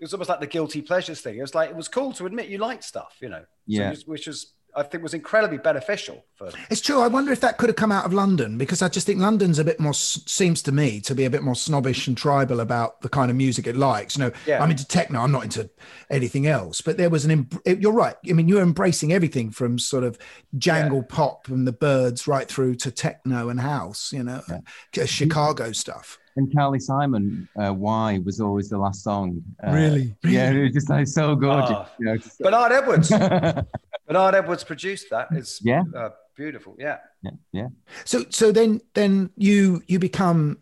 it 0.00 0.04
was 0.04 0.12
almost 0.12 0.28
like 0.30 0.40
the 0.40 0.46
guilty 0.46 0.82
pleasures 0.82 1.20
thing. 1.20 1.38
It 1.38 1.42
was 1.42 1.54
like 1.54 1.70
it 1.70 1.76
was 1.76 1.88
cool 1.88 2.12
to 2.14 2.26
admit 2.26 2.48
you 2.48 2.58
liked 2.58 2.84
stuff, 2.84 3.16
you 3.20 3.28
know. 3.28 3.44
Yeah. 3.66 3.92
you- 3.92 3.98
which 4.06 4.26
was 4.26 4.52
I 4.76 4.82
think 4.82 5.04
was 5.04 5.14
incredibly 5.14 5.58
beneficial 5.58 6.24
for. 6.34 6.50
It's 6.68 6.80
true. 6.80 7.00
I 7.00 7.06
wonder 7.06 7.30
if 7.30 7.38
that 7.42 7.58
could 7.58 7.68
have 7.68 7.76
come 7.76 7.92
out 7.92 8.04
of 8.06 8.12
London 8.12 8.58
because 8.58 8.82
I 8.82 8.88
just 8.88 9.06
think 9.06 9.20
London's 9.20 9.60
a 9.60 9.64
bit 9.64 9.78
more 9.78 9.94
seems 9.94 10.62
to 10.62 10.72
me 10.72 11.00
to 11.02 11.14
be 11.14 11.24
a 11.26 11.30
bit 11.30 11.44
more 11.44 11.54
snobbish 11.54 12.08
and 12.08 12.16
tribal 12.16 12.58
about 12.58 13.00
the 13.00 13.08
kind 13.08 13.30
of 13.30 13.36
music 13.36 13.68
it 13.68 13.76
likes. 13.76 14.16
You 14.18 14.24
know, 14.24 14.32
Yeah. 14.48 14.60
I'm 14.60 14.72
into 14.72 14.84
techno. 14.84 15.20
I'm 15.20 15.30
not 15.30 15.44
into 15.44 15.70
anything 16.10 16.48
else. 16.48 16.80
But 16.80 16.96
there 16.96 17.08
was 17.08 17.24
an. 17.24 17.30
em- 17.30 17.48
You're 17.80 17.92
right. 17.92 18.16
I 18.28 18.32
mean, 18.32 18.48
you're 18.48 18.62
embracing 18.62 19.12
everything 19.12 19.52
from 19.52 19.78
sort 19.78 20.02
of 20.02 20.18
jangle 20.58 21.04
pop 21.04 21.46
and 21.46 21.68
the 21.68 21.72
Byrds 21.72 22.26
right 22.26 22.48
through 22.48 22.74
to 22.76 22.90
techno 22.90 23.50
and 23.50 23.60
house. 23.60 24.12
You 24.12 24.24
know, 24.24 24.42
uh, 24.50 25.04
Chicago 25.06 25.70
stuff. 25.70 26.18
And 26.36 26.52
Carly 26.54 26.80
Simon, 26.80 27.48
uh, 27.56 27.70
"Why" 27.72 28.18
was 28.24 28.40
always 28.40 28.68
the 28.68 28.78
last 28.78 29.02
song. 29.04 29.40
Uh, 29.66 29.72
Really? 29.72 30.16
Yeah, 30.24 30.50
it 30.50 30.62
was 30.64 30.72
just 30.72 30.90
like 30.90 31.06
so 31.06 31.36
gorgeous. 31.36 31.70
Ah. 31.72 31.90
you 31.98 32.06
know, 32.06 32.16
just- 32.16 32.38
Bernard 32.40 32.72
Edwards. 32.72 33.08
Bernard 34.06 34.34
Edwards 34.34 34.64
produced 34.64 35.10
that. 35.10 35.28
It's 35.30 35.60
Yeah. 35.64 35.82
uh, 35.96 36.10
beautiful. 36.36 36.74
Yeah. 36.78 36.98
yeah, 37.22 37.30
yeah. 37.52 37.68
So 38.04 38.24
so 38.30 38.50
then 38.52 38.80
then 38.94 39.30
you 39.36 39.82
you 39.86 39.98
become 39.98 40.58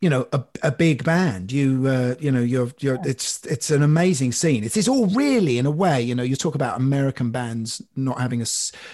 you 0.00 0.10
know 0.10 0.26
a, 0.32 0.42
a 0.64 0.72
big 0.72 1.04
band 1.04 1.52
you 1.52 1.86
uh 1.86 2.16
you 2.18 2.32
know 2.32 2.40
you're 2.40 2.72
you're 2.80 2.98
it's 3.04 3.46
it's 3.46 3.70
an 3.70 3.84
amazing 3.84 4.32
scene 4.32 4.64
it's, 4.64 4.76
it's 4.76 4.88
all 4.88 5.06
really 5.06 5.58
in 5.58 5.64
a 5.66 5.70
way 5.70 6.02
you 6.02 6.12
know 6.12 6.24
you 6.24 6.34
talk 6.34 6.56
about 6.56 6.76
american 6.76 7.30
bands 7.30 7.80
not 7.94 8.20
having 8.20 8.42
a 8.42 8.46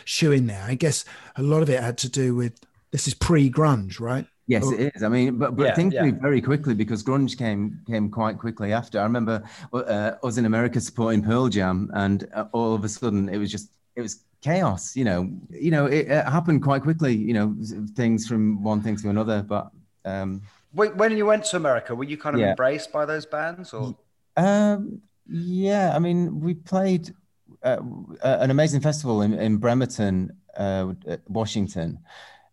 shoe 0.05 0.33
in 0.33 0.47
there 0.49 0.63
i 0.69 0.75
guess 0.75 1.07
a 1.37 1.43
lot 1.43 1.63
of 1.63 1.71
it 1.71 1.83
had 1.83 1.97
to 1.97 2.11
do 2.11 2.35
with 2.35 2.61
this 2.91 3.09
is 3.09 3.15
pre-grunge 3.15 3.99
right 3.99 4.27
Yes, 4.49 4.65
Oh, 4.65 4.73
it 4.73 4.93
is. 4.97 5.03
I 5.03 5.09
mean, 5.09 5.39
but 5.39 5.57
but 5.57 5.67
Yeah, 5.67 5.75
things 5.75 5.95
yeah. 5.95 6.03
moved 6.05 6.23
very 6.23 6.41
quickly 6.41 6.75
because 6.75 7.05
grunge 7.05 7.37
came 7.37 7.81
came 7.87 8.11
quite 8.11 8.39
quickly 8.39 8.73
after. 8.73 8.99
I 8.99 9.03
remember 9.05 9.43
uh, 9.73 10.13
us 10.25 10.39
in 10.39 10.47
America 10.47 10.81
supporting 10.81 11.23
Pearl 11.23 11.49
Jam, 11.49 11.91
and 11.95 12.27
uh, 12.35 12.47
all 12.53 12.75
of 12.75 12.83
a 12.85 12.89
sudden 12.89 13.29
it 13.29 13.37
was 13.39 13.51
just 13.51 13.71
it 13.95 14.01
was 14.01 14.25
chaos. 14.41 14.97
You 14.97 15.05
know, 15.05 15.31
you 15.51 15.71
know, 15.71 15.87
it, 15.87 16.09
it 16.09 16.25
happened 16.27 16.63
quite 16.63 16.83
quickly. 16.83 17.15
You 17.15 17.35
know, 17.35 17.57
things 17.95 18.27
from 18.27 18.63
one 18.63 18.81
thing 18.83 18.97
to 18.97 19.11
another. 19.11 19.43
But 19.43 19.71
um, 20.07 20.43
When, 20.73 20.97
when 20.97 21.17
you 21.17 21.27
went 21.27 21.45
to 21.47 21.57
America, 21.57 21.95
were 21.95 22.05
you 22.05 22.17
kind 22.17 22.37
of 22.37 22.41
Yeah. 22.41 22.51
embraced 22.51 22.93
by 22.93 23.05
those 23.07 23.27
bands, 23.27 23.73
or 23.75 23.97
Um, 24.37 25.03
yeah, 25.27 25.93
I 25.95 25.99
mean, 25.99 26.41
we 26.41 26.55
played 26.55 27.15
uh, 27.63 27.79
uh, 28.23 28.39
an 28.41 28.51
amazing 28.51 28.81
festival 28.81 29.23
in, 29.23 29.35
in 29.35 29.57
Bremerton, 29.59 30.37
uh, 30.57 30.95
Washington, 31.29 31.99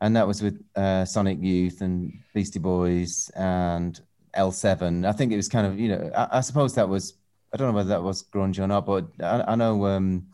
and 0.02 0.16
that 0.16 0.28
was 0.28 0.42
with 0.42 0.62
uh, 0.76 1.06
Sonic 1.06 1.42
Youth 1.42 1.82
and 1.82 2.14
Beastie 2.34 2.60
Boys 2.60 3.30
and 3.36 4.00
L7. 4.36 5.08
I 5.08 5.12
think 5.12 5.32
it 5.32 5.38
was 5.38 5.50
kind 5.50 5.66
of, 5.66 5.80
you 5.80 5.90
know, 5.90 6.12
I, 6.16 6.38
I 6.38 6.42
suppose 6.42 6.76
that 6.76 6.90
was, 6.90 7.14
I 7.54 7.58
don't 7.58 7.68
know 7.70 7.74
whether 7.74 7.90
that 7.90 8.04
was 8.04 8.24
grunge 8.24 8.60
or 8.60 8.68
not, 8.68 8.86
but 8.86 9.08
I, 9.22 9.44
I 9.48 9.56
know, 9.56 9.86
um, 9.86 10.28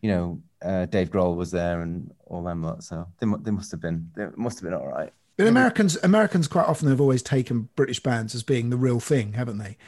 you 0.00 0.10
know, 0.10 0.42
uh, 0.62 0.86
Dave 0.86 1.10
Grohl 1.10 1.36
was 1.36 1.50
there 1.50 1.80
and 1.80 2.12
all 2.26 2.42
them 2.42 2.62
lot, 2.62 2.84
so 2.84 3.06
they, 3.18 3.26
they 3.40 3.50
must 3.50 3.70
have 3.70 3.80
been, 3.80 4.10
they 4.14 4.26
must 4.36 4.60
have 4.60 4.70
been 4.70 4.78
all 4.78 4.86
right. 4.86 5.12
but 5.36 5.46
americans 5.46 5.96
americans 6.02 6.46
quite 6.46 6.66
often 6.66 6.86
have 6.88 7.00
always 7.00 7.22
taken 7.22 7.70
british 7.74 7.98
bands 7.98 8.34
as 8.34 8.42
being 8.42 8.68
the 8.68 8.76
real 8.76 9.00
thing 9.00 9.32
haven't 9.32 9.56
they 9.56 9.78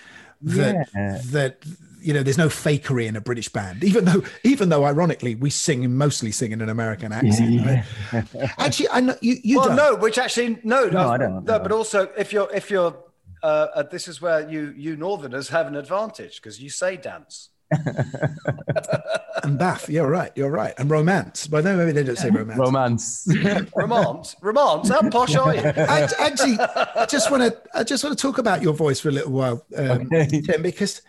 that 0.42 0.88
Yeah. 0.94 1.20
that 1.26 1.64
you 2.00 2.12
know 2.12 2.22
there's 2.22 2.38
no 2.38 2.48
fakery 2.48 3.06
in 3.06 3.14
a 3.14 3.20
british 3.20 3.48
band 3.48 3.84
even 3.84 4.04
though 4.04 4.22
even 4.42 4.68
though 4.70 4.84
ironically 4.84 5.36
we 5.36 5.50
sing 5.50 5.96
mostly 5.96 6.32
sing 6.32 6.50
in 6.50 6.60
an 6.60 6.68
american 6.68 7.12
accent 7.12 7.64
right? 8.12 8.26
actually 8.58 8.88
i 8.90 9.00
know 9.00 9.14
you 9.20 9.36
you 9.44 9.58
well, 9.58 9.68
don't 9.68 9.76
no, 9.76 9.94
which 9.96 10.18
actually 10.18 10.58
no, 10.64 10.88
No, 10.88 11.08
I 11.10 11.16
don't, 11.18 11.44
No, 11.44 11.56
no. 11.56 11.62
but 11.62 11.70
also 11.70 12.08
if 12.18 12.32
you're 12.32 12.52
if 12.52 12.70
you're 12.70 12.96
uh, 13.44 13.66
uh, 13.74 13.82
this 13.84 14.06
is 14.08 14.20
where 14.20 14.48
you 14.48 14.72
you 14.76 14.96
Northerners 14.96 15.48
have 15.48 15.66
an 15.66 15.74
advantage 15.76 16.36
because 16.40 16.60
you 16.60 16.70
say 16.70 16.96
dance. 16.96 17.48
and 19.42 19.58
bath 19.58 19.88
you're 19.88 20.08
right 20.08 20.32
you're 20.36 20.50
right 20.50 20.74
and 20.78 20.90
romance 20.90 21.46
but 21.46 21.64
no 21.64 21.76
maybe 21.76 21.92
they 21.92 22.02
don't 22.04 22.16
say 22.18 22.30
romance 22.30 22.58
Romance. 22.58 23.28
Romance, 23.76 24.36
romance. 24.40 24.88
How 24.88 25.08
posh 25.10 25.34
are 25.34 25.54
you? 25.54 25.60
Act- 25.64 26.14
actually 26.18 26.58
i 26.60 27.06
just 27.08 27.30
want 27.30 27.42
to 27.42 27.58
i 27.74 27.82
just 27.82 28.04
want 28.04 28.16
to 28.16 28.20
talk 28.22 28.38
about 28.38 28.62
your 28.62 28.74
voice 28.74 29.00
for 29.00 29.08
a 29.08 29.12
little 29.12 29.32
while 29.32 29.64
um, 29.76 30.08
Okay. 30.12 30.40
Tim, 30.42 30.62
because 30.62 31.02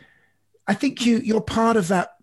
i 0.68 0.74
think 0.74 1.06
you 1.06 1.18
you're 1.18 1.42
part 1.42 1.78
of 1.78 1.88
that 1.90 2.16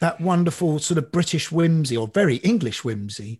that 0.00 0.20
wonderful 0.20 0.78
sort 0.78 0.98
of 0.98 1.12
british 1.12 1.50
whimsy 1.52 1.96
or 1.96 2.08
very 2.08 2.36
english 2.36 2.84
whimsy 2.84 3.38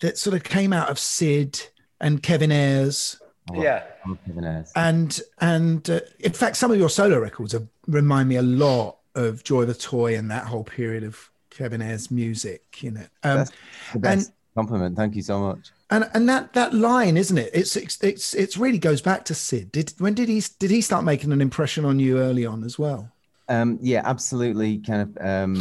that 0.00 0.18
sort 0.18 0.34
of 0.36 0.42
came 0.44 0.72
out 0.72 0.88
of 0.90 0.98
sid 0.98 1.60
and 2.00 2.22
kevin 2.22 2.52
ayers 2.52 3.18
Yeah. 3.54 3.84
Kevin 4.26 4.44
Ayers. 4.44 4.72
and 4.76 5.20
and 5.40 5.88
uh, 5.88 6.00
in 6.20 6.32
fact 6.32 6.56
some 6.56 6.70
of 6.70 6.78
your 6.78 6.90
solo 6.90 7.18
records 7.18 7.52
have, 7.52 7.66
remind 7.86 8.28
me 8.28 8.36
a 8.36 8.42
lot 8.42 8.95
of 9.16 9.42
joy 9.42 9.64
the 9.64 9.74
toy 9.74 10.16
and 10.16 10.30
that 10.30 10.44
whole 10.46 10.64
period 10.64 11.02
of 11.02 11.30
kevin 11.50 11.82
ayers 11.82 12.10
music 12.10 12.62
you 12.82 12.90
know 12.92 13.06
um, 13.24 13.38
That's 13.38 13.50
the 13.92 13.98
best 13.98 14.32
compliment. 14.54 14.96
Thank 14.96 15.16
you 15.16 15.22
so 15.22 15.40
much. 15.40 15.70
and 15.90 16.08
and 16.14 16.28
that 16.28 16.52
that 16.54 16.72
line 16.72 17.16
isn't 17.16 17.36
it 17.38 17.50
it's 17.52 17.76
it's 17.76 18.02
it's, 18.02 18.34
it's 18.34 18.56
really 18.56 18.78
goes 18.78 19.02
back 19.02 19.24
to 19.26 19.34
sid 19.34 19.70
did 19.72 19.92
when 19.98 20.14
did 20.14 20.28
he 20.28 20.42
did 20.58 20.70
he 20.70 20.80
start 20.80 21.04
making 21.04 21.32
an 21.32 21.40
impression 21.40 21.84
on 21.84 21.98
you 21.98 22.18
early 22.18 22.46
on 22.46 22.62
as 22.64 22.78
well 22.78 23.02
Um, 23.48 23.78
yeah, 23.80 24.02
absolutely. 24.04 24.78
Kind 24.78 25.02
of 25.06 25.10
um, 25.32 25.54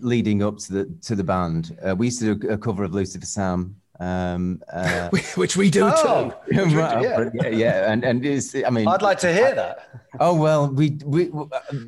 leading 0.00 0.42
up 0.42 0.56
to 0.64 0.72
the 0.72 0.84
to 1.02 1.14
the 1.14 1.24
band, 1.24 1.76
uh, 1.86 1.94
we 1.94 2.06
used 2.06 2.20
to 2.20 2.34
do 2.34 2.48
a 2.48 2.56
cover 2.56 2.82
of 2.84 2.94
Lucifer 2.94 3.26
Sam. 3.26 3.76
Um, 3.98 4.62
uh, 4.72 5.08
which 5.36 5.56
we 5.56 5.70
do 5.70 5.90
Oh, 5.90 6.30
too 6.50 6.64
do, 6.68 6.70
yeah. 6.70 7.30
yeah, 7.34 7.48
yeah, 7.48 7.92
and 7.92 8.04
and 8.04 8.24
it's, 8.26 8.54
I 8.54 8.68
mean, 8.70 8.86
I'd 8.86 9.02
like 9.02 9.18
to 9.20 9.32
hear 9.32 9.54
that. 9.54 9.88
Oh 10.20 10.34
well, 10.34 10.68
we 10.68 10.98
we 11.04 11.30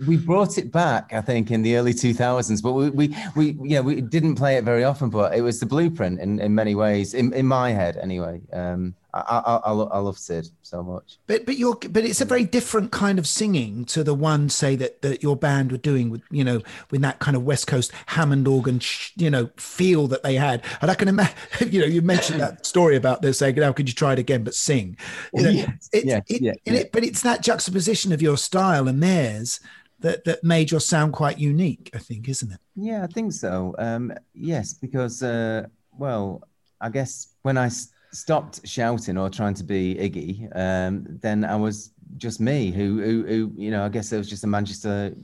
we 0.06 0.16
brought 0.16 0.58
it 0.58 0.72
back, 0.72 1.12
I 1.12 1.20
think, 1.20 1.50
in 1.50 1.62
the 1.62 1.76
early 1.76 1.94
two 1.94 2.14
thousands, 2.14 2.62
but 2.62 2.72
we, 2.72 2.90
we 2.90 3.14
we 3.36 3.52
know 3.52 3.82
we 3.82 4.00
didn't 4.00 4.36
play 4.36 4.56
it 4.56 4.64
very 4.64 4.84
often, 4.84 5.10
but 5.10 5.34
it 5.34 5.42
was 5.42 5.60
the 5.60 5.66
blueprint 5.66 6.20
in, 6.20 6.40
in 6.40 6.54
many 6.54 6.74
ways, 6.74 7.14
in, 7.14 7.32
in 7.32 7.46
my 7.46 7.70
head 7.72 7.96
anyway. 7.98 8.40
Um, 8.52 8.94
I 9.14 9.20
I, 9.64 9.70
I, 9.70 9.98
love 9.98 10.18
Sid 10.18 10.48
so 10.62 10.82
much. 10.82 11.18
But 11.26 11.46
but 11.46 11.56
you're 11.56 11.76
but 11.90 12.04
it's 12.04 12.20
a 12.20 12.24
very 12.26 12.44
different 12.44 12.92
kind 12.92 13.18
of 13.18 13.26
singing 13.26 13.84
to 13.86 14.04
the 14.04 14.14
one 14.14 14.48
say 14.50 14.76
that 14.76 15.00
that 15.02 15.22
your 15.22 15.34
band 15.36 15.72
were 15.72 15.78
doing 15.78 16.10
with 16.10 16.22
you 16.30 16.44
know 16.44 16.60
with 16.90 17.00
that 17.02 17.18
kind 17.18 17.36
of 17.36 17.42
West 17.44 17.66
Coast 17.66 17.90
Hammond 18.06 18.46
organ 18.46 18.80
sh- 18.80 19.12
you 19.16 19.30
know 19.30 19.50
feel 19.56 20.06
that 20.08 20.22
they 20.22 20.34
had. 20.34 20.62
And 20.82 20.90
I 20.90 20.94
can 20.94 21.08
imagine 21.08 21.34
you 21.70 21.80
know 21.80 21.86
you 21.86 22.02
mentioned 22.02 22.40
that 22.40 22.66
story 22.74 22.96
about 22.96 23.22
this 23.22 23.38
saying 23.38 23.56
how 23.56 23.72
could 23.72 23.88
you 23.88 23.94
try 23.94 24.12
it 24.12 24.18
again 24.18 24.44
but 24.44 24.54
sing. 24.54 24.96
You 25.34 25.42
know, 25.42 25.50
Yes, 25.50 25.88
it- 25.92 26.04
yes, 26.04 26.22
it- 26.28 26.42
yeah. 26.42 26.52
it- 26.66 26.92
but 26.92 27.02
it's 27.04 27.22
that 27.22 27.42
juxtaposition 27.42 28.12
of 28.12 28.20
your 28.20 28.36
style 28.36 28.88
and 28.88 29.02
theirs 29.02 29.60
that 30.00 30.24
that 30.24 30.44
made 30.44 30.70
your 30.70 30.80
sound 30.80 31.12
quite 31.12 31.38
unique. 31.38 31.90
I 31.94 31.98
think, 31.98 32.28
isn't 32.28 32.52
it? 32.52 32.60
Yeah, 32.76 33.02
I 33.04 33.06
think 33.08 33.32
so. 33.32 33.74
Um, 33.78 34.12
yes, 34.34 34.74
because 34.74 35.22
uh, 35.22 35.66
well, 35.98 36.42
I 36.80 36.90
guess 36.90 37.28
when 37.42 37.56
I 37.58 37.66
s- 37.66 37.88
stopped 38.12 38.66
shouting 38.66 39.16
or 39.18 39.28
trying 39.30 39.54
to 39.54 39.64
be 39.64 39.94
Iggy, 39.94 40.48
um, 40.56 41.06
then 41.20 41.44
I 41.44 41.56
was 41.56 41.92
just 42.16 42.40
me. 42.40 42.70
Who, 42.70 43.00
who, 43.02 43.24
who, 43.26 43.52
you 43.56 43.70
know, 43.70 43.84
I 43.84 43.88
guess 43.88 44.12
I 44.12 44.16
was 44.16 44.28
just 44.28 44.44
a 44.44 44.46
Manchester 44.46 45.14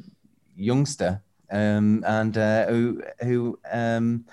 youngster, 0.57 1.21
um, 1.51 2.05
and 2.07 2.37
uh, 2.37 2.67
who, 2.67 3.03
who, 3.23 3.59
um, 3.71 4.25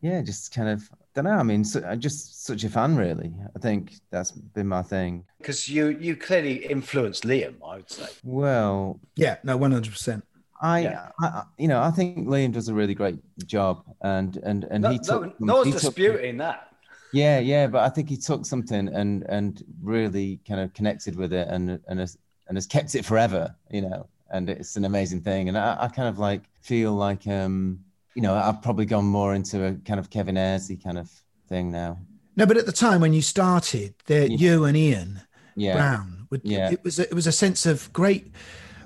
yeah, 0.00 0.22
just 0.22 0.54
kind 0.54 0.68
of. 0.68 0.88
Don't 1.14 1.24
know. 1.24 1.32
I 1.32 1.42
mean, 1.42 1.64
so, 1.64 1.82
I'm 1.84 1.98
just 1.98 2.44
such 2.46 2.62
a 2.62 2.68
fan, 2.70 2.94
really. 2.96 3.34
I 3.56 3.58
think 3.58 3.94
that's 4.10 4.30
been 4.30 4.68
my 4.68 4.82
thing. 4.82 5.24
Because 5.38 5.68
you 5.68 5.88
you 5.88 6.14
clearly 6.14 6.64
influenced 6.66 7.24
Liam, 7.24 7.54
I 7.66 7.76
would 7.76 7.90
say. 7.90 8.06
Well, 8.22 9.00
Yeah, 9.16 9.38
no, 9.42 9.56
one 9.56 9.72
hundred 9.72 9.90
percent. 9.92 10.24
I, 10.60 10.80
Yeah. 10.82 11.08
I, 11.20 11.26
I- 11.26 11.44
you 11.56 11.66
know, 11.66 11.80
I 11.82 11.90
think 11.90 12.28
Liam 12.28 12.52
does 12.52 12.68
a 12.68 12.74
really 12.74 12.94
great 12.94 13.18
job, 13.46 13.82
and 14.02 14.36
and 14.44 14.64
and 14.70 14.82
No, 14.84 14.90
he 14.90 14.98
took. 15.00 15.40
no 15.40 15.64
he 15.64 15.70
one's 15.70 15.82
took- 15.82 15.94
disputing 15.96 16.36
that. 16.36 16.67
Yeah, 17.12 17.38
yeah, 17.38 17.66
but 17.66 17.82
I 17.84 17.88
think 17.88 18.08
he 18.08 18.16
took 18.16 18.44
something 18.46 18.88
and 18.88 19.24
and 19.28 19.62
really 19.82 20.40
kind 20.46 20.60
of 20.60 20.74
connected 20.74 21.16
with 21.16 21.32
it 21.32 21.48
and 21.48 21.80
and 21.88 22.00
has 22.00 22.18
and 22.48 22.56
has 22.56 22.66
kept 22.66 22.94
it 22.94 23.04
forever, 23.04 23.54
you 23.70 23.82
know. 23.82 24.06
And 24.30 24.50
it's 24.50 24.76
an 24.76 24.84
amazing 24.84 25.22
thing. 25.22 25.48
And 25.48 25.56
I, 25.56 25.76
I 25.84 25.88
kind 25.88 26.08
of 26.08 26.18
like 26.18 26.42
feel 26.60 26.92
like 26.92 27.26
um, 27.26 27.80
you 28.14 28.22
know, 28.22 28.34
I've 28.34 28.60
probably 28.62 28.84
gone 28.84 29.04
more 29.06 29.34
into 29.34 29.64
a 29.64 29.72
kind 29.86 29.98
of 30.00 30.10
Kevin 30.10 30.34
Ayersy 30.34 30.82
kind 30.82 30.98
of 30.98 31.10
thing 31.48 31.70
now. 31.70 31.98
No, 32.36 32.44
but 32.46 32.56
at 32.56 32.66
the 32.66 32.72
time 32.72 33.00
when 33.00 33.12
you 33.14 33.22
started, 33.22 33.94
there 34.06 34.26
Yeah. 34.26 34.36
you 34.36 34.64
and 34.64 34.76
Ian 34.76 35.22
Yeah. 35.56 35.74
Brown. 35.76 36.26
Would, 36.30 36.42
Yeah. 36.44 36.70
It 36.70 36.84
was 36.84 36.98
a, 36.98 37.02
it 37.02 37.14
was 37.14 37.26
a 37.26 37.32
sense 37.32 37.64
of 37.64 37.90
great, 37.92 38.32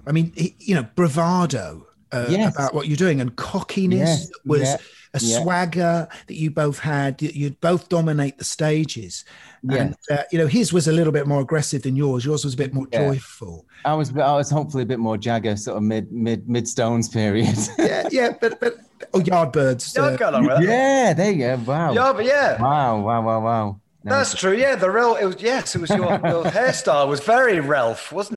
I 0.07 0.13
mean, 0.13 0.33
you 0.37 0.75
know, 0.77 0.87
bravado 0.95 1.87
uh, 2.13 2.27
Yes. 2.29 2.55
about 2.55 2.75
what 2.75 2.89
you're 2.89 2.97
doing 2.97 3.21
and 3.21 3.35
cockiness 3.37 4.21
Yes, 4.21 4.31
was 4.45 4.63
yeah, 4.63 4.77
a 5.15 5.19
yeah. 5.21 5.41
swagger 5.43 6.09
that 6.27 6.35
you 6.35 6.51
both 6.51 6.79
had. 6.79 7.21
You, 7.23 7.31
you'd 7.35 7.61
both 7.61 7.89
dominate 7.89 8.39
the 8.39 8.45
stages. 8.45 9.25
Yeah. 9.63 9.77
And, 9.77 9.97
uh, 10.11 10.23
you 10.33 10.39
know, 10.39 10.47
his 10.47 10.73
was 10.73 10.89
a 10.89 10.93
little 10.93 11.13
bit 11.13 11.27
more 11.27 11.41
aggressive 11.41 11.83
than 11.83 11.95
yours. 11.97 12.25
Yours 12.25 12.45
was 12.45 12.55
a 12.55 12.57
bit 12.57 12.73
more 12.75 12.87
Yeah. 12.93 13.09
joyful. 13.09 13.67
I 13.85 13.95
was 13.95 14.11
I 14.17 14.35
was 14.37 14.51
hopefully 14.51 14.85
a 14.85 14.87
bit 14.87 14.99
more 14.99 15.17
Jagger 15.17 15.57
sort 15.57 15.77
of 15.77 15.83
mid 15.83 16.11
mid 16.13 16.49
mid 16.49 16.67
Stones 16.69 17.09
period. 17.09 17.57
Yeah, 17.79 18.09
yeah, 18.11 18.31
but 18.41 18.59
but 18.61 18.77
oh, 19.15 19.21
Yardbirds. 19.21 19.97
Yeah, 19.97 20.05
I'd 20.05 20.15
uh, 20.15 20.17
go 20.17 20.31
along 20.31 20.47
with 20.47 20.57
that. 20.59 20.63
yeah, 20.65 21.13
there 21.15 21.31
you 21.33 21.39
go. 21.39 21.57
Wow. 21.67 21.93
Yeah, 21.93 22.13
but 22.13 22.25
yeah. 22.25 22.61
Wow, 22.63 23.01
wow, 23.01 23.23
wow, 23.23 23.41
wow. 23.41 23.81
No, 24.05 24.17
That's 24.17 24.35
true. 24.35 24.57
Yeah, 24.57 24.75
the 24.75 24.91
real. 24.91 25.15
It 25.15 25.25
was 25.27 25.37
yes. 25.41 25.75
It 25.77 25.81
was 25.81 25.91
your, 25.91 25.99
your 26.01 26.45
hairstyle 26.59 27.07
was 27.09 27.21
very 27.21 27.61
Ralph, 27.61 28.11
wasn't 28.13 28.37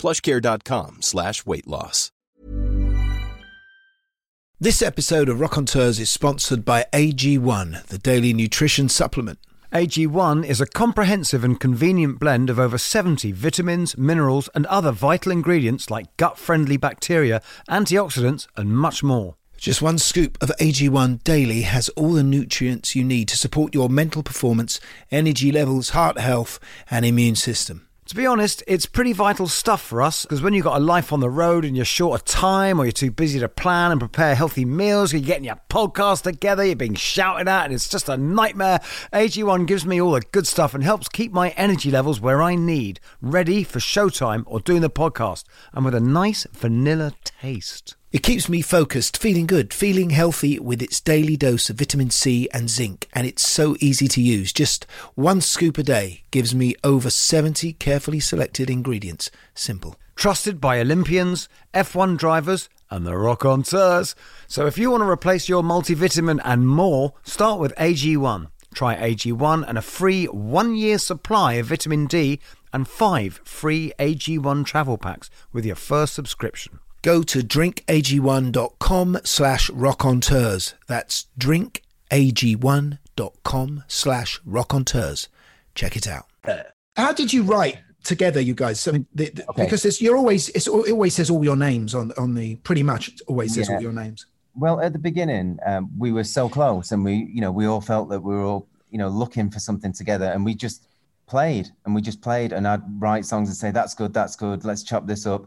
plushcare.com 0.00 1.02
slash 1.02 1.44
weight 1.44 1.66
loss. 1.66 2.10
This 4.62 4.82
episode 4.82 5.30
of 5.30 5.38
Rockonteurs 5.38 5.98
is 5.98 6.10
sponsored 6.10 6.66
by 6.66 6.84
AG1, 6.92 7.86
the 7.86 7.96
daily 7.96 8.34
nutrition 8.34 8.90
supplement. 8.90 9.38
AG1 9.72 10.44
is 10.44 10.60
a 10.60 10.66
comprehensive 10.66 11.44
and 11.44 11.58
convenient 11.58 12.18
blend 12.18 12.50
of 12.50 12.58
over 12.58 12.76
70 12.76 13.32
vitamins, 13.32 13.96
minerals, 13.96 14.50
and 14.54 14.66
other 14.66 14.90
vital 14.92 15.32
ingredients 15.32 15.90
like 15.90 16.14
gut 16.16 16.36
friendly 16.36 16.76
bacteria, 16.76 17.40
antioxidants, 17.70 18.48
and 18.56 18.76
much 18.76 19.02
more. 19.02 19.36
Just 19.56 19.80
one 19.80 19.98
scoop 19.98 20.36
of 20.42 20.50
AG1 20.58 21.22
daily 21.22 21.62
has 21.62 21.88
all 21.90 22.12
the 22.12 22.22
nutrients 22.22 22.96
you 22.96 23.04
need 23.04 23.28
to 23.28 23.38
support 23.38 23.74
your 23.74 23.88
mental 23.88 24.22
performance, 24.22 24.80
energy 25.10 25.52
levels, 25.52 25.90
heart 25.90 26.18
health, 26.18 26.58
and 26.90 27.04
immune 27.06 27.36
system. 27.36 27.86
To 28.10 28.16
be 28.16 28.26
honest, 28.26 28.64
it's 28.66 28.86
pretty 28.86 29.12
vital 29.12 29.46
stuff 29.46 29.80
for 29.80 30.02
us 30.02 30.24
because 30.24 30.42
when 30.42 30.52
you've 30.52 30.64
got 30.64 30.78
a 30.78 30.84
life 30.84 31.12
on 31.12 31.20
the 31.20 31.30
road 31.30 31.64
and 31.64 31.76
you're 31.76 31.84
short 31.84 32.20
of 32.20 32.24
time 32.24 32.80
or 32.80 32.84
you're 32.84 32.90
too 32.90 33.12
busy 33.12 33.38
to 33.38 33.48
plan 33.48 33.92
and 33.92 34.00
prepare 34.00 34.34
healthy 34.34 34.64
meals, 34.64 35.12
you're 35.12 35.22
getting 35.22 35.44
your 35.44 35.60
podcast 35.70 36.22
together, 36.22 36.64
you're 36.64 36.74
being 36.74 36.96
shouted 36.96 37.46
at, 37.46 37.66
and 37.66 37.72
it's 37.72 37.88
just 37.88 38.08
a 38.08 38.16
nightmare. 38.16 38.80
AG1 39.12 39.64
gives 39.64 39.86
me 39.86 40.00
all 40.00 40.10
the 40.10 40.22
good 40.32 40.48
stuff 40.48 40.74
and 40.74 40.82
helps 40.82 41.08
keep 41.08 41.30
my 41.30 41.50
energy 41.50 41.88
levels 41.88 42.20
where 42.20 42.42
I 42.42 42.56
need, 42.56 42.98
ready 43.22 43.62
for 43.62 43.78
showtime 43.78 44.42
or 44.44 44.58
doing 44.58 44.80
the 44.80 44.90
podcast, 44.90 45.44
and 45.72 45.84
with 45.84 45.94
a 45.94 46.00
nice 46.00 46.48
vanilla 46.52 47.12
taste. 47.22 47.94
It 48.12 48.24
keeps 48.24 48.48
me 48.48 48.60
focused, 48.60 49.18
feeling 49.18 49.46
good, 49.46 49.72
feeling 49.72 50.10
healthy 50.10 50.58
with 50.58 50.82
its 50.82 51.00
daily 51.00 51.36
dose 51.36 51.70
of 51.70 51.76
vitamin 51.76 52.10
C 52.10 52.48
and 52.52 52.68
zinc, 52.68 53.06
and 53.12 53.24
it's 53.24 53.46
so 53.46 53.76
easy 53.78 54.08
to 54.08 54.20
use. 54.20 54.52
Just 54.52 54.84
one 55.14 55.40
scoop 55.40 55.78
a 55.78 55.84
day 55.84 56.24
gives 56.32 56.52
me 56.52 56.74
over 56.82 57.08
70 57.08 57.74
carefully 57.74 58.18
selected 58.18 58.68
ingredients. 58.68 59.30
Simple. 59.54 59.94
Trusted 60.16 60.60
by 60.60 60.80
Olympians, 60.80 61.48
F1 61.72 62.18
drivers, 62.18 62.68
and 62.90 63.06
the 63.06 63.12
rockonteurs. 63.12 64.16
So 64.48 64.66
if 64.66 64.76
you 64.76 64.90
want 64.90 65.04
to 65.04 65.08
replace 65.08 65.48
your 65.48 65.62
multivitamin 65.62 66.40
and 66.44 66.66
more, 66.66 67.14
start 67.22 67.60
with 67.60 67.72
AG1. 67.76 68.48
Try 68.74 68.96
AG1 68.96 69.68
and 69.68 69.78
a 69.78 69.82
free 69.82 70.24
one 70.24 70.74
year 70.74 70.98
supply 70.98 71.52
of 71.54 71.66
vitamin 71.66 72.06
D 72.06 72.40
and 72.72 72.88
five 72.88 73.40
free 73.44 73.92
AG1 74.00 74.66
travel 74.66 74.98
packs 74.98 75.30
with 75.52 75.64
your 75.64 75.76
first 75.76 76.14
subscription 76.14 76.80
go 77.02 77.22
to 77.22 77.40
drinkag1.com 77.40 79.18
slash 79.24 79.70
rockonteurs. 79.70 80.74
That's 80.86 81.26
drinkag1.com 81.38 83.84
slash 83.88 84.40
rockonteurs. 84.42 85.28
Check 85.74 85.96
it 85.96 86.08
out. 86.08 86.26
How 86.96 87.12
did 87.12 87.32
you 87.32 87.42
write 87.42 87.78
together, 88.04 88.40
you 88.40 88.54
guys? 88.54 88.86
I 88.86 88.92
mean, 88.92 89.06
the, 89.14 89.30
the, 89.30 89.48
okay. 89.50 89.64
because 89.64 89.84
it's, 89.84 90.00
you're 90.02 90.16
always 90.16 90.48
it's, 90.50 90.66
it 90.66 90.90
always 90.90 91.14
says 91.14 91.30
all 91.30 91.44
your 91.44 91.56
names 91.56 91.94
on 91.94 92.12
on 92.18 92.34
the 92.34 92.56
pretty 92.56 92.82
much 92.82 93.08
it 93.08 93.20
always 93.26 93.54
says 93.54 93.68
yeah. 93.68 93.76
all 93.76 93.82
your 93.82 93.92
names. 93.92 94.26
Well, 94.56 94.80
at 94.80 94.92
the 94.92 94.98
beginning, 94.98 95.60
um, 95.64 95.88
we 95.96 96.10
were 96.10 96.24
so 96.24 96.48
close, 96.48 96.90
and 96.92 97.04
we 97.04 97.30
you 97.32 97.40
know 97.40 97.52
we 97.52 97.66
all 97.66 97.80
felt 97.80 98.08
that 98.10 98.20
we 98.20 98.34
were 98.34 98.42
all 98.42 98.66
you 98.90 98.98
know 98.98 99.08
looking 99.08 99.50
for 99.50 99.60
something 99.60 99.92
together, 99.92 100.26
and 100.26 100.44
we 100.44 100.54
just 100.54 100.88
played 101.30 101.70
and 101.86 101.94
we 101.94 102.02
just 102.02 102.20
played 102.20 102.52
and 102.52 102.66
I'd 102.66 102.82
write 103.00 103.24
songs 103.24 103.48
and 103.48 103.56
say 103.56 103.70
that's 103.70 103.94
good 103.94 104.12
that's 104.12 104.34
good 104.34 104.64
let's 104.64 104.82
chop 104.82 105.06
this 105.06 105.26
up 105.26 105.46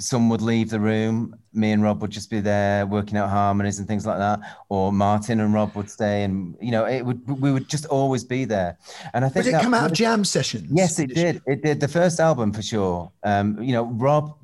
some 0.00 0.28
would 0.28 0.42
leave 0.42 0.70
the 0.70 0.80
room. 0.80 1.34
Me 1.52 1.72
and 1.72 1.82
Rob 1.82 2.00
would 2.02 2.10
just 2.10 2.30
be 2.30 2.40
there 2.40 2.86
working 2.86 3.16
out 3.18 3.28
harmonies 3.28 3.78
and 3.78 3.86
things 3.88 4.06
like 4.06 4.18
that. 4.18 4.40
Or 4.68 4.92
Martin 4.92 5.40
and 5.40 5.52
Rob 5.52 5.74
would 5.76 5.90
stay, 5.90 6.24
and 6.24 6.56
you 6.60 6.70
know, 6.70 6.86
it 6.86 7.02
would 7.02 7.26
we 7.28 7.52
would 7.52 7.68
just 7.68 7.86
always 7.86 8.24
be 8.24 8.44
there. 8.44 8.78
And 9.14 9.24
I 9.24 9.28
think 9.28 9.46
did 9.46 9.54
it 9.54 9.62
come 9.62 9.74
out 9.74 9.90
of 9.90 9.96
jam 9.96 10.24
sessions? 10.24 10.68
Yes, 10.72 10.98
it 10.98 11.14
did. 11.14 11.42
It 11.46 11.62
did. 11.62 11.80
The 11.80 11.88
first 11.88 12.20
album 12.20 12.52
for 12.52 12.62
sure. 12.62 13.10
Um, 13.22 13.60
you 13.62 13.72
know, 13.72 13.84
Rob 13.84 14.36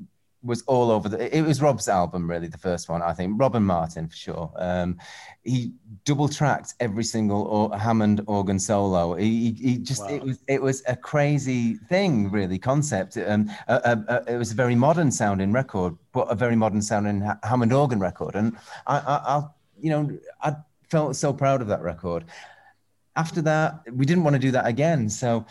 was 0.47 0.63
all 0.63 0.91
over 0.91 1.09
the. 1.09 1.37
It 1.37 1.43
was 1.43 1.61
Rob's 1.61 1.89
album, 1.89 2.31
really, 2.31 2.49
the 2.49 2.59
first 2.59 2.89
one. 2.89 3.03
I 3.03 3.13
think 3.13 3.39
Rob 3.41 3.57
and 3.57 3.67
Martin 3.67 4.09
for 4.09 4.17
sure. 4.17 4.53
Um, 4.57 4.99
he 5.43 5.73
double 6.05 6.29
tracked 6.29 6.75
every 6.81 7.05
single 7.05 7.43
or, 7.43 7.77
Hammond 7.79 8.23
organ 8.27 8.59
solo. 8.59 9.15
He, 9.15 9.53
he 9.53 9.79
just 9.79 10.03
wow. 10.03 10.15
it 10.15 10.23
was 10.23 10.39
it 10.49 10.63
was 10.63 10.83
a 10.87 10.97
crazy 10.97 11.75
thing, 11.75 12.31
really 12.31 12.59
concept. 12.59 13.17
Um, 13.17 13.51
it 13.69 14.39
was 14.39 14.53
a 14.53 14.55
very 14.55 14.75
modern 14.75 15.11
sounding 15.11 15.53
record, 15.53 15.97
but 16.13 16.31
a 16.31 16.35
very 16.35 16.57
modern 16.57 16.83
sounding 16.83 17.29
Hammond 17.43 17.73
organ 17.73 18.01
record. 18.01 18.35
And 18.35 18.57
I, 18.87 18.99
I, 18.99 19.37
I, 19.37 19.43
you 19.81 19.91
know, 19.91 20.19
I 20.43 20.57
felt 20.89 21.17
so 21.17 21.33
proud 21.33 21.61
of 21.61 21.69
that 21.69 21.83
record. 21.83 22.25
After 23.17 23.43
that, 23.43 23.83
we 23.93 24.05
didn't 24.05 24.25
want 24.25 24.35
to 24.35 24.41
do 24.41 24.51
that 24.53 24.67
again, 24.67 25.09
so 25.09 25.47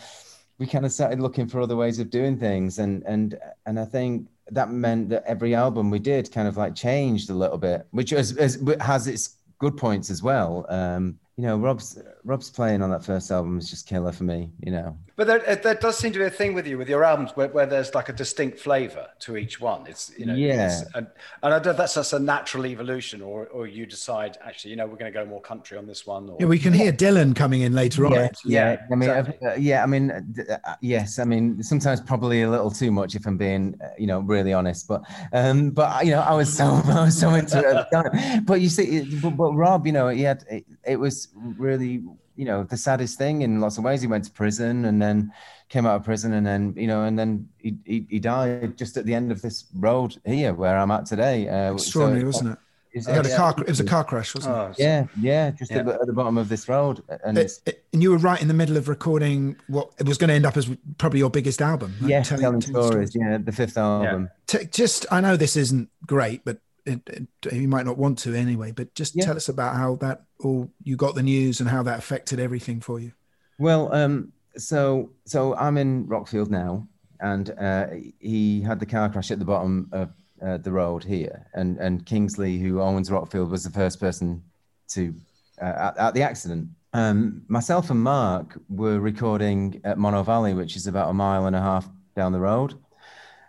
we 0.58 0.68
kind 0.68 0.86
of 0.86 0.92
started 0.92 1.20
looking 1.20 1.48
for 1.48 1.60
other 1.60 1.76
ways 1.76 2.00
of 2.00 2.10
doing 2.10 2.38
things. 2.38 2.80
And 2.80 3.04
and 3.06 3.38
and 3.66 3.80
I 3.80 3.86
think 3.86 4.28
that 4.52 4.72
meant 4.72 5.10
that 5.10 5.24
every 5.26 5.56
album 5.56 5.90
we 5.90 6.00
did 6.00 6.32
kind 6.32 6.48
of 6.48 6.58
like 6.58 6.76
changed 6.76 7.30
a 7.30 7.34
little 7.34 7.58
bit, 7.58 7.88
which 7.92 8.12
has, 8.12 8.32
has, 8.32 8.62
has 8.80 9.08
its 9.08 9.38
good 9.60 9.78
points 9.78 10.10
as 10.10 10.22
well. 10.22 10.66
Um, 10.70 11.20
you 11.38 11.44
know, 11.44 11.58
Rob's 11.58 12.00
Rob's 12.24 12.50
playing 12.50 12.82
on 12.82 12.90
that 12.92 13.04
first 13.04 13.30
album 13.30 13.58
is 13.58 13.70
just 13.70 13.88
killer 13.88 14.14
for 14.14 14.24
me. 14.24 14.52
You 14.64 14.72
know, 14.72 14.98
but 15.18 15.28
there, 15.28 15.56
there 15.58 15.76
does 15.76 15.98
seem 15.98 16.14
to 16.14 16.20
be 16.20 16.26
a 16.26 16.30
thing 16.30 16.54
with 16.54 16.66
you 16.66 16.78
with 16.78 16.88
your 16.88 17.04
albums 17.04 17.32
where, 17.36 17.50
where 17.50 17.66
there's 17.66 17.94
like 17.94 18.08
a 18.08 18.14
distinct 18.14 18.58
flavour 18.58 19.08
to 19.20 19.36
each 19.36 19.60
one. 19.60 19.86
It's 19.86 20.14
you 20.18 20.26
know, 20.26 20.34
yeah, 20.34 20.84
and, 20.94 21.08
and 21.44 21.54
I 21.54 21.58
don't 21.58 21.66
know 21.66 21.72
if 21.72 21.78
that's 21.78 21.96
just 21.96 22.14
a 22.14 22.20
natural 22.20 22.66
evolution, 22.66 23.22
or 23.22 23.48
or 23.48 23.68
you 23.68 23.86
decide 23.86 24.38
actually, 24.46 24.72
you 24.72 24.78
know, 24.78 24.88
we're 24.88 24.96
going 24.96 25.12
to 25.12 25.20
go 25.20 25.26
more 25.26 25.42
country 25.42 25.78
on 25.78 25.86
this 25.86 26.08
one. 26.08 26.30
Or, 26.30 26.38
yeah, 26.40 26.46
we 26.46 26.58
can 26.58 26.72
hear 26.72 26.94
Dylan 26.94 27.36
coming 27.36 27.62
in 27.62 27.74
later 27.74 28.04
yeah, 28.04 28.08
on. 28.08 28.14
Yeah, 28.14 28.30
yeah, 28.46 28.78
I 28.90 28.96
mean, 28.96 29.10
exactly. 29.10 29.48
uh, 29.48 29.56
yeah, 29.56 29.84
I 29.84 29.86
mean, 29.88 30.12
uh, 30.12 30.76
yes, 30.80 31.20
I 31.20 31.26
mean, 31.26 31.62
sometimes 31.62 32.00
probably 32.00 32.44
a 32.44 32.50
little 32.50 32.72
too 32.72 32.92
much 32.92 33.14
if 33.14 33.26
I'm 33.26 33.38
being, 33.38 33.78
uh, 33.84 33.90
you 33.98 34.08
know, 34.08 34.22
really 34.22 34.54
honest. 34.54 34.88
But 34.88 35.04
um, 35.34 35.72
but 35.72 36.06
you 36.06 36.12
know, 36.12 36.22
I 36.22 36.34
was 36.34 36.56
so 36.56 36.66
I 36.86 37.04
was 37.04 37.20
so 37.20 37.34
into 37.34 37.60
it. 37.60 38.46
But 38.46 38.62
you 38.62 38.70
see, 38.70 39.04
but, 39.22 39.32
but 39.32 39.52
Rob, 39.54 39.86
you 39.86 39.92
know, 39.92 40.08
he 40.08 40.22
had 40.22 40.46
it, 40.50 40.66
it 40.86 40.98
was 40.98 41.25
really 41.36 42.04
you 42.36 42.46
know 42.46 42.64
the 42.64 42.78
saddest 42.78 43.18
thing 43.18 43.42
in 43.42 43.62
lots 43.62 43.78
of 43.78 43.84
ways. 43.84 44.02
He 44.02 44.08
went 44.08 44.26
to 44.26 44.32
prison 44.32 44.86
and 44.86 45.02
then 45.02 45.32
came 45.70 45.86
out 45.86 45.96
of 45.96 46.04
prison 46.04 46.34
and 46.34 46.46
then 46.46 46.74
you 46.78 46.88
know 46.88 47.04
and 47.04 47.18
then 47.18 47.50
he 47.58 47.76
he, 47.86 48.06
he 48.10 48.20
died 48.20 48.78
just 48.78 48.98
at 48.98 49.06
the 49.06 49.14
end 49.14 49.32
of 49.32 49.42
this 49.42 49.66
road 49.76 50.18
here 50.26 50.54
where 50.54 50.78
I'm 50.78 50.92
at 50.92 51.06
today. 51.06 51.48
Uh, 51.48 51.74
Extraordinary, 51.74 52.22
so, 52.22 52.26
wasn't 52.28 52.52
it? 52.52 52.60
It, 52.96 53.06
had 53.08 53.26
a 53.26 53.36
car, 53.36 53.54
it 53.58 53.68
was 53.68 53.82
a 53.82 53.84
car 53.84 54.06
crash, 54.06 54.34
wasn't 54.34 54.70
it? 54.70 54.76
Yeah, 54.80 55.08
yeah, 55.20 55.52
just 55.52 55.70
yeah. 55.70 55.80
At, 55.80 55.86
the, 55.86 55.94
at, 55.96 56.08
the, 56.08 56.14
bottom 56.14 56.38
of 56.38 56.48
this 56.48 56.70
road. 56.70 57.04
And, 57.26 57.38
it, 57.38 57.52
it, 57.66 57.84
and 57.92 58.02
you 58.02 58.12
were 58.12 58.18
right 58.18 58.42
in 58.42 58.48
the 58.48 58.54
middle 58.54 58.78
of 58.78 58.88
recording 58.88 59.58
what 59.68 59.92
it 60.00 60.08
was 60.08 60.18
going 60.18 60.30
to 60.30 60.34
end 60.34 60.46
up 60.46 60.56
as 60.56 60.74
probably 60.98 61.20
your 61.20 61.30
biggest 61.30 61.62
album. 61.62 61.94
Right? 62.00 62.12
Yeah, 62.12 62.24
telling, 62.24 62.42
telling, 62.42 62.62
telling 62.62 62.90
stories, 62.90 63.12
stories, 63.12 63.32
Yeah, 63.32 63.38
the 63.40 63.52
fifth 63.52 63.78
album. 63.78 64.30
Yeah. 64.50 64.64
just, 64.72 65.06
I 65.12 65.20
know 65.20 65.36
this 65.36 65.58
isn't 65.58 65.90
great, 66.06 66.46
but 66.46 66.60
it, 66.86 67.02
it, 67.08 67.54
you 67.54 67.68
might 67.68 67.86
not 67.86 67.98
want 67.98 68.18
to 68.20 68.34
anyway, 68.36 68.72
but 68.72 68.94
just 68.96 69.16
yeah. 69.16 69.26
tell 69.26 69.36
us 69.36 69.50
about 69.50 69.76
how 69.76 69.96
that 69.98 70.24
all 70.40 70.72
you 70.84 70.96
got 70.96 71.16
the 71.16 71.24
news 71.24 71.60
and 71.60 71.70
how 71.70 71.84
that 71.84 72.00
affected 72.00 72.40
everything 72.40 72.80
for 72.80 73.00
you. 73.00 73.12
Well, 73.58 73.94
um, 73.94 74.32
so 74.58 75.12
so 75.26 75.56
I'm 75.56 75.78
in 75.78 76.06
Rockfield 76.08 76.50
now, 76.50 76.88
and 77.20 77.50
uh, 77.60 77.88
he 78.20 78.62
had 78.62 78.80
the 78.80 78.86
car 78.86 79.10
crash 79.10 79.32
at 79.32 79.40
the 79.40 79.46
bottom 79.46 79.90
of 79.92 80.12
uh, 80.46 80.58
the 80.58 80.72
road 80.72 81.04
here, 81.04 81.48
and 81.54 81.78
and 81.78 82.06
Kingsley, 82.06 82.58
who 82.58 82.82
owns 82.82 83.10
Rockfield, 83.10 83.50
was 83.50 83.64
the 83.64 83.72
first 83.72 84.00
person 84.00 84.44
to 84.90 85.14
uh, 85.62 85.66
at, 85.66 85.98
at, 85.98 86.14
the 86.14 86.22
accident. 86.22 86.70
Um, 86.94 87.42
myself 87.48 87.90
and 87.90 88.02
Mark 88.02 88.58
were 88.70 89.00
recording 89.00 89.82
at 89.84 89.98
Monnow 89.98 90.26
Valley, 90.26 90.54
which 90.54 90.76
is 90.76 90.88
about 90.88 91.10
a 91.10 91.14
mile 91.14 91.46
and 91.46 91.56
a 91.56 91.62
half 91.62 91.90
down 92.16 92.32
the 92.32 92.40
road. 92.40 92.76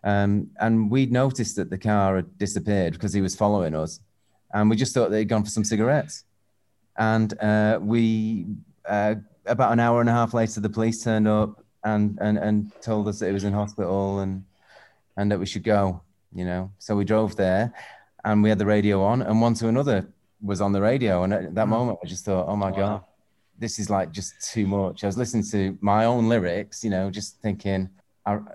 Um, 0.06 0.50
and 0.60 0.88
we'd 0.88 1.10
noticed 1.10 1.56
that 1.56 1.68
the 1.68 1.76
car 1.76 2.14
had 2.14 2.38
disappeared 2.38 2.92
because 2.92 3.12
he 3.12 3.20
was 3.20 3.34
following 3.34 3.74
us. 3.74 3.98
And 4.54 4.70
we 4.70 4.76
just 4.76 4.94
thought 4.94 5.10
that 5.10 5.18
he'd 5.18 5.28
gone 5.28 5.42
for 5.42 5.50
some 5.50 5.64
cigarettes. 5.64 6.22
And 6.96 7.36
uh, 7.42 7.80
we, 7.82 8.46
uh, 8.88 9.16
about 9.46 9.72
an 9.72 9.80
hour 9.80 10.00
and 10.00 10.08
a 10.08 10.12
half 10.12 10.32
later, 10.32 10.60
the 10.60 10.70
police 10.70 11.02
turned 11.02 11.26
up 11.26 11.64
and, 11.82 12.16
and, 12.20 12.38
and 12.38 12.70
told 12.80 13.08
us 13.08 13.18
that 13.18 13.26
he 13.26 13.32
was 13.32 13.42
in 13.42 13.52
hospital 13.52 14.20
and, 14.20 14.44
and 15.16 15.30
that 15.32 15.40
we 15.40 15.46
should 15.46 15.64
go, 15.64 16.00
you 16.32 16.44
know. 16.44 16.70
So 16.78 16.94
we 16.94 17.04
drove 17.04 17.34
there 17.34 17.74
and 18.24 18.44
we 18.44 18.48
had 18.48 18.60
the 18.60 18.66
radio 18.66 19.02
on, 19.02 19.22
and 19.22 19.40
one 19.40 19.54
to 19.54 19.66
another 19.66 20.06
was 20.40 20.60
on 20.60 20.70
the 20.70 20.80
radio. 20.80 21.24
And 21.24 21.34
at 21.34 21.54
that 21.56 21.66
mm. 21.66 21.70
moment, 21.70 21.98
I 22.04 22.06
just 22.06 22.24
thought, 22.24 22.46
oh 22.48 22.54
my 22.54 22.70
wow. 22.70 22.76
God, 22.76 23.04
this 23.58 23.80
is 23.80 23.90
like 23.90 24.12
just 24.12 24.52
too 24.52 24.68
much. 24.68 25.02
I 25.02 25.08
was 25.08 25.18
listening 25.18 25.44
to 25.50 25.76
my 25.80 26.04
own 26.04 26.28
lyrics, 26.28 26.84
you 26.84 26.90
know, 26.90 27.10
just 27.10 27.40
thinking, 27.42 27.88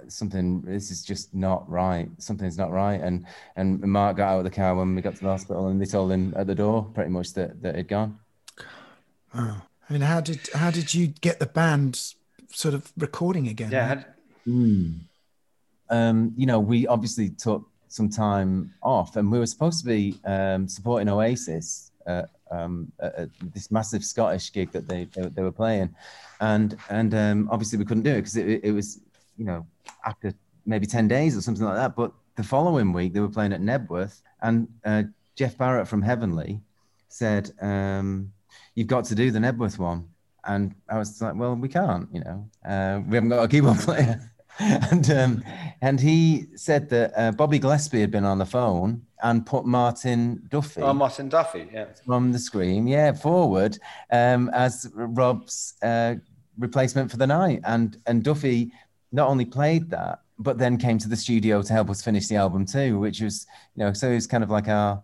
something 0.07 0.61
this 0.61 0.91
is 0.91 1.03
just 1.03 1.33
not 1.33 1.69
right 1.69 2.09
something's 2.17 2.57
not 2.57 2.71
right 2.71 2.99
and 3.01 3.25
and 3.55 3.79
mark 3.81 4.17
got 4.17 4.29
out 4.33 4.37
of 4.39 4.43
the 4.43 4.49
car 4.49 4.75
when 4.75 4.93
we 4.95 5.01
got 5.01 5.15
to 5.15 5.21
the 5.23 5.29
hospital 5.29 5.67
and 5.67 5.79
they 5.81 5.85
told 5.85 6.11
him 6.11 6.33
at 6.35 6.45
the 6.47 6.55
door 6.55 6.83
pretty 6.93 7.09
much 7.09 7.33
that 7.33 7.61
that 7.61 7.75
he'd 7.75 7.87
gone 7.87 8.17
Oh. 9.33 9.61
I 9.89 9.93
mean, 9.93 10.01
how 10.01 10.21
did 10.21 10.39
how 10.53 10.71
did 10.71 10.93
you 10.93 11.07
get 11.07 11.39
the 11.39 11.45
band 11.45 12.13
sort 12.51 12.73
of 12.73 12.91
recording 12.97 13.47
again? 13.47 13.71
Yeah. 13.71 13.79
right? 13.79 13.87
had- 13.97 14.05
Hmm. 14.45 14.91
Um, 15.89 16.33
you 16.35 16.45
know, 16.45 16.59
we 16.59 16.87
obviously 16.87 17.29
took 17.29 17.67
some 17.89 18.09
time 18.09 18.73
off, 18.81 19.17
and 19.17 19.31
we 19.31 19.37
were 19.37 19.45
supposed 19.45 19.79
to 19.81 19.85
be 19.85 20.15
um, 20.25 20.67
supporting 20.67 21.07
Oasis 21.09 21.91
uh, 22.07 22.23
um, 22.49 22.91
at, 22.99 23.15
at 23.15 23.29
this 23.53 23.69
massive 23.69 24.03
Scottish 24.03 24.51
gig 24.51 24.71
that 24.71 24.87
they 24.87 25.05
they, 25.13 25.23
they 25.29 25.43
were 25.43 25.51
playing, 25.51 25.93
and 26.39 26.75
and 26.89 27.13
um, 27.13 27.49
obviously 27.51 27.77
we 27.77 27.85
couldn't 27.85 28.03
do 28.03 28.11
it 28.11 28.21
because 28.21 28.35
it, 28.37 28.61
it 28.63 28.71
was 28.71 28.99
you 29.41 29.47
know 29.49 29.65
after 30.05 30.27
maybe 30.65 30.85
ten 30.85 31.07
days 31.07 31.35
or 31.37 31.41
something 31.41 31.65
like 31.65 31.75
that. 31.83 31.95
But 31.95 32.11
the 32.39 32.43
following 32.43 32.93
week 32.93 33.13
they 33.13 33.19
were 33.25 33.35
playing 33.37 33.53
at 33.53 33.61
Knebworth, 33.61 34.21
and 34.41 34.67
uh, 34.85 35.03
Jeff 35.39 35.57
Barrett 35.57 35.87
from 35.87 36.01
Heavenly 36.01 36.61
said, 37.09 37.51
um, 37.61 38.31
"You've 38.75 38.87
got 38.95 39.03
to 39.05 39.15
do 39.15 39.31
the 39.31 39.39
Knebworth 39.39 39.77
one." 39.79 40.07
And 40.43 40.73
I 40.89 40.97
was 40.97 41.21
like, 41.21 41.35
well, 41.35 41.53
we 41.55 41.69
can't, 41.69 42.09
you 42.11 42.21
know, 42.25 42.49
uh, 42.65 42.99
we 43.07 43.13
haven't 43.15 43.29
got 43.29 43.43
a 43.43 43.47
keyboard 43.47 43.77
player. 43.87 44.19
and 44.59 45.05
um, 45.11 45.43
and 45.81 45.99
he 45.99 46.47
said 46.55 46.89
that 46.89 47.13
uh, 47.15 47.31
Bobby 47.31 47.59
Gillespie 47.59 48.01
had 48.01 48.09
been 48.11 48.25
on 48.25 48.39
the 48.39 48.45
phone 48.45 49.03
and 49.23 49.45
put 49.45 49.65
Martin 49.65 50.41
Duffy 50.49 50.81
Oh, 50.81 50.93
Martin 50.93 51.29
Duffy. 51.29 51.69
Yeah. 51.71 51.85
from 52.07 52.31
the 52.31 52.39
Scream, 52.39 52.87
yeah, 52.87 53.11
forward 53.13 53.77
um, 54.11 54.49
as 54.53 54.89
Rob's 54.95 55.75
uh, 55.83 56.15
replacement 56.57 57.11
for 57.11 57.17
the 57.17 57.27
night. 57.27 57.61
And 57.63 57.97
and 58.07 58.23
Duffy 58.23 58.71
not 59.11 59.27
only 59.29 59.45
played 59.45 59.89
that, 59.91 60.21
but 60.39 60.57
then 60.57 60.77
came 60.77 60.97
to 60.97 61.09
the 61.09 61.15
studio 61.15 61.61
to 61.61 61.73
help 61.73 61.89
us 61.89 62.01
finish 62.01 62.27
the 62.27 62.35
album 62.35 62.65
too, 62.65 62.99
which 62.99 63.21
was 63.21 63.45
you 63.75 63.83
know 63.83 63.93
so 63.93 64.09
he 64.09 64.15
was 64.15 64.27
kind 64.27 64.43
of 64.43 64.49
like 64.49 64.67
our 64.67 65.03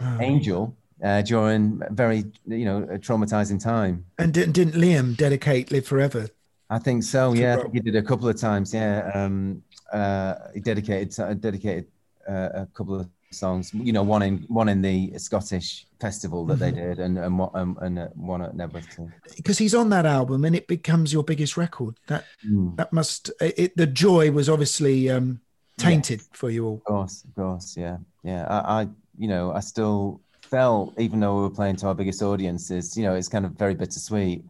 angel 0.20 0.76
uh, 1.04 1.22
during 1.22 1.82
very 1.90 2.24
you 2.46 2.64
know 2.64 2.82
a 2.84 2.98
traumatizing 2.98 3.62
time. 3.62 4.04
And 4.18 4.32
didn't, 4.32 4.52
didn't 4.52 4.74
Liam 4.74 5.16
dedicate 5.16 5.70
"Live 5.70 5.86
Forever"? 5.86 6.28
I 6.70 6.78
think 6.78 7.02
so. 7.02 7.32
Yeah, 7.32 7.56
I 7.56 7.62
think 7.62 7.74
he 7.74 7.80
did 7.80 7.96
a 7.96 8.02
couple 8.02 8.28
of 8.28 8.38
times. 8.38 8.74
Yeah, 8.74 9.10
um, 9.14 9.62
uh, 9.92 10.34
he 10.54 10.60
dedicated 10.60 11.18
uh, 11.18 11.34
dedicated 11.34 11.86
uh, 12.28 12.48
a 12.54 12.66
couple 12.74 13.00
of 13.00 13.08
songs. 13.30 13.72
You 13.74 13.92
know, 13.92 14.02
one 14.02 14.22
in 14.22 14.38
one 14.48 14.68
in 14.68 14.82
the 14.82 15.12
Scottish 15.18 15.86
festival 16.00 16.44
that 16.46 16.58
they 16.58 16.70
did, 16.72 16.98
and 16.98 17.18
and 17.18 17.38
one, 17.38 17.76
and 17.80 17.98
uh, 17.98 18.08
one 18.14 18.42
at 18.42 18.54
Knebworth. 18.54 19.10
Because 19.36 19.58
he's 19.58 19.74
on 19.74 19.90
that 19.90 20.06
album, 20.06 20.44
and 20.44 20.54
it 20.56 20.66
becomes 20.66 21.12
your 21.12 21.22
biggest 21.24 21.56
record. 21.56 21.98
That 22.06 22.24
Mm. 22.46 22.76
that 22.76 22.92
must 22.92 23.30
it, 23.40 23.76
the 23.76 23.86
joy 23.86 24.30
was 24.30 24.48
obviously 24.48 25.10
um, 25.10 25.40
tainted 25.76 26.22
for 26.32 26.50
you 26.50 26.66
all. 26.66 26.74
Of 26.76 26.84
course, 26.84 27.24
of 27.24 27.34
course, 27.34 27.76
yeah, 27.76 27.98
yeah. 28.22 28.46
I, 28.48 28.82
I, 28.82 28.88
you 29.18 29.28
know, 29.28 29.52
I 29.52 29.60
still 29.60 30.20
felt, 30.42 30.94
even 30.98 31.20
though 31.20 31.36
we 31.36 31.42
were 31.42 31.50
playing 31.50 31.76
to 31.76 31.88
our 31.88 31.94
biggest 31.94 32.22
audiences, 32.22 32.96
you 32.96 33.02
know, 33.02 33.14
it's 33.14 33.28
kind 33.28 33.44
of 33.44 33.52
very 33.52 33.74
bittersweet. 33.74 34.44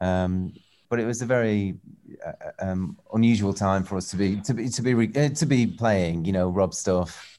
Um, 0.00 0.52
but 0.90 1.00
it 1.00 1.06
was 1.06 1.22
a 1.22 1.26
very 1.26 1.76
uh, 2.24 2.32
um, 2.60 2.96
unusual 3.12 3.52
time 3.52 3.82
for 3.84 3.96
us 3.96 4.10
to 4.10 4.16
be 4.16 4.36
to 4.42 4.54
be 4.54 4.68
to 4.68 4.82
be 4.82 4.94
re- 4.94 5.12
uh, 5.16 5.28
to 5.30 5.46
be 5.46 5.66
playing, 5.66 6.24
you 6.24 6.32
know, 6.32 6.48
Rob 6.48 6.74
stuff. 6.74 7.33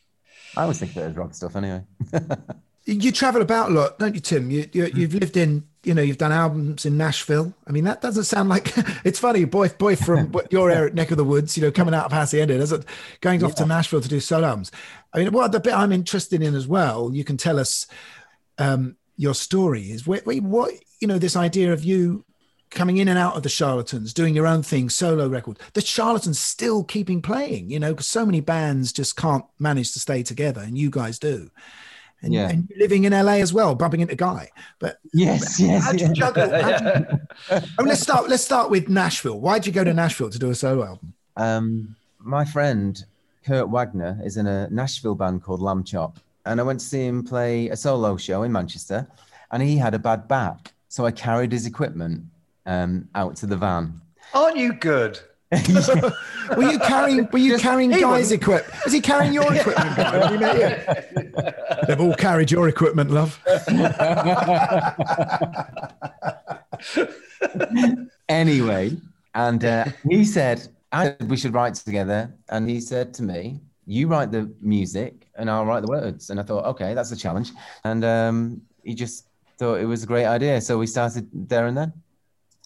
I 0.58 0.64
always 0.64 0.80
think 0.80 0.92
of 0.92 0.98
it 0.98 1.02
as 1.02 1.16
Rob 1.16 1.34
stuff, 1.34 1.56
anyway. 1.56 1.84
You 2.88 3.12
travel 3.12 3.42
about 3.42 3.72
a 3.72 3.74
lot, 3.74 3.98
don't 3.98 4.14
you, 4.14 4.22
Tim? 4.22 4.52
You, 4.52 4.70
you 4.72 4.86
you've 4.94 5.16
lived 5.16 5.38
in, 5.38 5.64
you 5.84 5.96
know, 5.96 6.04
you've 6.04 6.20
done 6.20 6.32
albums 6.32 6.86
in 6.86 6.98
Nashville. 6.98 7.52
I 7.66 7.72
mean, 7.72 7.84
that 7.86 8.00
doesn't 8.00 8.26
sound 8.26 8.48
like 8.48 8.74
it's 9.04 9.18
funny. 9.18 9.44
Boy, 9.46 9.70
boy 9.70 9.96
from 9.96 10.32
your 10.52 10.70
area, 10.70 10.94
neck 10.94 11.10
of 11.10 11.18
the 11.18 11.24
woods, 11.24 11.58
you 11.58 11.64
know, 11.64 11.72
coming 11.72 11.96
out 11.96 12.06
of 12.06 12.12
Hacienda, 12.12 12.60
doesn't 12.60 12.86
going 13.22 13.44
off 13.44 13.56
to 13.56 13.66
Nashville 13.66 14.02
to 14.02 14.08
do 14.08 14.20
solo 14.20 14.50
albums. 14.50 14.72
I 15.12 15.18
mean, 15.18 15.32
well, 15.32 15.50
the 15.50 15.60
bit 15.60 15.74
I'm 15.74 15.92
interested 15.92 16.44
in 16.44 16.54
as 16.54 16.68
well, 16.68 17.10
you 17.12 17.24
can 17.24 17.38
tell 17.38 17.60
us 17.60 17.88
um, 18.60 18.98
your 19.18 19.34
story 19.34 19.90
is 19.90 20.06
where, 20.06 20.22
where, 20.24 20.38
what 20.38 20.72
you 21.00 21.08
know, 21.08 21.18
this 21.18 21.36
idea 21.36 21.74
of 21.74 21.84
you 21.84 22.24
coming 22.72 22.98
in 22.98 23.08
and 23.08 23.18
out 23.18 23.36
of 23.38 23.44
the 23.44 23.50
charlatans, 23.50 24.14
doing 24.14 24.36
your 24.36 24.48
own 24.48 24.64
thing, 24.64 24.90
solo 24.90 25.28
record. 25.28 25.60
The 25.74 25.82
charlatans 25.82 26.40
still 26.40 26.84
keeping 26.84 27.22
playing, 27.22 27.70
you 27.70 27.80
know, 27.80 27.92
because 27.94 28.08
so 28.08 28.26
many 28.26 28.42
bands 28.42 28.92
just 28.92 29.16
can't 29.16 29.46
manage 29.60 29.94
to 29.94 30.00
stay 30.00 30.24
together, 30.24 30.62
and 30.62 30.78
you 30.78 30.90
guys 30.90 31.20
do. 31.20 31.50
And, 32.22 32.34
Yeah. 32.34 32.50
and 32.50 32.68
you're 32.70 32.80
living 32.80 33.04
in 33.04 33.14
LA 33.14 33.34
as 33.42 33.54
well, 33.54 33.76
bumping 33.76 34.00
into 34.02 34.16
Guy. 34.16 34.50
But 34.80 34.98
Yes, 35.14 35.60
yes, 35.60 35.84
How'd 35.84 36.02
you 36.02 36.08
yeah. 36.08 36.14
juggle? 36.14 36.50
how'd 36.50 36.82
you- 36.82 37.20
I 37.52 37.60
mean, 37.82 37.88
let's 37.90 38.02
start. 38.02 38.30
Let's 38.30 38.44
start 38.44 38.70
with 38.72 38.90
Nashville. 38.90 39.40
Why'd 39.40 39.66
you 39.68 39.72
go 39.74 39.84
to 39.84 39.94
Nashville 39.94 40.30
to 40.32 40.40
do 40.40 40.50
a 40.50 40.56
solo 40.56 40.86
album? 40.86 41.14
Um, 41.38 41.96
my 42.20 42.44
friend 42.46 43.04
Kurt 43.46 43.70
Wagner 43.70 44.20
is 44.24 44.38
in 44.38 44.48
a 44.48 44.68
Nashville 44.72 45.14
band 45.16 45.44
called 45.44 45.62
Lambchop, 45.62 46.16
and 46.46 46.60
I 46.60 46.64
went 46.64 46.80
to 46.80 46.86
see 46.86 47.06
him 47.06 47.24
play 47.24 47.70
a 47.70 47.76
solo 47.78 48.18
show 48.18 48.42
in 48.44 48.52
Manchester, 48.52 49.08
and 49.52 49.62
he 49.62 49.78
had 49.78 49.94
a 49.94 50.00
bad 50.00 50.28
back, 50.28 50.74
so 50.90 51.06
I 51.06 51.12
carried 51.12 51.52
his 51.52 51.66
equipment 51.68 52.24
um, 52.66 53.08
out 53.16 53.36
to 53.38 53.46
the 53.46 53.58
van. 53.58 54.02
Aren't 54.34 54.58
you 54.58 54.74
good? 54.74 55.20
Were 56.58 56.72
you 56.72 56.80
carrying? 56.80 57.30
Were 57.32 57.40
you 57.40 57.58
carrying 57.58 57.92
Guy's 57.92 58.32
equipment? 58.32 58.74
Was 58.84 58.94
he 58.94 59.00
carrying 59.00 59.34
your 59.34 59.54
equipment? 59.56 59.96
Guy, 59.96 60.32
you 60.32 60.40
met 60.40 60.58
you? 60.58 61.86
They've 61.88 62.02
all 62.02 62.16
carried 62.16 62.50
your 62.52 62.68
equipment, 62.68 63.12
love. 63.12 63.40
anyway, 68.30 68.98
and 69.36 69.64
uh, 69.64 69.86
he 70.10 70.26
said, 70.26 70.68
I 70.92 71.06
said 71.06 71.30
we 71.30 71.38
should 71.38 71.54
write 71.54 71.76
together. 71.76 72.34
And 72.50 72.68
he 72.70 72.82
said 72.82 73.14
to 73.16 73.24
me, 73.24 73.62
You 73.86 74.08
write 74.08 74.32
the 74.32 74.52
music 74.62 75.28
and 75.36 75.50
I'll 75.50 75.66
write 75.66 75.82
the 75.82 75.92
words. 75.92 76.30
And 76.32 76.40
I 76.40 76.44
thought, 76.44 76.66
Okay, 76.66 76.94
that's 76.94 77.12
a 77.12 77.18
challenge. 77.18 77.52
And 77.84 78.04
um, 78.04 78.62
he 78.84 78.96
just 78.96 79.28
thought 79.58 79.76
it 79.76 79.86
was 79.86 80.04
a 80.04 80.08
great 80.08 80.26
idea. 80.26 80.60
So 80.62 80.78
we 80.78 80.88
started 80.88 81.30
there 81.34 81.68
and 81.68 81.78
then. 81.78 81.94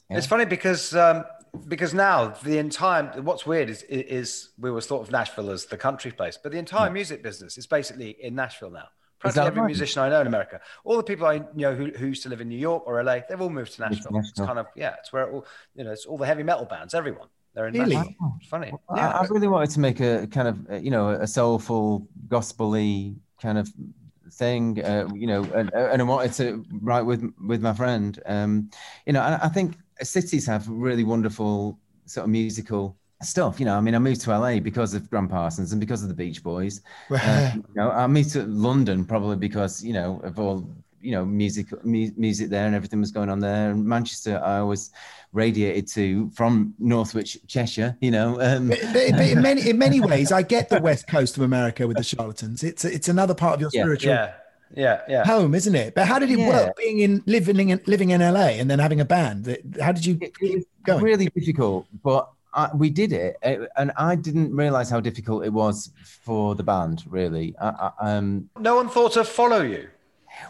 It's 0.09 0.27
funny 0.27 0.45
because 0.45 0.95
um, 0.95 1.23
because 1.67 1.93
now 1.93 2.29
the 2.43 2.57
entire 2.57 3.21
what's 3.21 3.45
weird 3.45 3.69
is 3.69 3.83
is 3.83 4.49
we 4.57 4.71
were 4.71 4.81
thought 4.81 5.01
of 5.01 5.11
Nashville 5.11 5.51
as 5.51 5.65
the 5.65 5.77
country 5.77 6.11
place, 6.11 6.37
but 6.41 6.51
the 6.51 6.57
entire 6.57 6.89
music 6.89 7.23
business 7.23 7.57
is 7.57 7.67
basically 7.67 8.11
in 8.21 8.35
Nashville 8.35 8.71
now. 8.71 8.87
Practically 9.19 9.47
every 9.47 9.61
right? 9.61 9.67
musician 9.67 10.01
I 10.01 10.09
know 10.09 10.21
in 10.21 10.27
America, 10.27 10.61
all 10.85 10.95
the 10.95 11.03
people 11.03 11.27
I 11.27 11.41
know 11.53 11.75
who, 11.75 11.87
who 11.87 12.07
used 12.07 12.23
to 12.23 12.29
live 12.29 12.39
in 12.39 12.47
New 12.47 12.57
York 12.57 12.83
or 12.85 13.03
LA, 13.03 13.19
they've 13.27 13.41
all 13.41 13.49
moved 13.49 13.73
to 13.73 13.81
Nashville. 13.81 14.17
It's 14.17 14.29
Nashville. 14.29 14.45
kind 14.45 14.59
of 14.59 14.67
yeah, 14.75 14.95
it's 14.99 15.11
where 15.11 15.23
it 15.23 15.33
all 15.33 15.45
you 15.75 15.83
know, 15.83 15.91
it's 15.91 16.05
all 16.05 16.17
the 16.17 16.25
heavy 16.25 16.43
metal 16.43 16.65
bands, 16.65 16.93
everyone. 16.93 17.27
They're 17.53 17.67
in 17.67 17.73
Really? 17.73 17.95
Nashville. 17.95 18.37
It's 18.39 18.47
funny. 18.47 18.71
I, 18.89 18.95
Yeah. 18.95 19.09
I 19.19 19.25
really 19.25 19.47
wanted 19.47 19.71
to 19.71 19.79
make 19.79 19.99
a 19.99 20.27
kind 20.27 20.47
of, 20.47 20.71
uh, 20.71 20.75
you 20.75 20.91
know, 20.91 21.09
a 21.09 21.27
soulful, 21.27 22.07
gospel-y 22.29 23.15
kind 23.41 23.57
of 23.57 23.69
thing, 24.31 24.83
uh, 24.83 25.09
you 25.13 25.27
know, 25.27 25.43
and, 25.55 25.73
and 25.73 26.01
I 26.01 26.05
wanted 26.05 26.33
to 26.33 26.63
write 26.81 27.01
with 27.01 27.33
with 27.45 27.61
my 27.61 27.73
friend. 27.73 28.17
Um, 28.25 28.69
you 29.05 29.13
know, 29.13 29.21
and 29.21 29.41
I 29.41 29.49
think 29.49 29.75
cities 30.05 30.45
have 30.47 30.67
really 30.67 31.03
wonderful 31.03 31.77
sort 32.05 32.25
of 32.25 32.29
musical 32.31 32.95
stuff. 33.21 33.59
You 33.59 33.65
know, 33.65 33.75
I 33.75 33.81
mean, 33.81 33.95
I 33.95 33.99
moved 33.99 34.21
to 34.21 34.37
LA 34.37 34.59
because 34.59 34.93
of 34.93 35.09
Gram 35.09 35.27
Parsons 35.27 35.71
and 35.71 35.79
because 35.79 36.01
of 36.03 36.07
the 36.09 36.15
Beach 36.15 36.41
Boys. 36.43 36.81
Uh, 37.11 37.51
you 37.55 37.63
know, 37.75 37.91
I 37.91 38.07
moved 38.07 38.31
to 38.31 38.43
London 38.43 39.05
probably 39.05 39.35
because 39.35 39.83
you 39.83 39.93
know 39.93 40.19
of 40.23 40.39
all 40.39 40.69
you 41.01 41.11
know 41.11 41.23
music 41.25 41.67
mu- 41.85 42.11
music 42.17 42.49
there 42.49 42.65
and 42.65 42.75
everything 42.75 42.99
was 42.99 43.11
going 43.11 43.29
on 43.29 43.39
there. 43.39 43.71
And 43.71 43.85
Manchester, 43.85 44.41
I 44.43 44.61
was 44.61 44.91
radiated 45.31 45.87
to 45.89 46.29
from 46.31 46.73
Northwich, 46.79 47.37
Cheshire. 47.47 47.95
You 48.01 48.11
know, 48.11 48.39
um, 48.41 48.69
But, 48.69 48.79
but- 48.93 49.11
but 49.11 49.27
in 49.27 49.41
many 49.41 49.69
in 49.69 49.77
many 49.77 49.99
ways, 50.01 50.31
I 50.31 50.41
get 50.41 50.69
the 50.69 50.81
west 50.81 51.07
coast 51.07 51.37
of 51.37 51.43
America 51.43 51.87
with 51.87 51.97
the 51.97 52.03
charlatans. 52.03 52.63
It's 52.63 52.83
it's 52.85 53.07
another 53.09 53.33
part 53.35 53.55
of 53.55 53.61
your 53.61 53.69
Yeah. 53.73 53.81
spiritual 53.83 54.13
Yeah. 54.13 54.31
Yeah. 54.75 55.01
Yeah. 55.07 55.25
home, 55.25 55.55
isn't 55.55 55.75
it? 55.75 55.95
But 55.95 56.07
how 56.07 56.19
did 56.19 56.29
it 56.31 56.39
Yeah. 56.39 56.47
work 56.47 56.77
being 56.77 56.99
in 56.99 57.23
living 57.25 57.69
in 57.69 57.81
living 57.87 58.11
in 58.11 58.21
LA 58.21 58.59
and 58.59 58.69
then 58.69 58.79
having 58.79 58.99
a 59.01 59.05
band? 59.05 59.57
How 59.81 59.91
did 59.91 60.05
you 60.05 60.17
it 60.21 60.37
keep 60.37 60.55
was 60.57 60.65
going? 60.83 61.03
really 61.03 61.27
difficult, 61.29 61.87
but 62.03 62.29
I, 62.53 62.69
we 62.75 62.89
did 62.89 63.13
it, 63.13 63.37
uh, 63.43 63.65
and 63.77 63.91
I 63.97 64.15
didn't 64.15 64.55
realize 64.55 64.89
how 64.89 64.99
difficult 64.99 65.45
it 65.45 65.53
was 65.53 65.91
for 66.23 66.55
the 66.55 66.63
band. 66.63 67.03
Really, 67.07 67.55
I, 67.61 67.91
I, 68.01 68.17
um, 68.17 68.49
No 68.59 68.75
one 68.75 68.89
thought 68.89 69.13
to 69.13 69.23
follow 69.23 69.61
you 69.61 69.87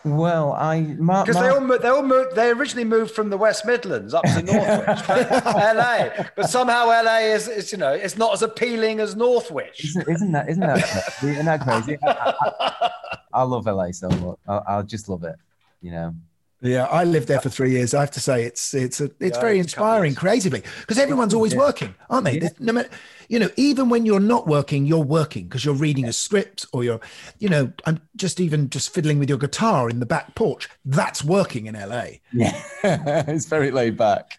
well, 0.03 0.53
I 0.53 0.81
because 0.81 1.35
they 1.35 1.49
all 1.49 1.77
they 1.77 1.87
all 1.87 2.03
moved. 2.03 2.35
They 2.35 2.49
originally 2.49 2.85
moved 2.85 3.11
from 3.11 3.29
the 3.29 3.37
West 3.37 3.65
Midlands 3.65 4.13
up 4.13 4.23
to 4.23 4.41
Northwich, 4.43 5.09
LA. 5.09 6.09
But 6.35 6.49
somehow 6.49 6.85
LA 6.87 7.17
is, 7.19 7.47
is 7.47 7.71
you 7.71 7.77
know 7.77 7.91
it's 7.91 8.17
not 8.17 8.33
as 8.33 8.41
appealing 8.41 8.99
as 8.99 9.15
Northwich. 9.15 9.83
Isn't, 9.83 10.07
isn't 10.07 10.31
that 10.31 10.49
isn't 10.49 10.61
that 10.61 10.83
crazy? 10.83 11.33
isn't 11.33 11.45
that 11.45 11.61
crazy? 11.61 11.97
I, 12.03 12.33
I, 12.39 12.91
I 13.33 13.43
love 13.43 13.65
LA 13.65 13.91
so 13.91 14.09
much. 14.09 14.37
I, 14.47 14.77
I 14.77 14.81
just 14.83 15.09
love 15.09 15.23
it. 15.23 15.35
You 15.81 15.91
know. 15.91 16.15
Yeah, 16.61 16.85
I 16.85 17.05
lived 17.05 17.29
there 17.29 17.39
for 17.39 17.47
three 17.49 17.71
years. 17.71 17.93
I 17.93 18.01
have 18.01 18.11
to 18.11 18.19
say, 18.19 18.43
it's 18.43 18.73
it's 18.73 18.99
a, 18.99 19.05
it's 19.21 19.37
Yeah, 19.37 19.41
very 19.41 19.59
it's 19.59 19.67
inspiring 19.73 20.11
years. 20.11 20.19
creatively 20.19 20.61
because 20.81 20.97
everyone's 20.97 21.33
always 21.33 21.55
working, 21.55 21.95
aren't 22.09 22.25
they? 22.25 22.39
There's 22.39 22.59
No 22.59 22.73
matter, 22.73 22.89
you 23.29 23.39
know, 23.39 23.49
even 23.55 23.87
when 23.87 24.05
you're 24.05 24.19
not 24.19 24.45
working, 24.45 24.85
you're 24.85 24.99
working 25.03 25.45
because 25.45 25.63
you're 25.63 25.73
reading 25.73 26.05
a 26.05 26.11
script 26.13 26.65
or 26.73 26.83
you're, 26.83 26.99
you 27.37 27.47
know, 27.47 27.71
I'm 27.85 28.01
just 28.17 28.41
even 28.41 28.69
just 28.69 28.93
fiddling 28.93 29.19
with 29.19 29.29
your 29.29 29.37
guitar 29.37 29.89
in 29.89 29.99
the 30.01 30.05
back 30.05 30.35
porch. 30.35 30.67
That's 30.83 31.23
working 31.23 31.67
in 31.67 31.75
LA. 31.75 32.05
Yeah, 32.33 32.61
it's 32.83 33.45
very 33.45 33.71
laid 33.71 33.95
back. 33.95 34.37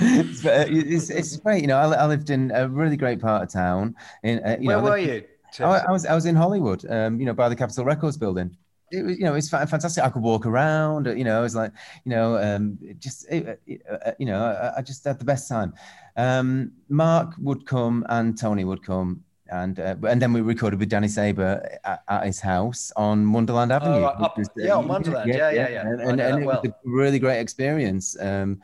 it's, 0.00 0.44
uh, 0.44 0.66
it's, 0.68 1.10
it's 1.10 1.36
great. 1.38 1.62
You 1.62 1.68
know, 1.68 1.78
I, 1.78 1.92
I 1.94 2.06
lived 2.06 2.28
in 2.30 2.50
a 2.54 2.68
really 2.68 2.96
great 2.96 3.20
part 3.20 3.42
of 3.42 3.48
town. 3.50 3.94
In 4.22 4.38
uh, 4.44 4.56
you 4.60 4.66
Where 4.68 4.76
know, 4.76 4.82
were 4.82 4.92
I 4.92 5.00
lived- 5.00 5.26
you? 5.58 5.64
I, 5.66 5.78
I 5.80 5.90
was 5.90 6.06
I 6.06 6.14
was 6.14 6.24
in 6.26 6.34
Hollywood. 6.34 6.84
Um, 6.90 7.20
you 7.20 7.26
know, 7.26 7.34
by 7.34 7.48
the 7.48 7.56
Capitol 7.56 7.84
Records 7.84 8.16
building. 8.16 8.56
It 8.92 9.02
was, 9.02 9.18
you 9.18 9.24
know, 9.24 9.34
it's 9.34 9.48
fantastic. 9.48 10.04
I 10.04 10.10
could 10.10 10.22
walk 10.22 10.46
around. 10.46 11.06
You 11.06 11.24
know, 11.24 11.38
I 11.38 11.40
was 11.40 11.54
like, 11.54 11.72
you 12.04 12.10
know, 12.10 12.36
um, 12.36 12.78
just, 12.98 13.26
it, 13.30 13.60
it, 13.66 13.82
uh, 13.90 14.12
you 14.18 14.26
know, 14.26 14.40
I, 14.44 14.78
I 14.78 14.82
just 14.82 15.04
had 15.04 15.18
the 15.18 15.24
best 15.24 15.48
time. 15.48 15.74
Um, 16.16 16.72
Mark 16.88 17.34
would 17.38 17.66
come 17.66 18.04
and 18.08 18.38
Tony 18.38 18.64
would 18.64 18.82
come, 18.84 19.24
and 19.50 19.78
uh, 19.80 19.96
and 20.08 20.20
then 20.20 20.32
we 20.32 20.40
recorded 20.40 20.78
with 20.78 20.88
Danny 20.88 21.08
Saber 21.08 21.78
at, 21.84 22.02
at 22.08 22.26
his 22.26 22.40
house 22.40 22.92
on 22.96 23.32
Wonderland 23.32 23.72
Avenue. 23.72 24.02
right, 24.02 24.14
up- 24.20 24.38
was, 24.38 24.48
uh, 24.48 24.52
yeah, 24.56 24.76
on 24.76 24.88
Wonderland. 24.88 25.28
Yeah, 25.28 25.50
yeah, 25.50 25.68
yeah. 25.68 25.80
And, 25.82 26.00
I 26.00 26.04
and, 26.04 26.16
know 26.18 26.26
and 26.28 26.42
it 26.42 26.46
well. 26.46 26.60
was 26.62 26.70
a 26.70 26.74
really 26.84 27.18
great 27.18 27.40
experience. 27.40 28.16
Um, 28.20 28.60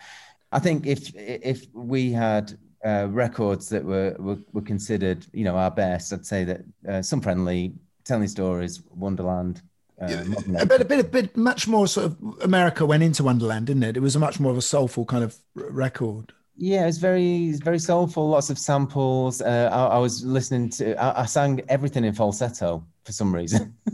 I 0.52 0.58
think 0.58 0.86
if 0.86 1.12
if 1.14 1.66
we 1.74 2.12
had 2.12 2.58
uh, 2.84 3.08
records 3.10 3.68
that 3.68 3.84
were, 3.84 4.14
were 4.18 4.38
were 4.52 4.62
considered, 4.62 5.26
you 5.32 5.44
know, 5.44 5.56
our 5.56 5.70
best, 5.70 6.12
I'd 6.12 6.24
say 6.24 6.44
that 6.44 6.60
uh, 6.88 7.02
some 7.02 7.20
friendly, 7.20 7.74
telling 8.04 8.28
stories, 8.28 8.82
Wonderland. 8.94 9.62
Uh, 10.00 10.24
Modern 10.26 10.56
A 10.56 10.66
bit, 10.66 10.80
a 10.80 10.84
bit, 10.84 11.00
a 11.00 11.04
bit, 11.04 11.36
much 11.36 11.66
more 11.66 11.86
sort 11.88 12.06
of 12.06 12.16
America 12.42 12.86
went 12.86 13.02
into 13.02 13.24
Wonderland, 13.24 13.66
didn't 13.66 13.82
it? 13.82 13.96
It 13.96 14.00
was 14.00 14.14
a 14.14 14.18
much 14.20 14.38
more 14.38 14.52
of 14.52 14.58
a 14.58 14.62
soulful 14.62 15.04
kind 15.04 15.24
of 15.24 15.36
r- 15.56 15.64
record. 15.70 16.32
Yeah, 16.56 16.86
it's 16.86 16.98
very, 16.98 17.46
it's 17.48 17.60
very 17.60 17.78
soulful. 17.78 18.28
Lots 18.28 18.50
of 18.50 18.58
samples. 18.58 19.40
Uh, 19.40 19.68
I, 19.72 19.96
I 19.96 19.98
was 19.98 20.24
listening 20.24 20.70
to. 20.70 20.94
I, 21.00 21.22
I 21.22 21.26
sang 21.26 21.60
everything 21.68 22.04
in 22.04 22.14
falsetto 22.14 22.84
for 23.04 23.12
some 23.12 23.34
reason. 23.34 23.74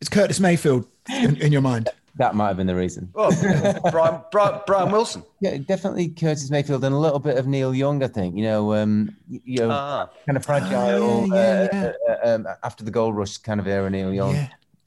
It's 0.00 0.10
Curtis 0.10 0.38
Mayfield 0.38 0.86
in, 1.08 1.36
in 1.36 1.50
your 1.50 1.62
mind. 1.62 1.88
that 2.16 2.34
might 2.34 2.48
have 2.48 2.58
been 2.58 2.66
the 2.66 2.74
reason. 2.74 3.10
Oh, 3.14 3.30
Brian, 3.90 4.20
Brian, 4.30 4.60
Brian 4.66 4.92
Wilson. 4.92 5.22
Yeah, 5.40 5.56
definitely 5.56 6.08
Curtis 6.10 6.50
Mayfield 6.50 6.84
and 6.84 6.94
a 6.94 6.98
little 6.98 7.20
bit 7.20 7.38
of 7.38 7.46
Neil 7.46 7.74
Young. 7.74 8.02
I 8.02 8.08
think 8.08 8.36
you 8.36 8.42
know, 8.42 8.74
um, 8.74 9.16
you 9.30 9.60
know, 9.60 9.70
Ah. 9.70 10.10
kind 10.26 10.36
of 10.36 10.44
fragile. 10.44 11.02
Oh, 11.02 11.26
yeah, 11.32 11.68
yeah, 11.72 11.92
uh, 12.06 12.12
uh, 12.12 12.34
um, 12.34 12.46
after 12.62 12.84
the 12.84 12.90
gold 12.90 13.16
rush 13.16 13.38
kind 13.38 13.58
of 13.60 13.66
era, 13.66 13.88
Neil 13.88 14.12
Young. 14.12 14.34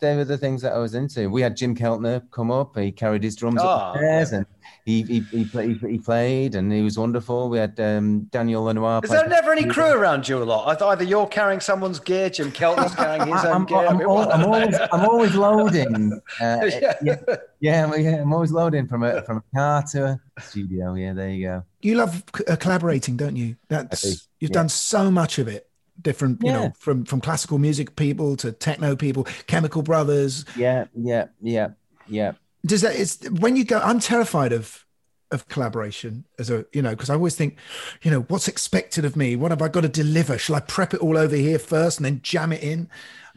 Yeah. 0.02 0.10
They 0.12 0.16
were 0.18 0.26
the 0.26 0.38
things 0.38 0.62
that 0.62 0.74
I 0.74 0.78
was 0.78 0.94
into. 0.94 1.30
We 1.30 1.42
had 1.42 1.58
Jim 1.58 1.76
Keltner 1.76 2.22
come 2.32 2.52
up. 2.52 2.78
He 2.78 2.92
carried 2.92 3.24
his 3.24 3.36
drums 3.36 3.62
Ah, 3.64 3.90
up 3.90 3.94
the 3.94 4.00
stairs, 4.00 4.32
and 4.34 4.46
he 4.86 5.02
he, 5.04 5.20
he, 5.32 5.46
play, 5.46 5.74
he 5.74 5.88
he 5.94 5.98
played, 5.98 6.56
and 6.56 6.72
he 6.72 6.82
was 6.82 6.98
wonderful. 6.98 7.50
We 7.50 7.58
had 7.58 7.80
um, 7.80 8.22
Daniel 8.32 8.64
Lanois. 8.64 9.02
Is 9.04 9.10
there 9.10 9.28
never 9.28 9.52
any 9.52 9.66
crew 9.66 9.92
around 9.92 10.28
you 10.30 10.38
a 10.42 10.46
lot? 10.46 10.68
Either- 10.68 10.86
Either 10.86 11.04
you're 11.04 11.28
carrying 11.28 11.60
someone's 11.60 12.00
gear, 12.00 12.30
Jim 12.30 12.52
Keltner's 12.52 12.94
carrying 12.96 13.28
his 13.28 13.44
I- 13.44 13.50
own 13.50 13.56
I'm, 13.56 13.66
gear. 13.66 13.78
I 13.80 13.86
I'm, 13.88 13.98
mean, 13.98 14.08
al- 14.08 14.16
what- 14.16 14.34
I'm 14.34 14.46
always, 14.46 14.76
I'm 14.92 15.10
always 15.10 15.36
loading. 15.36 16.22
Uh, 16.42 16.60
Yeah. 16.66 16.94
yeah, 17.02 17.16
yeah, 17.60 17.86
I'm- 17.88 18.02
yeah, 18.02 18.22
I'm 18.22 18.34
always 18.34 18.52
loading 18.52 18.88
from 18.88 19.04
a 19.04 19.24
from 19.24 19.38
a 19.38 19.44
car 19.56 19.84
to 19.94 20.20
a 20.38 20.42
studio. 20.42 20.94
Yeah, 20.94 21.14
there 21.14 21.30
you 21.30 21.48
go. 21.48 21.64
You 21.82 21.96
love 21.96 22.24
c- 22.36 22.44
uh, 22.48 22.56
collaborating, 22.56 23.18
don't 23.18 23.36
you? 23.36 23.56
That's 23.70 24.02
do, 24.02 24.10
you've 24.40 24.52
yeah. 24.52 24.54
done 24.54 24.70
so 24.70 25.10
much 25.10 25.40
of 25.40 25.48
it. 25.48 25.68
Different, 26.02 26.44
you 26.44 26.52
know, 26.52 26.74
from 26.78 27.06
from 27.06 27.22
classical 27.22 27.58
music 27.58 27.96
people 27.96 28.36
to 28.38 28.52
techno 28.52 28.96
people, 28.96 29.24
Chemical 29.48 29.82
Brothers. 29.82 30.46
Yeah, 30.56 30.86
yeah, 30.96 31.28
yeah, 31.42 31.70
yeah. 32.08 32.34
Does 32.66 32.82
that? 32.82 32.96
It's 32.96 33.28
when 33.30 33.56
you 33.56 33.66
go. 33.66 33.80
I'm 33.80 34.00
terrified 34.00 34.54
of 34.54 34.86
of 35.32 35.48
collaboration 35.48 36.24
as 36.40 36.50
a 36.50 36.66
you 36.74 36.82
know 36.82 36.92
because 36.92 37.10
I 37.10 37.16
always 37.16 37.36
think, 37.36 37.58
you 38.02 38.12
know, 38.12 38.22
what's 38.22 38.48
expected 38.48 39.06
of 39.06 39.16
me? 39.16 39.36
What 39.36 39.52
have 39.52 39.62
I 39.62 39.68
got 39.68 39.82
to 39.82 39.90
deliver? 39.90 40.38
Shall 40.38 40.56
I 40.56 40.60
prep 40.62 40.94
it 40.94 41.02
all 41.02 41.18
over 41.18 41.36
here 41.36 41.60
first 41.60 42.00
and 42.00 42.06
then 42.06 42.22
jam 42.22 42.54
it 42.54 42.64
in? 42.64 42.90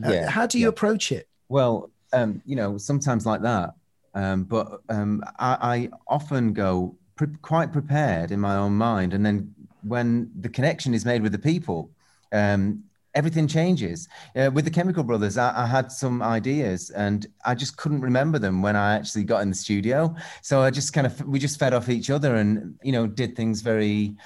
Uh, 0.04 0.28
how 0.28 0.46
do 0.46 0.58
you 0.58 0.68
approach 0.68 1.12
it? 1.12 1.28
Well, 1.48 1.90
um, 2.12 2.42
you 2.46 2.56
know, 2.56 2.78
sometimes 2.78 3.26
like 3.26 3.42
that. 3.42 3.74
Um, 4.14 4.44
but 4.44 4.80
um, 4.88 5.22
I, 5.38 5.56
I 5.60 5.90
often 6.08 6.52
go 6.52 6.96
pre- 7.16 7.36
quite 7.42 7.72
prepared 7.72 8.32
in 8.32 8.40
my 8.40 8.56
own 8.56 8.72
mind, 8.72 9.14
and 9.14 9.24
then 9.24 9.54
when 9.82 10.30
the 10.40 10.48
connection 10.48 10.94
is 10.94 11.04
made 11.04 11.22
with 11.22 11.32
the 11.32 11.38
people, 11.38 11.90
um, 12.32 12.84
everything 13.14 13.48
changes. 13.48 14.08
Uh, 14.36 14.50
with 14.52 14.64
the 14.64 14.70
Chemical 14.70 15.02
Brothers, 15.04 15.36
I, 15.36 15.64
I 15.64 15.66
had 15.66 15.90
some 15.92 16.22
ideas, 16.22 16.90
and 16.90 17.26
I 17.44 17.54
just 17.54 17.76
couldn't 17.76 18.00
remember 18.00 18.38
them 18.38 18.62
when 18.62 18.76
I 18.76 18.94
actually 18.96 19.24
got 19.24 19.42
in 19.42 19.50
the 19.50 19.56
studio. 19.56 20.14
So 20.42 20.60
I 20.62 20.70
just 20.70 20.92
kind 20.92 21.06
of 21.06 21.20
we 21.26 21.38
just 21.38 21.58
fed 21.58 21.74
off 21.74 21.88
each 21.88 22.10
other, 22.10 22.36
and 22.36 22.78
you 22.82 22.92
know, 22.92 23.06
did 23.06 23.36
things 23.36 23.60
very. 23.62 24.16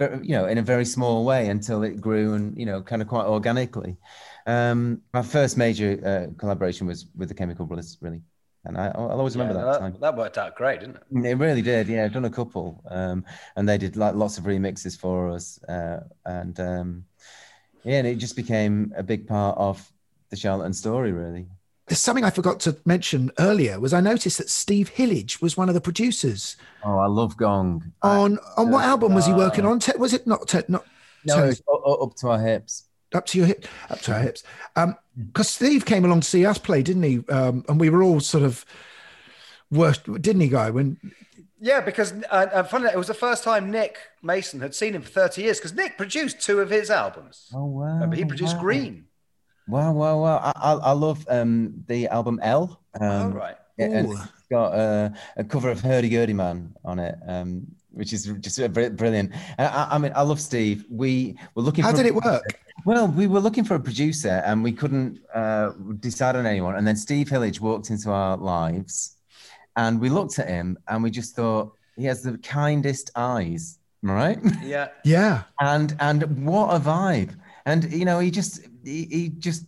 You 0.00 0.30
know, 0.30 0.46
in 0.46 0.58
a 0.58 0.62
very 0.62 0.84
small 0.84 1.24
way 1.24 1.48
until 1.48 1.82
it 1.82 2.00
grew 2.00 2.34
and 2.34 2.56
you 2.56 2.64
know, 2.66 2.80
kind 2.82 3.02
of 3.02 3.08
quite 3.08 3.26
organically. 3.26 3.96
Um, 4.46 5.02
my 5.12 5.22
first 5.22 5.56
major 5.56 5.98
uh, 6.06 6.34
collaboration 6.38 6.86
was 6.86 7.06
with 7.16 7.28
the 7.28 7.34
Chemical 7.34 7.66
Brothers, 7.66 7.98
really, 8.00 8.22
and 8.64 8.78
I, 8.78 8.92
I'll 8.94 9.10
always 9.18 9.34
remember 9.36 9.54
Yeah, 9.54 9.64
that, 9.64 9.72
that, 9.72 9.78
time. 9.80 9.98
that 10.00 10.16
worked 10.16 10.38
out 10.38 10.54
great, 10.56 10.80
didn't 10.80 10.96
it? 10.96 11.02
It 11.10 11.38
really 11.38 11.62
did. 11.62 11.88
Yeah, 11.88 12.04
I've 12.04 12.12
done 12.12 12.26
a 12.26 12.30
couple, 12.30 12.82
um, 12.90 13.24
and 13.56 13.66
they 13.68 13.78
did 13.78 13.96
like 13.96 14.14
lots 14.14 14.36
of 14.36 14.44
remixes 14.44 14.98
for 14.98 15.30
us, 15.30 15.62
uh, 15.64 16.00
and 16.26 16.58
um, 16.60 17.04
yeah, 17.88 17.98
and 17.98 18.06
it 18.06 18.16
just 18.16 18.36
became 18.36 18.92
a 18.96 19.02
big 19.02 19.26
part 19.26 19.56
of 19.58 19.90
the 20.30 20.36
Charlatan 20.36 20.72
story, 20.74 21.12
really. 21.12 21.46
There's 21.86 22.00
something 22.00 22.24
I 22.24 22.30
forgot 22.30 22.60
to 22.60 22.76
mention 22.84 23.30
earlier. 23.38 23.80
Was 23.80 23.94
I 23.94 24.00
noticed 24.00 24.36
that 24.38 24.50
Steve 24.50 24.88
Hillage 24.90 25.40
was 25.40 25.56
one 25.56 25.68
of 25.70 25.74
the 25.74 25.80
producers 25.80 26.56
Oh, 26.84 26.98
I 26.98 27.06
love 27.06 27.36
Gong. 27.38 27.92
on 28.02 28.38
on 28.58 28.70
what 28.70 28.84
album 28.84 29.14
was 29.14 29.24
he 29.26 29.32
working 29.32 29.64
on? 29.64 29.78
Te- 29.80 29.96
was 29.96 30.12
it 30.12 30.26
not 30.26 30.46
te- 30.46 30.68
not 30.68 30.84
No, 31.24 31.36
Te- 31.42 31.48
it's 31.52 31.62
u- 31.66 31.82
u- 31.86 31.98
up 32.04 32.14
to 32.16 32.28
our 32.28 32.38
hips. 32.40 32.84
up 33.14 33.24
to 33.28 33.38
your 33.38 33.46
hip, 33.46 33.64
up 33.88 34.00
to 34.02 34.12
our 34.12 34.20
hips. 34.20 34.42
Um, 34.76 34.96
because 35.16 35.48
Steve 35.48 35.86
came 35.86 36.04
along 36.04 36.20
to 36.20 36.28
see 36.28 36.44
us 36.44 36.58
play, 36.58 36.82
didn't 36.82 37.04
he? 37.04 37.24
Um, 37.30 37.64
and 37.70 37.80
we 37.80 37.88
were 37.88 38.02
all 38.02 38.20
sort 38.20 38.44
of 38.44 38.66
worst, 39.70 40.04
didn't 40.20 40.42
he, 40.42 40.48
guy? 40.48 40.68
When 40.70 40.98
Yeah, 41.60 41.80
because 41.80 42.12
uh, 42.30 42.46
uh, 42.52 42.62
funny, 42.64 42.86
it 42.86 42.96
was 42.96 43.08
the 43.08 43.14
first 43.14 43.42
time 43.42 43.70
Nick 43.70 43.98
Mason 44.22 44.60
had 44.60 44.74
seen 44.74 44.94
him 44.94 45.02
for 45.02 45.10
30 45.10 45.42
years 45.42 45.58
because 45.58 45.74
Nick 45.74 45.96
produced 45.96 46.40
two 46.40 46.60
of 46.60 46.70
his 46.70 46.90
albums. 46.90 47.50
Oh 47.52 47.64
wow! 47.64 47.94
Remember, 47.94 48.16
he 48.16 48.24
produced 48.24 48.56
wow. 48.56 48.62
Green. 48.62 49.04
Wow, 49.66 49.92
wow, 49.92 50.22
wow! 50.22 50.36
I, 50.38 50.52
I, 50.54 50.72
I 50.74 50.92
love 50.92 51.26
um, 51.28 51.84
the 51.88 52.08
album 52.08 52.38
L. 52.42 52.80
Um, 53.00 53.10
oh, 53.10 53.28
right. 53.30 53.56
And 53.78 54.12
it's 54.12 54.20
got 54.50 54.72
uh, 54.72 55.10
a 55.36 55.44
cover 55.44 55.70
of 55.70 55.80
Hurdy 55.80 56.08
Gurdy 56.08 56.32
Man 56.32 56.74
on 56.84 56.98
it, 56.98 57.16
um, 57.26 57.66
which 57.90 58.12
is 58.12 58.24
just 58.40 58.58
brilliant. 58.72 59.32
And 59.56 59.68
I, 59.68 59.88
I 59.92 59.98
mean, 59.98 60.12
I 60.14 60.22
love 60.22 60.40
Steve. 60.40 60.84
We 60.90 61.38
were 61.54 61.62
looking. 61.62 61.84
how 61.84 61.90
for 61.90 61.96
did 61.96 62.06
it 62.06 62.14
work? 62.14 62.42
Well, 62.84 63.08
we 63.08 63.26
were 63.26 63.40
looking 63.40 63.64
for 63.64 63.74
a 63.74 63.80
producer 63.80 64.42
and 64.46 64.62
we 64.62 64.72
couldn't 64.72 65.20
uh, 65.34 65.72
decide 66.00 66.36
on 66.36 66.46
anyone. 66.46 66.76
And 66.76 66.86
then 66.86 66.96
Steve 66.96 67.28
Hillage 67.28 67.60
walked 67.60 67.90
into 67.90 68.10
our 68.10 68.36
lives 68.36 69.17
and 69.78 70.00
we 70.00 70.10
looked 70.10 70.38
at 70.38 70.48
him 70.48 70.76
and 70.88 71.02
we 71.02 71.10
just 71.10 71.34
thought 71.36 71.72
he 71.96 72.04
has 72.04 72.22
the 72.22 72.36
kindest 72.38 73.10
eyes, 73.14 73.78
right? 74.02 74.38
Yeah. 74.62 74.88
Yeah, 75.04 75.44
and 75.60 75.96
and 76.00 76.46
what 76.46 76.74
a 76.74 76.80
vibe. 76.80 77.34
And 77.64 77.90
you 77.92 78.04
know, 78.04 78.18
he 78.18 78.30
just 78.30 78.60
he, 78.84 79.04
he 79.04 79.28
just 79.38 79.64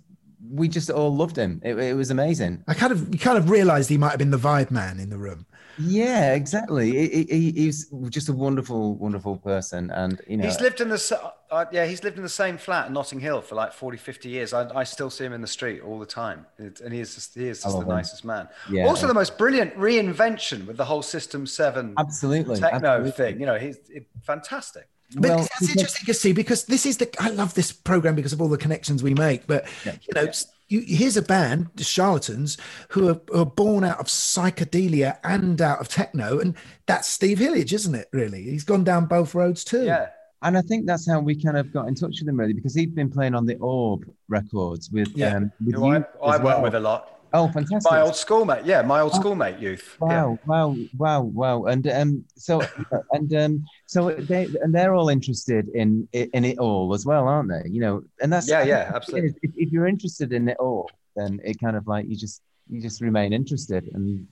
we 0.51 0.69
just 0.69 0.91
all 0.91 1.15
loved 1.15 1.37
him. 1.37 1.61
It, 1.65 1.79
it 1.79 1.95
was 1.95 2.11
amazing. 2.11 2.65
I 2.67 2.75
kind 2.75 2.93
of, 2.93 3.13
you 3.15 3.19
kind 3.19 3.39
of 3.39 3.49
realised 3.49 3.89
he 3.89 3.97
might 3.97 4.11
have 4.11 4.19
been 4.19 4.31
the 4.31 4.39
vibe 4.39 4.71
man 4.71 4.99
in 4.99 5.09
the 5.09 5.17
room. 5.17 5.47
Yeah, 5.81 6.35
exactly. 6.35 6.91
He, 6.91 7.25
he, 7.25 7.53
he's 7.53 7.93
just 8.09 8.29
a 8.29 8.33
wonderful, 8.33 8.95
wonderful 8.97 9.37
person. 9.37 9.91
And 9.91 10.21
you 10.27 10.37
know, 10.37 10.45
He's 10.45 10.61
lived 10.61 10.81
in 10.81 10.89
the 10.89 11.33
uh, 11.51 11.65
yeah, 11.73 11.87
he's 11.87 12.05
lived 12.05 12.17
in 12.17 12.23
the 12.23 12.29
same 12.29 12.57
flat 12.59 12.87
in 12.87 12.93
Notting 12.93 13.21
Hill 13.21 13.41
for 13.41 13.55
like 13.57 13.73
40, 13.73 13.97
50 13.97 14.29
years. 14.29 14.53
I, 14.53 14.69
I 14.77 14.85
still 14.85 15.11
see 15.11 15.25
him 15.25 15.33
in 15.33 15.41
the 15.41 15.47
street 15.47 15.81
all 15.83 15.99
the 15.99 16.07
time. 16.07 16.47
It- 16.59 16.81
and 16.81 16.93
he 16.95 17.01
is 17.01 17.15
just, 17.15 17.35
he 17.35 17.49
is 17.49 17.63
just 17.63 17.77
the 17.77 17.83
him. 17.83 17.89
nicest 17.89 18.25
man. 18.25 18.49
Yeah. 18.71 18.87
Also, 18.87 19.07
the 19.07 19.15
most 19.15 19.37
brilliant 19.37 19.75
reinvention 19.77 20.67
with 20.67 20.77
the 20.77 20.85
whole 20.85 21.03
System 21.03 21.47
7 21.47 21.95
absolutely 21.99 22.59
techno 22.59 22.89
absolutely. 22.89 23.11
thing. 23.13 23.41
You 23.41 23.47
know, 23.47 23.59
he's 23.59 23.79
it, 23.89 24.07
fantastic. 24.23 24.89
But 25.15 25.23
Well, 25.23 25.39
that's 25.39 25.49
because- 25.61 25.71
interesting 25.77 26.07
to 26.07 26.15
see 26.15 26.33
because 26.33 26.65
this 26.65 26.87
is 26.87 26.97
the 26.99 27.09
I 27.19 27.31
love 27.31 27.55
this 27.55 27.73
program 27.73 28.15
because 28.15 28.33
of 28.33 28.41
all 28.41 28.49
the 28.49 28.59
connections 28.59 29.03
we 29.03 29.15
make. 29.15 29.47
But 29.47 29.67
you 29.85 30.15
know, 30.15 30.31
you, 30.69 30.81
here's 30.87 31.17
a 31.17 31.23
band, 31.23 31.69
the 31.75 31.83
Charlatans, 31.85 32.57
who 32.91 33.09
are, 33.09 33.21
who 33.29 33.41
are 33.41 33.47
born 33.47 33.83
out 33.83 33.99
of 33.99 34.07
psychedelia 34.07 35.19
and 35.25 35.61
out 35.61 35.81
of 35.81 35.89
techno, 35.89 36.39
and 36.39 36.55
that's 36.87 37.09
Steve 37.09 37.39
Hillage, 37.39 37.73
isn't 37.73 37.95
it? 37.95 38.09
Really, 38.13 38.43
he's 38.43 38.65
gone 38.65 38.85
down 38.85 39.07
both 39.07 39.35
roads 39.35 39.65
too. 39.65 39.85
Yeah. 39.85 40.07
And 40.43 40.57
I 40.57 40.63
think 40.63 40.87
that's 40.87 41.07
how 41.07 41.21
we 41.21 41.35
kind 41.41 41.59
of 41.59 41.71
got 41.71 41.87
in 41.89 41.95
touch 41.95 42.21
with 42.21 42.29
him, 42.29 42.39
really, 42.39 42.55
because 42.55 42.75
he'd 42.75 42.95
been 42.95 43.11
playing 43.11 43.35
on 43.35 43.45
the 43.45 43.57
Orb 43.57 44.11
records 44.29 44.91
with, 44.91 45.09
Yeah. 45.15 45.37
um, 45.37 45.53
with 45.65 45.75
Who 45.75 45.85
I, 45.87 45.99
you 45.99 46.05
I 46.23 46.35
as 46.37 46.41
work 46.41 46.45
well. 46.45 46.63
with 46.63 46.75
a 46.77 46.81
lot. 46.81 47.20
Oh, 47.33 47.49
fantastic! 47.49 47.91
My 47.91 48.01
old 48.01 48.17
schoolmate. 48.17 48.65
Yeah, 48.65 48.83
my 48.83 49.01
old 49.01 49.15
schoolmate 49.15 49.59
youth. 49.59 49.97
Yeah. 50.03 50.25
Wow, 50.25 50.39
wow, 50.47 50.77
wow, 50.97 51.21
wow! 51.23 51.65
And 51.65 51.87
um, 51.89 52.25
so 52.37 52.61
and 53.13 53.35
um, 53.35 53.65
so 53.87 54.11
they 54.11 54.49
and 54.63 54.75
they're 54.75 54.95
all 54.95 55.09
interested 55.09 55.69
in 55.69 56.09
in 56.13 56.45
it 56.45 56.59
all 56.59 56.93
as 56.95 57.07
well, 57.07 57.29
aren't 57.29 57.51
they? 57.51 57.69
You 57.71 57.81
know, 57.81 58.03
and 58.21 58.33
that's 58.33 58.49
Yeah, 58.49 58.61
I 58.61 58.65
yeah, 58.65 58.93
absolutely. 58.95 59.35
If, 59.43 59.53
if 59.57 59.73
you're 59.73 59.87
interested 59.87 60.33
in 60.33 60.49
it 60.49 60.57
all, 60.59 60.91
then 61.17 61.41
it 61.45 61.61
kind 61.61 61.77
of 61.77 61.87
like 61.87 62.07
you 62.09 62.17
just 62.17 62.43
you 62.69 62.81
just 62.81 63.01
remain 63.01 63.33
interested 63.33 63.89
and 63.95 64.27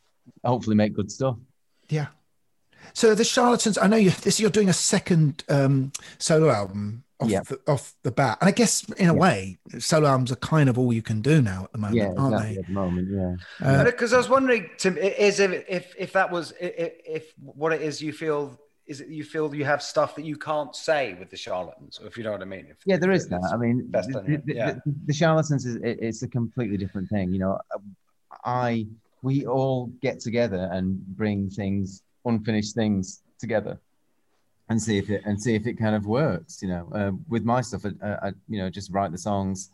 hopefully 0.44 0.76
make 0.76 0.94
good 0.94 1.10
stuff. 1.10 1.36
Yeah. 1.88 2.06
So 2.94 3.14
the 3.14 3.24
Charlatans, 3.24 3.78
I 3.78 3.86
know 3.86 3.96
you 3.96 4.10
this 4.10 4.40
you're 4.40 4.50
doing 4.50 4.68
a 4.68 4.74
second 4.74 5.44
um, 5.48 5.92
solo 6.18 6.50
album 6.50 7.04
off, 7.20 7.28
Yeah. 7.30 7.40
the, 7.40 7.58
off 7.66 7.94
the 8.02 8.10
bat, 8.12 8.38
and 8.40 8.48
I 8.48 8.52
guess 8.52 8.84
in 8.92 9.08
a 9.08 9.14
way, 9.14 9.58
solo 9.78 10.08
albums 10.08 10.30
are 10.32 10.36
kind 10.36 10.68
of 10.68 10.78
all 10.78 10.92
you 10.92 11.02
can 11.02 11.20
do 11.20 11.42
now 11.42 11.64
at 11.64 11.72
the 11.72 11.78
moment, 11.78 11.96
Yeah, 11.96 12.12
aren't 12.16 12.34
exactly 12.34 12.58
at 12.58 12.66
the 12.66 12.72
moment. 12.72 13.08
Yeah. 13.60 13.66
Uh, 13.80 13.84
Because 13.84 14.12
I 14.12 14.18
was 14.18 14.28
wondering, 14.28 14.70
Tim, 14.78 14.96
is 14.96 15.40
if 15.40 15.64
if, 15.68 15.94
if 15.98 16.12
that 16.12 16.30
was 16.30 16.52
i- 16.62 16.66
i- 16.66 16.92
if 17.06 17.32
what 17.38 17.72
it 17.72 17.82
is 17.82 18.00
you 18.00 18.12
feel 18.12 18.58
is 18.86 19.00
it 19.02 19.08
you 19.08 19.22
feel 19.24 19.54
you 19.54 19.64
have 19.66 19.82
stuff 19.82 20.14
that 20.16 20.24
you 20.24 20.36
can't 20.36 20.74
say 20.74 21.14
with 21.18 21.28
the 21.28 21.36
charlatans, 21.36 21.98
or 22.00 22.06
if 22.06 22.16
you 22.16 22.24
know 22.24 22.32
what 22.32 22.40
I 22.40 22.46
mean. 22.46 22.66
If, 22.70 22.78
Yeah, 22.86 22.96
there 22.96 23.10
is 23.10 23.28
that. 23.28 23.42
I 23.52 23.56
mean, 23.58 23.86
best 23.88 24.08
the, 24.10 24.40
the, 24.46 24.54
yeah. 24.54 24.72
the, 24.86 24.94
the 25.06 25.12
charlatans 25.12 25.66
is 25.66 25.74
it, 25.76 25.98
it's 26.00 26.22
a 26.22 26.28
completely 26.28 26.76
different 26.78 27.08
thing. 27.10 27.30
You 27.32 27.40
know, 27.40 27.58
I 28.44 28.86
we 29.22 29.44
all 29.46 29.88
get 30.00 30.20
together 30.20 30.68
and 30.72 31.04
bring 31.16 31.50
things 31.50 32.02
unfinished 32.24 32.74
things 32.74 33.22
together 33.40 33.78
and 34.68 34.80
see 34.80 34.98
if 34.98 35.10
it 35.10 35.22
and 35.24 35.40
see 35.40 35.54
if 35.54 35.66
it 35.66 35.74
kind 35.74 35.94
of 35.94 36.06
works. 36.06 36.62
You 36.62 36.68
know, 36.68 36.88
uh, 36.94 37.12
with 37.28 37.44
my 37.44 37.60
stuff, 37.60 37.84
I, 38.02 38.08
I, 38.08 38.28
you 38.48 38.58
know 38.58 38.70
just 38.70 38.90
write 38.90 39.12
the 39.12 39.18
songs. 39.18 39.70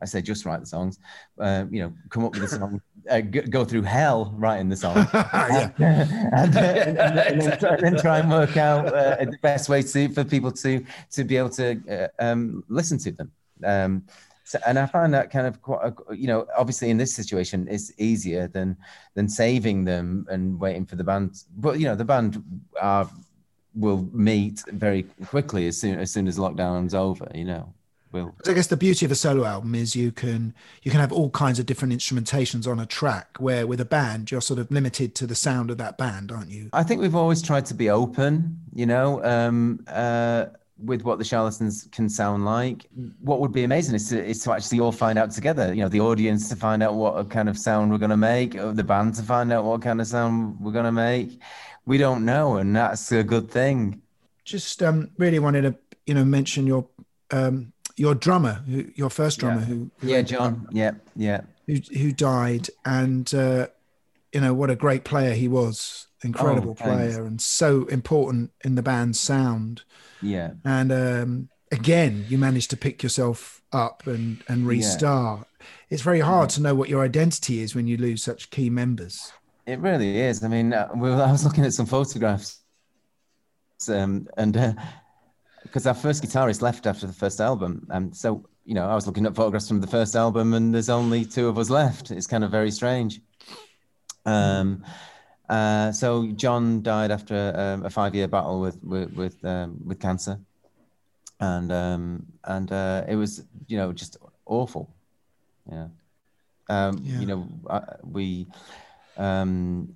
I 0.00 0.04
say 0.04 0.22
just 0.22 0.44
write 0.44 0.60
the 0.60 0.66
songs. 0.66 0.98
Uh, 1.38 1.64
you 1.70 1.82
know, 1.82 1.92
come 2.08 2.24
up 2.24 2.34
with 2.34 2.44
a 2.44 2.48
song, 2.48 2.80
uh, 3.10 3.20
g- 3.20 3.40
go 3.40 3.64
through 3.64 3.82
hell 3.82 4.32
writing 4.36 4.68
the 4.68 4.76
song, 4.76 4.96
and, 5.12 5.74
and, 5.78 6.56
and, 6.56 6.98
and 6.98 7.18
then, 7.18 7.58
try, 7.58 7.76
then, 7.76 7.96
try, 7.96 8.18
and 8.20 8.30
work 8.30 8.56
out 8.56 8.86
uh, 8.86 9.16
the 9.16 9.38
best 9.42 9.68
way 9.68 9.82
to 9.82 10.08
for 10.10 10.24
people 10.24 10.52
to 10.52 10.84
to 11.10 11.24
be 11.24 11.36
able 11.36 11.50
to 11.50 11.80
uh, 11.90 12.22
um, 12.22 12.62
listen 12.68 12.98
to 12.98 13.12
them. 13.12 13.32
Um, 13.64 14.04
so, 14.44 14.58
and 14.66 14.78
I 14.78 14.86
find 14.86 15.12
that 15.12 15.30
kind 15.30 15.46
of 15.46 15.60
quite, 15.60 15.92
you 16.16 16.26
know, 16.26 16.46
obviously 16.56 16.88
in 16.88 16.96
this 16.96 17.14
situation, 17.14 17.68
it's 17.68 17.92
easier 17.98 18.48
than 18.48 18.78
than 19.14 19.28
saving 19.28 19.84
them 19.84 20.26
and 20.30 20.58
waiting 20.58 20.86
for 20.86 20.96
the 20.96 21.04
band. 21.04 21.42
But 21.58 21.78
you 21.80 21.86
know, 21.86 21.94
the 21.94 22.04
band 22.04 22.42
are 22.80 23.10
will 23.78 24.08
meet 24.12 24.62
very 24.68 25.04
quickly 25.26 25.66
as 25.66 25.80
soon 25.80 25.98
as 25.98 26.10
soon 26.10 26.26
as 26.26 26.38
lockdown's 26.38 26.94
over. 26.94 27.28
You 27.34 27.44
know, 27.44 27.74
will. 28.12 28.34
I 28.46 28.52
guess 28.52 28.66
the 28.66 28.76
beauty 28.76 29.06
of 29.06 29.12
a 29.12 29.14
solo 29.14 29.44
album 29.44 29.74
is 29.74 29.94
you 29.94 30.12
can 30.12 30.54
you 30.82 30.90
can 30.90 31.00
have 31.00 31.12
all 31.12 31.30
kinds 31.30 31.58
of 31.58 31.66
different 31.66 31.94
instrumentations 31.94 32.66
on 32.66 32.78
a 32.80 32.86
track. 32.86 33.36
Where 33.38 33.66
with 33.66 33.80
a 33.80 33.84
band, 33.84 34.30
you're 34.30 34.40
sort 34.40 34.58
of 34.58 34.70
limited 34.70 35.14
to 35.16 35.26
the 35.26 35.34
sound 35.34 35.70
of 35.70 35.78
that 35.78 35.98
band, 35.98 36.32
aren't 36.32 36.50
you? 36.50 36.70
I 36.72 36.82
think 36.82 37.00
we've 37.00 37.14
always 37.14 37.42
tried 37.42 37.66
to 37.66 37.74
be 37.74 37.90
open. 37.90 38.60
You 38.74 38.86
know. 38.86 39.24
Um, 39.24 39.84
uh, 39.86 40.46
with 40.84 41.02
what 41.02 41.18
the 41.18 41.24
charlatans 41.24 41.88
can 41.90 42.08
sound 42.08 42.44
like. 42.44 42.86
What 43.20 43.40
would 43.40 43.50
be 43.50 43.64
amazing 43.64 43.96
is 43.96 44.08
to, 44.10 44.24
is 44.24 44.42
to 44.44 44.52
actually 44.52 44.78
all 44.78 44.92
find 44.92 45.18
out 45.18 45.32
together. 45.32 45.74
You 45.74 45.82
know, 45.82 45.88
the 45.88 46.00
audience 46.00 46.48
to 46.50 46.56
find 46.56 46.82
out 46.82 46.94
what 46.94 47.28
kind 47.30 47.48
of 47.48 47.58
sound 47.58 47.90
we're 47.90 47.98
going 47.98 48.10
to 48.10 48.16
make, 48.16 48.52
the 48.52 48.84
band 48.84 49.14
to 49.16 49.22
find 49.22 49.52
out 49.52 49.64
what 49.64 49.82
kind 49.82 50.00
of 50.00 50.06
sound 50.06 50.56
we're 50.60 50.70
going 50.70 50.84
to 50.84 50.92
make 50.92 51.40
we 51.88 51.96
don't 51.96 52.24
know, 52.26 52.58
and 52.58 52.76
that's 52.76 53.10
a 53.10 53.24
good 53.24 53.50
thing. 53.50 54.02
Just 54.44 54.82
um, 54.82 55.10
really 55.16 55.38
wanted 55.38 55.62
to, 55.62 55.74
you 56.06 56.12
know, 56.12 56.24
mention 56.24 56.66
your 56.66 56.86
um, 57.30 57.72
your 57.96 58.14
drummer, 58.14 58.62
who, 58.66 58.84
your 58.94 59.10
first 59.10 59.40
drummer, 59.40 59.60
yeah. 59.60 59.66
who, 59.66 59.90
who, 59.98 60.06
yeah, 60.06 60.22
John, 60.22 60.68
yeah, 60.70 60.92
yeah, 61.16 61.40
who 61.66 61.76
who 61.96 62.12
died, 62.12 62.68
and 62.84 63.32
uh, 63.34 63.68
you 64.32 64.40
know 64.40 64.52
what 64.52 64.70
a 64.70 64.76
great 64.76 65.04
player 65.04 65.32
he 65.32 65.48
was, 65.48 66.06
incredible 66.22 66.76
oh, 66.78 66.84
player, 66.84 67.24
and 67.24 67.40
so 67.40 67.86
important 67.86 68.52
in 68.62 68.74
the 68.74 68.82
band's 68.82 69.18
sound. 69.18 69.82
Yeah, 70.20 70.52
and 70.64 70.92
um, 70.92 71.48
again, 71.72 72.26
you 72.28 72.36
managed 72.36 72.68
to 72.70 72.76
pick 72.76 73.02
yourself 73.02 73.62
up 73.72 74.06
and 74.06 74.44
and 74.46 74.66
restart. 74.66 75.40
Yeah. 75.40 75.66
It's 75.88 76.02
very 76.02 76.20
hard 76.20 76.50
yeah. 76.50 76.56
to 76.56 76.62
know 76.62 76.74
what 76.74 76.90
your 76.90 77.02
identity 77.02 77.60
is 77.60 77.74
when 77.74 77.86
you 77.86 77.96
lose 77.96 78.22
such 78.22 78.50
key 78.50 78.68
members. 78.68 79.32
It 79.68 79.80
really 79.80 80.18
is. 80.18 80.42
I 80.42 80.48
mean, 80.48 80.72
uh, 80.72 80.88
I 80.94 81.30
was 81.30 81.44
looking 81.44 81.66
at 81.66 81.74
some 81.74 81.84
photographs, 81.84 82.62
um, 83.90 84.26
and 84.38 84.54
because 85.62 85.86
uh, 85.86 85.90
our 85.90 85.94
first 85.94 86.24
guitarist 86.24 86.62
left 86.62 86.86
after 86.86 87.06
the 87.06 87.12
first 87.12 87.38
album, 87.38 87.86
and 87.90 88.16
so 88.16 88.48
you 88.64 88.72
know, 88.72 88.88
I 88.88 88.94
was 88.94 89.06
looking 89.06 89.26
at 89.26 89.34
photographs 89.34 89.68
from 89.68 89.82
the 89.82 89.86
first 89.86 90.16
album, 90.16 90.54
and 90.54 90.74
there's 90.74 90.88
only 90.88 91.26
two 91.26 91.48
of 91.48 91.58
us 91.58 91.68
left. 91.68 92.10
It's 92.10 92.26
kind 92.26 92.44
of 92.44 92.50
very 92.50 92.70
strange. 92.70 93.20
Um, 94.24 94.84
uh, 95.50 95.92
so 95.92 96.26
John 96.32 96.82
died 96.82 97.10
after 97.10 97.52
um, 97.54 97.84
a 97.84 97.90
five-year 97.90 98.28
battle 98.28 98.60
with 98.62 98.82
with 98.82 99.12
with, 99.12 99.44
um, 99.44 99.80
with 99.84 100.00
cancer, 100.00 100.40
and 101.40 101.70
um, 101.70 102.26
and 102.44 102.72
uh, 102.72 103.04
it 103.06 103.16
was 103.16 103.44
you 103.66 103.76
know 103.76 103.92
just 103.92 104.16
awful. 104.46 104.94
Yeah. 105.70 105.88
Um, 106.70 107.00
yeah. 107.02 107.20
You 107.20 107.26
know, 107.26 107.48
we 108.02 108.46
um, 109.18 109.94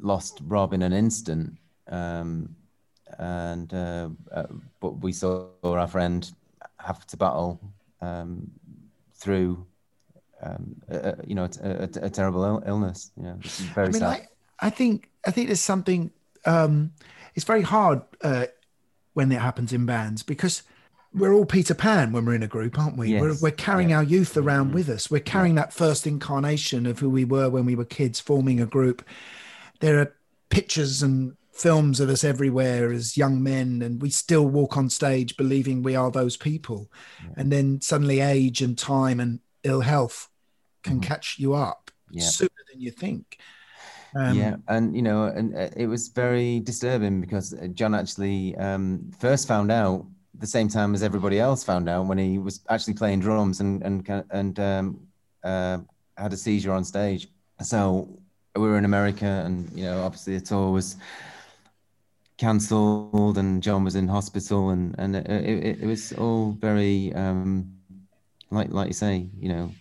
lost 0.00 0.40
Rob 0.42 0.72
in 0.74 0.82
an 0.82 0.92
instant. 0.92 1.56
Um, 1.88 2.54
and 3.18 3.72
uh, 3.72 4.10
uh, 4.30 4.46
but 4.80 5.00
we 5.00 5.12
saw 5.12 5.46
our 5.64 5.88
friend 5.88 6.30
have 6.78 7.06
to 7.06 7.16
battle 7.16 7.60
um, 8.00 8.50
through, 9.14 9.66
um, 10.42 10.76
a, 10.88 11.16
you 11.26 11.34
know, 11.34 11.48
a, 11.62 11.68
a, 11.68 11.88
a 12.02 12.10
terrible 12.10 12.44
Ill- 12.44 12.62
illness. 12.66 13.10
Yeah, 13.20 13.34
very 13.74 13.88
I 13.88 13.90
mean, 13.90 14.00
sad. 14.00 14.28
I, 14.60 14.66
I, 14.66 14.70
think 14.70 15.08
I 15.26 15.30
think 15.30 15.48
there's 15.48 15.60
something. 15.60 16.10
Um, 16.44 16.92
it's 17.34 17.44
very 17.44 17.62
hard 17.62 18.02
uh, 18.22 18.46
when 19.14 19.32
it 19.32 19.40
happens 19.40 19.72
in 19.72 19.86
bands 19.86 20.22
because 20.22 20.62
we're 21.18 21.34
all 21.34 21.44
Peter 21.44 21.74
Pan 21.74 22.12
when 22.12 22.24
we're 22.24 22.34
in 22.34 22.42
a 22.42 22.48
group, 22.48 22.78
aren't 22.78 22.96
we? 22.96 23.10
Yes. 23.10 23.20
We're, 23.20 23.36
we're, 23.40 23.50
carrying 23.50 23.90
yeah. 23.90 23.98
our 23.98 24.02
youth 24.02 24.36
around 24.36 24.66
mm-hmm. 24.66 24.74
with 24.74 24.88
us. 24.88 25.10
We're 25.10 25.20
carrying 25.20 25.56
yeah. 25.56 25.62
that 25.62 25.72
first 25.72 26.06
incarnation 26.06 26.86
of 26.86 26.98
who 26.98 27.10
we 27.10 27.24
were 27.24 27.48
when 27.50 27.64
we 27.64 27.74
were 27.74 27.84
kids, 27.84 28.20
forming 28.20 28.60
a 28.60 28.66
group. 28.66 29.04
There 29.80 29.98
are 30.00 30.14
pictures 30.50 31.02
and 31.02 31.36
films 31.52 32.00
of 32.00 32.08
us 32.08 32.24
everywhere 32.24 32.92
as 32.92 33.16
young 33.16 33.42
men, 33.42 33.82
and 33.82 34.00
we 34.00 34.10
still 34.10 34.46
walk 34.46 34.76
on 34.76 34.88
stage 34.88 35.36
believing 35.36 35.82
we 35.82 35.96
are 35.96 36.10
those 36.10 36.36
people. 36.36 36.90
Yeah. 37.22 37.30
And 37.36 37.52
then 37.52 37.80
suddenly, 37.80 38.20
age 38.20 38.62
and 38.62 38.78
time 38.78 39.20
and 39.20 39.40
ill 39.64 39.80
health 39.80 40.28
can 40.82 40.94
mm-hmm. 40.94 41.08
catch 41.08 41.38
you 41.38 41.54
up 41.54 41.90
sooner 42.16 42.50
than 42.72 42.80
you 42.80 42.90
think. 42.90 43.38
Um, 44.14 44.38
yeah, 44.38 44.56
and 44.68 44.96
you 44.96 45.02
know, 45.02 45.24
and 45.24 45.54
uh, 45.54 45.68
it 45.76 45.86
was 45.86 46.08
very 46.08 46.60
disturbing 46.60 47.20
because 47.20 47.54
John 47.74 47.94
actually 47.94 48.56
um, 48.56 49.10
first 49.18 49.46
found 49.46 49.70
out 49.70 50.06
the 50.38 50.46
same 50.46 50.68
time 50.68 50.94
as 50.94 51.02
everybody 51.02 51.40
else 51.40 51.64
found 51.64 51.88
out 51.88 52.06
when 52.06 52.18
he 52.18 52.38
was 52.38 52.60
actually 52.68 52.94
playing 52.94 53.20
drums 53.20 53.60
and 53.60 53.82
and 53.82 54.24
and 54.30 54.60
um, 54.60 55.00
uh, 55.44 55.78
had 56.16 56.32
a 56.32 56.36
seizure 56.36 56.72
on 56.72 56.84
stage. 56.84 57.28
So 57.62 58.08
we 58.54 58.62
were 58.62 58.78
in 58.78 58.84
America, 58.84 59.42
and 59.44 59.70
you 59.74 59.84
know, 59.84 60.02
obviously 60.02 60.38
the 60.38 60.44
tour 60.44 60.70
was 60.70 60.96
cancelled, 62.36 63.38
and 63.38 63.62
John 63.62 63.84
was 63.84 63.96
in 63.96 64.08
hospital, 64.08 64.70
and 64.70 64.94
and 64.98 65.16
it, 65.16 65.26
it, 65.28 65.82
it 65.82 65.86
was 65.86 66.12
all 66.12 66.52
very 66.52 67.12
um, 67.14 67.72
like 68.50 68.70
like 68.70 68.88
you 68.88 68.94
say, 68.94 69.26
you 69.38 69.48
know, 69.48 69.72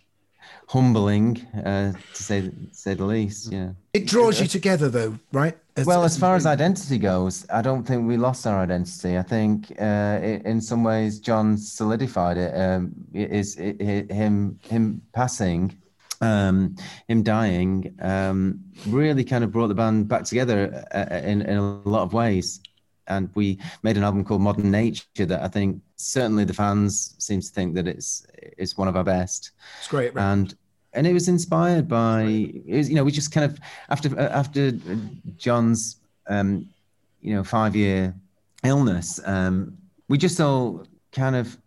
humbling 0.68 1.38
uh, 1.66 1.94
to 2.14 2.24
say 2.24 2.52
say 2.72 2.94
the 2.94 3.06
least. 3.06 3.52
Yeah, 3.52 3.72
it 3.94 4.06
draws 4.08 4.40
you 4.40 4.48
together, 4.48 4.90
though, 4.90 5.20
right? 5.32 5.58
As, 5.78 5.86
well, 5.86 6.04
as 6.04 6.18
far 6.18 6.36
as 6.36 6.48
identity 6.48 6.98
goes, 6.98 7.46
I 7.52 7.62
don't 7.62 7.84
think 7.84 8.08
we 8.08 8.18
lost 8.18 8.48
our 8.48 8.60
identity. 8.60 9.16
I 9.18 9.22
think, 9.22 9.72
uh, 9.80 10.20
in 10.44 10.60
some 10.60 10.84
ways, 10.84 11.20
John 11.20 11.56
solidified 11.56 12.38
it. 12.38 12.52
Um, 12.60 12.94
it 13.14 13.32
is 13.32 13.56
it, 13.58 13.80
it, 13.80 14.12
him 14.12 14.60
him 14.64 15.02
passing, 15.14 15.78
um, 16.22 16.76
him 17.08 17.22
dying, 17.22 17.96
um, 18.02 18.60
really 18.88 19.24
kind 19.24 19.44
of 19.44 19.52
brought 19.52 19.68
the 19.68 19.76
band 19.76 20.08
back 20.08 20.24
together 20.24 20.84
uh, 20.92 21.14
uh, 21.14 21.18
in 21.18 21.44
in 21.44 21.58
a 21.58 21.82
lot 21.86 22.02
of 22.02 22.12
ways. 22.12 22.60
And 23.06 23.30
we 23.36 23.60
made 23.84 23.98
an 23.98 24.04
album 24.04 24.26
called 24.26 24.42
Modern 24.42 24.72
Nature 24.72 25.26
that 25.28 25.42
I 25.42 25.48
think 25.48 25.82
certainly 25.96 26.44
the 26.44 26.54
fans 26.54 27.16
seem 27.20 27.40
to 27.40 27.48
think 27.48 27.76
that 27.76 27.88
it's 27.88 28.26
it's 28.36 28.78
one 28.78 28.88
of 28.88 28.96
our 28.96 29.04
best. 29.04 29.52
It's 29.78 29.88
great, 29.88 30.16
right? 30.16 30.24
and 30.24 30.56
and 30.94 31.06
it 31.06 31.14
was 31.14 31.28
inspired 31.28 31.88
by 31.88 32.22
it 32.66 32.76
was, 32.76 32.90
you 32.90 32.96
know 32.96 33.04
we 33.04 33.12
just 33.12 33.32
kind 33.32 33.46
of 33.50 33.60
after 33.90 34.18
after 34.20 34.72
John's 35.38 35.98
um, 36.28 36.68
you 37.22 37.34
know 37.34 37.44
five 37.44 37.76
year 37.76 38.14
illness 38.64 39.20
um, 39.26 39.78
we 40.08 40.18
just 40.18 40.40
all 40.40 40.86
kind 41.12 41.36
of 41.36 41.58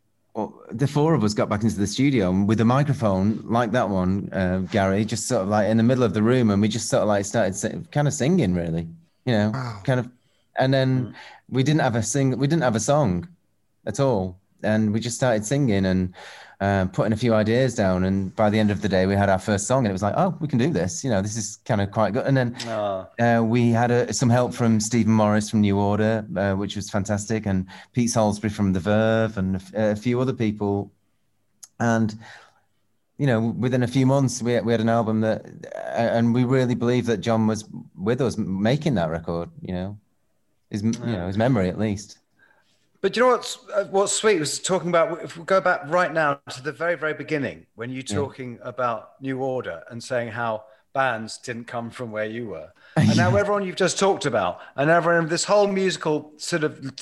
the 0.71 0.87
four 0.87 1.15
of 1.15 1.25
us 1.25 1.35
got 1.35 1.49
back 1.49 1.63
into 1.63 1.77
the 1.77 1.87
studio 1.87 2.31
with 2.31 2.61
a 2.61 2.65
microphone 2.65 3.43
like 3.45 3.73
that 3.73 3.89
one 3.89 4.29
uh, 4.33 4.59
Gary 4.71 5.05
just 5.05 5.27
sort 5.27 5.43
of 5.43 5.49
like 5.49 5.69
in 5.69 5.77
the 5.77 5.83
middle 5.83 6.05
of 6.05 6.15
the 6.15 6.23
room 6.23 6.51
and 6.51 6.63
we 6.63 6.69
just 6.69 6.89
sort 6.89 7.03
of 7.03 7.09
like 7.09 7.25
started 7.25 7.91
kind 7.91 8.07
of 8.07 8.15
singing 8.15 8.55
really 8.55 8.87
you 9.27 9.33
know 9.33 9.51
wow. 9.51 9.81
kind 9.85 10.01
of 10.01 10.09
and 10.57 10.73
then 10.73 11.07
mm. 11.07 11.15
we 11.49 11.63
didn't 11.63 11.81
have 11.81 11.97
a 11.97 12.03
sing 12.03 12.39
we 12.39 12.47
didn't 12.47 12.63
have 12.63 12.77
a 12.77 12.81
song 12.81 13.29
at 13.87 13.99
all 13.99 14.39
and 14.63 14.93
we 14.93 15.01
just 15.01 15.17
started 15.17 15.45
singing 15.45 15.87
and 15.87 16.15
uh, 16.61 16.85
putting 16.93 17.13
a 17.13 17.17
few 17.17 17.33
ideas 17.35 17.75
down. 17.75 18.05
And 18.05 18.35
by 18.37 18.51
the 18.51 18.59
end 18.59 18.71
of 18.71 18.83
the 18.83 18.89
day, 18.89 19.07
we 19.07 19.15
had 19.15 19.29
our 19.31 19.39
first 19.39 19.67
song, 19.67 19.79
and 19.79 19.89
it 19.89 19.93
was 19.93 20.03
like, 20.03 20.15
oh, 20.17 20.37
we 20.41 20.49
can 20.49 20.59
do 20.59 20.71
this. 20.71 21.03
You 21.03 21.11
know, 21.11 21.23
this 21.23 21.37
is 21.37 21.59
kind 21.65 21.81
of 21.81 21.91
quite 21.91 22.13
good. 22.13 22.27
And 22.27 22.37
then 22.37 22.57
oh. 22.67 23.09
uh, 23.19 23.43
we 23.43 23.71
had 23.71 23.91
a, 23.91 24.13
some 24.13 24.29
help 24.29 24.53
from 24.53 24.79
Stephen 24.79 25.13
Morris 25.13 25.51
from 25.51 25.63
New 25.63 25.79
Order, 25.79 26.27
uh, 26.37 26.55
which 26.55 26.77
was 26.77 26.91
fantastic, 26.91 27.47
and 27.47 27.67
Pete 27.93 28.11
Salisbury 28.11 28.51
from 28.51 28.73
The 28.73 28.81
Verve, 28.81 29.39
and 29.39 29.57
a, 29.75 29.93
a, 29.93 29.97
few 29.97 30.21
other 30.21 30.35
people. 30.35 30.93
And 31.79 32.15
you 33.17 33.27
know, 33.27 33.41
within 33.41 33.83
a 33.83 33.89
few 33.89 34.05
months, 34.07 34.43
we 34.43 34.61
we 34.61 34.73
had 34.73 34.81
an 34.81 34.89
album 34.89 35.23
that, 35.23 35.47
and 35.95 36.35
we 36.35 36.45
really 36.45 36.75
believe 36.75 37.07
that 37.07 37.19
John 37.19 37.47
was 37.47 37.65
with 37.97 38.21
us 38.21 38.37
making 38.37 38.95
that 38.97 39.11
record. 39.11 39.51
You 39.63 39.75
know, 39.75 39.99
his 40.71 40.83
you 40.83 40.93
know 40.93 41.27
his 41.27 41.39
memory 41.39 41.69
at 41.69 41.79
least. 41.79 42.20
But 43.01 43.17
you 43.17 43.23
know 43.23 43.29
what's 43.29 43.59
uh, 43.75 43.87
what's 43.91 44.13
sweet 44.13 44.39
was 44.39 44.59
talking 44.59 44.89
about 44.89 45.23
if 45.23 45.37
we 45.37 45.45
go 45.45 45.61
back 45.61 45.83
right 45.87 46.13
now 46.13 46.41
to 46.51 46.63
the 46.63 46.73
very 46.73 46.97
very 46.97 47.15
beginning 47.15 47.67
when 47.75 47.91
you're 47.91 48.03
talking 48.03 48.59
yeah. 48.61 48.69
about 48.69 49.21
New 49.23 49.39
Order 49.43 49.83
and 49.91 50.03
saying 50.03 50.29
how 50.29 50.65
bands 50.93 51.39
didn't 51.39 51.65
come 51.65 51.91
from 51.91 52.11
where 52.11 52.27
you 52.27 52.49
were. 52.49 52.73
And 52.97 53.17
now 53.17 53.37
everyone 53.37 53.65
you've 53.65 53.77
just 53.77 54.01
talked 54.01 54.27
about, 54.27 54.61
and 54.75 54.91
everyone 54.91 55.29
this 55.29 55.45
whole 55.45 55.69
musical 55.69 56.33
sort 56.37 56.65
of 56.65 56.93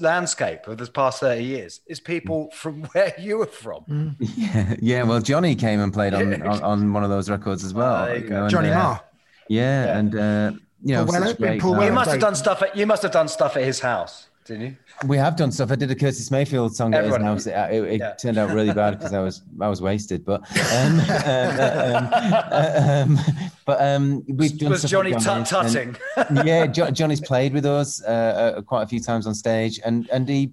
landscape 0.00 0.66
of 0.66 0.78
the 0.78 0.86
past 0.86 1.20
30 1.20 1.44
years 1.44 1.80
is 1.86 2.00
people 2.00 2.50
from 2.52 2.84
where 2.92 3.12
you 3.18 3.38
were 3.38 3.46
from. 3.46 4.16
Yeah, 4.36 4.74
yeah. 4.80 5.02
Well, 5.02 5.20
Johnny 5.20 5.54
came 5.54 5.78
and 5.80 5.92
played 5.92 6.14
on 6.14 6.42
on, 6.42 6.62
on 6.62 6.92
one 6.92 7.04
of 7.04 7.10
those 7.10 7.28
records 7.30 7.64
as 7.64 7.74
well. 7.74 8.06
There 8.06 8.16
you 8.16 8.22
you 8.24 8.28
go. 8.30 8.42
and, 8.42 8.50
Johnny 8.50 8.70
uh, 8.70 8.78
Marr. 8.78 9.00
Yeah, 9.48 9.98
and 9.98 10.14
uh, 10.14 10.52
you 10.82 10.94
know, 10.94 11.04
Paul 11.04 11.20
Weller, 11.20 11.34
great 11.34 11.60
Paul 11.60 11.74
guys. 11.74 11.86
You 11.86 11.92
must 11.92 12.10
have 12.10 12.20
done 12.20 12.34
stuff 12.34 12.62
at 12.62 12.76
you 12.76 12.86
must 12.86 13.02
have 13.02 13.12
done 13.12 13.28
stuff 13.28 13.56
at 13.56 13.62
his 13.62 13.80
house, 13.80 14.28
didn't 14.46 14.62
you? 14.62 14.76
We 15.06 15.16
have 15.18 15.36
done 15.36 15.52
stuff. 15.52 15.70
I 15.70 15.74
did 15.74 15.90
a 15.90 15.94
Curtis 15.94 16.30
Mayfield 16.30 16.74
song 16.74 16.94
at 16.94 17.04
his 17.04 17.12
Everyone- 17.12 17.32
house. 17.32 17.46
It, 17.46 17.52
it, 17.54 17.98
Yeah. 18.00 18.12
turned 18.14 18.38
out 18.38 18.50
really 18.50 18.72
bad 18.72 18.98
because 18.98 19.12
I 19.12 19.20
was 19.20 19.42
I 19.60 19.68
was 19.68 19.82
wasted. 19.82 20.24
But 20.24 20.40
um, 20.72 21.00
um, 21.26 23.18
um, 23.18 23.18
but 23.64 23.80
um, 23.82 24.24
we've 24.28 24.56
done 24.58 24.70
Was 24.70 24.80
stuff 24.80 24.90
Johnny 24.90 25.12
tut 25.12 25.46
tutting? 25.46 25.96
yeah, 26.44 26.66
jo- 26.66 26.90
Johnny's 26.90 27.20
played 27.20 27.52
with 27.52 27.66
us 27.66 28.02
uh, 28.04 28.54
uh, 28.58 28.62
quite 28.62 28.82
a 28.82 28.86
few 28.86 29.00
times 29.00 29.26
on 29.26 29.34
stage, 29.34 29.80
and 29.84 30.08
and 30.10 30.28
he, 30.28 30.52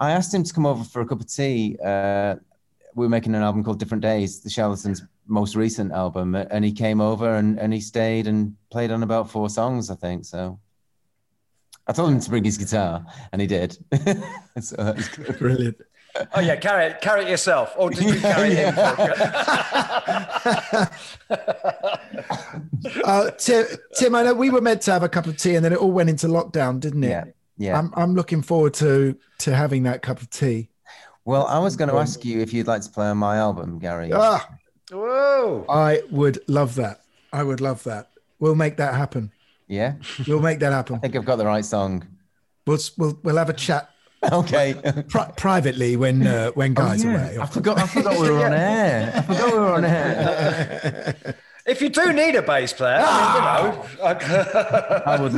I 0.00 0.12
asked 0.12 0.32
him 0.34 0.42
to 0.44 0.52
come 0.52 0.66
over 0.66 0.82
for 0.84 1.00
a 1.02 1.06
cup 1.06 1.20
of 1.20 1.26
tea. 1.32 1.76
Uh, 1.84 2.36
we 2.94 3.06
were 3.06 3.10
making 3.10 3.34
an 3.34 3.42
album 3.42 3.64
called 3.64 3.78
Different 3.78 4.02
Days, 4.02 4.40
the 4.40 4.50
Charlatans' 4.50 5.02
most 5.26 5.54
recent 5.56 5.92
album, 5.92 6.34
and 6.34 6.62
he 6.64 6.72
came 6.72 7.00
over 7.00 7.36
and, 7.36 7.58
and 7.58 7.72
he 7.72 7.80
stayed 7.80 8.26
and 8.26 8.54
played 8.70 8.90
on 8.90 9.02
about 9.02 9.30
four 9.30 9.48
songs, 9.48 9.90
I 9.90 9.94
think. 9.94 10.26
So 10.26 10.58
I 11.86 11.92
told 11.92 12.12
him 12.12 12.20
to 12.20 12.30
bring 12.30 12.44
his 12.44 12.58
guitar, 12.58 13.04
and 13.32 13.40
he 13.40 13.48
did. 13.48 13.72
so 14.60 14.76
that 14.76 14.96
was 14.96 15.08
good. 15.08 15.38
Brilliant. 15.38 15.76
Oh 16.34 16.40
yeah, 16.40 16.56
carry 16.56 16.86
it, 16.86 17.00
carry 17.00 17.24
it 17.24 17.30
yourself, 17.30 17.72
or 17.76 17.90
did 17.90 18.04
you 18.04 18.20
carry 18.20 18.54
him? 18.54 18.74
Uh, 23.04 23.30
Tim, 23.32 23.66
Tim, 23.96 24.14
I 24.14 24.22
know 24.24 24.34
we 24.34 24.50
were 24.50 24.60
meant 24.60 24.82
to 24.82 24.92
have 24.92 25.02
a 25.02 25.08
cup 25.08 25.26
of 25.26 25.36
tea, 25.36 25.54
and 25.54 25.64
then 25.64 25.72
it 25.72 25.78
all 25.78 25.92
went 25.92 26.10
into 26.10 26.26
lockdown, 26.26 26.80
didn't 26.80 27.04
it? 27.04 27.10
Yeah, 27.10 27.24
yeah. 27.56 27.78
I'm 27.78 27.92
I'm 27.96 28.14
looking 28.14 28.42
forward 28.42 28.74
to 28.74 29.16
to 29.38 29.54
having 29.54 29.84
that 29.84 30.02
cup 30.02 30.20
of 30.20 30.28
tea. 30.30 30.68
Well, 31.24 31.46
I 31.46 31.58
was 31.60 31.76
going 31.76 31.88
to 31.88 31.96
ask 31.96 32.24
you 32.24 32.40
if 32.40 32.52
you'd 32.52 32.66
like 32.66 32.82
to 32.82 32.90
play 32.90 33.06
on 33.06 33.18
my 33.18 33.36
album, 33.36 33.78
Gary. 33.78 34.10
Ah, 34.12 34.46
Whoa! 34.90 35.64
I 35.68 36.02
would 36.10 36.40
love 36.48 36.74
that. 36.74 37.02
I 37.32 37.44
would 37.44 37.60
love 37.60 37.84
that. 37.84 38.10
We'll 38.40 38.56
make 38.56 38.76
that 38.78 38.94
happen. 38.94 39.30
Yeah, 39.72 39.94
We'll 40.28 40.40
make 40.40 40.58
that 40.60 40.72
happen. 40.72 40.96
I 40.96 40.98
think 40.98 41.16
I've 41.16 41.24
got 41.24 41.36
the 41.36 41.46
right 41.46 41.64
song. 41.64 42.06
We'll 42.66 42.78
we'll, 42.98 43.18
we'll 43.22 43.36
have 43.38 43.48
a 43.48 43.54
chat 43.66 43.88
Okay. 44.40 44.74
pri- 45.08 45.32
privately 45.36 45.96
when 45.96 46.26
uh, 46.26 46.50
when 46.50 46.74
guys 46.74 47.04
Oh, 47.04 47.08
yeah. 47.08 47.14
away. 47.30 47.38
I 47.40 47.46
forgot. 47.46 47.78
I 47.78 47.86
forgot 47.86 48.20
we 48.20 48.30
were 48.30 48.44
on 48.44 48.52
air. 48.52 49.12
I 49.16 49.22
forgot 49.22 49.52
we 49.52 49.58
were 49.58 49.72
on 49.78 49.84
air. 49.84 51.14
If 51.64 51.80
you 51.80 51.90
do 51.90 52.12
need 52.12 52.34
a 52.34 52.42
bass 52.42 52.72
player, 52.72 53.00
I 53.00 53.14
mean, 53.22 53.30
you 53.36 53.40
know, 53.46 55.02
I 55.06 55.16
would 55.22 55.32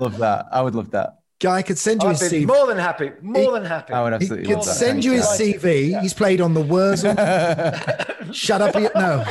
love 0.00 0.16
that. 0.16 0.46
I 0.50 0.62
would 0.62 0.74
love 0.74 0.90
that. 0.92 1.18
Guy 1.40 1.60
could 1.60 1.76
send 1.78 2.02
you 2.02 2.08
I'd 2.08 2.18
his 2.18 2.30
be 2.32 2.44
CV. 2.44 2.46
more 2.48 2.66
than 2.66 2.78
happy. 2.78 3.12
More 3.20 3.52
than 3.52 3.66
happy. 3.66 3.92
I 3.92 4.02
would 4.02 4.14
absolutely. 4.14 4.46
He 4.48 4.54
could 4.54 4.58
love 4.60 4.66
that. 4.66 4.74
send 4.86 5.04
you 5.04 5.12
his 5.12 5.26
Thank 5.36 5.60
CV. 5.60 6.00
He's 6.00 6.14
played 6.14 6.40
on 6.40 6.54
the 6.54 6.62
Wurzel. 6.62 7.14
Shut 8.32 8.60
up, 8.62 8.74
you 8.76 8.88
no. 8.94 9.24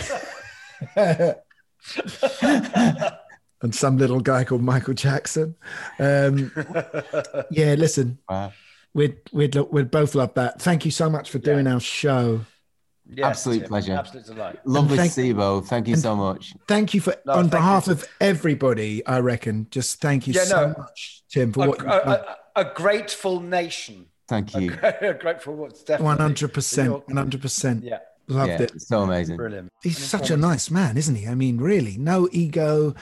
And 3.62 3.74
some 3.74 3.98
little 3.98 4.20
guy 4.20 4.44
called 4.44 4.62
Michael 4.62 4.94
Jackson. 4.94 5.56
Um, 6.00 6.52
yeah, 7.52 7.74
listen, 7.78 8.20
Wow. 8.30 8.54
we'd 8.94 9.18
we'd 9.32 9.56
lo- 9.56 9.70
we'd 9.72 9.92
both 9.92 10.16
love 10.16 10.34
that. 10.36 10.62
Thank 10.62 10.86
you 10.86 10.92
so 10.92 11.10
much 11.10 11.30
for 11.30 11.40
doing 11.40 11.68
our 11.68 11.80
show. 11.80 12.42
Yeah, 13.10 13.28
Absolute 13.30 13.62
Tim, 13.62 13.70
pleasure. 13.70 13.94
Absolute 13.94 14.26
delight. 14.26 14.60
Lovely 14.66 14.98
thank- 14.98 15.12
to 15.12 15.16
see 15.16 15.28
you 15.28 15.36
both. 15.36 15.70
Thank 15.70 15.88
you 15.88 15.96
so 15.96 16.16
much. 16.16 16.54
Thank 16.68 16.94
you 16.94 17.00
for 17.02 17.16
No, 17.26 17.34
on 17.34 17.44
thank 17.44 17.54
you. 17.54 17.58
behalf 17.60 17.88
of 17.88 18.06
everybody. 18.20 19.06
I 19.06 19.20
reckon. 19.20 19.68
Just 19.72 20.02
thank 20.02 20.28
you 20.28 20.34
Yeah, 20.34 20.44
so 20.44 20.68
no. 20.68 20.76
much, 20.78 21.24
Tim, 21.30 21.54
for 21.54 21.66
A, 21.66 21.70
what 21.70 21.82
a, 21.84 22.40
a, 22.60 22.66
a 22.68 22.74
grateful 22.74 23.40
nation. 23.40 24.08
Thank 24.28 24.54
you. 24.56 24.78
a 24.84 25.14
grateful 25.14 25.56
what's 25.56 25.80
definitely. 25.84 26.06
One 26.06 26.18
hundred 26.18 26.54
percent. 26.54 26.92
One 27.08 27.16
hundred 27.16 27.42
percent. 27.42 27.86
Yeah, 27.86 28.00
Loved 28.28 28.50
Yeah, 28.50 28.62
it. 28.64 28.82
so 28.82 29.04
amazing. 29.04 29.38
brilliant. 29.38 29.70
He's 29.84 29.98
such 29.98 30.30
a 30.30 30.36
nice 30.36 30.70
man, 30.70 30.98
isn't 30.98 31.16
he? 31.16 31.28
I 31.28 31.34
mean, 31.36 31.60
really, 31.60 31.98
no 31.98 32.28
ego, 32.34 32.94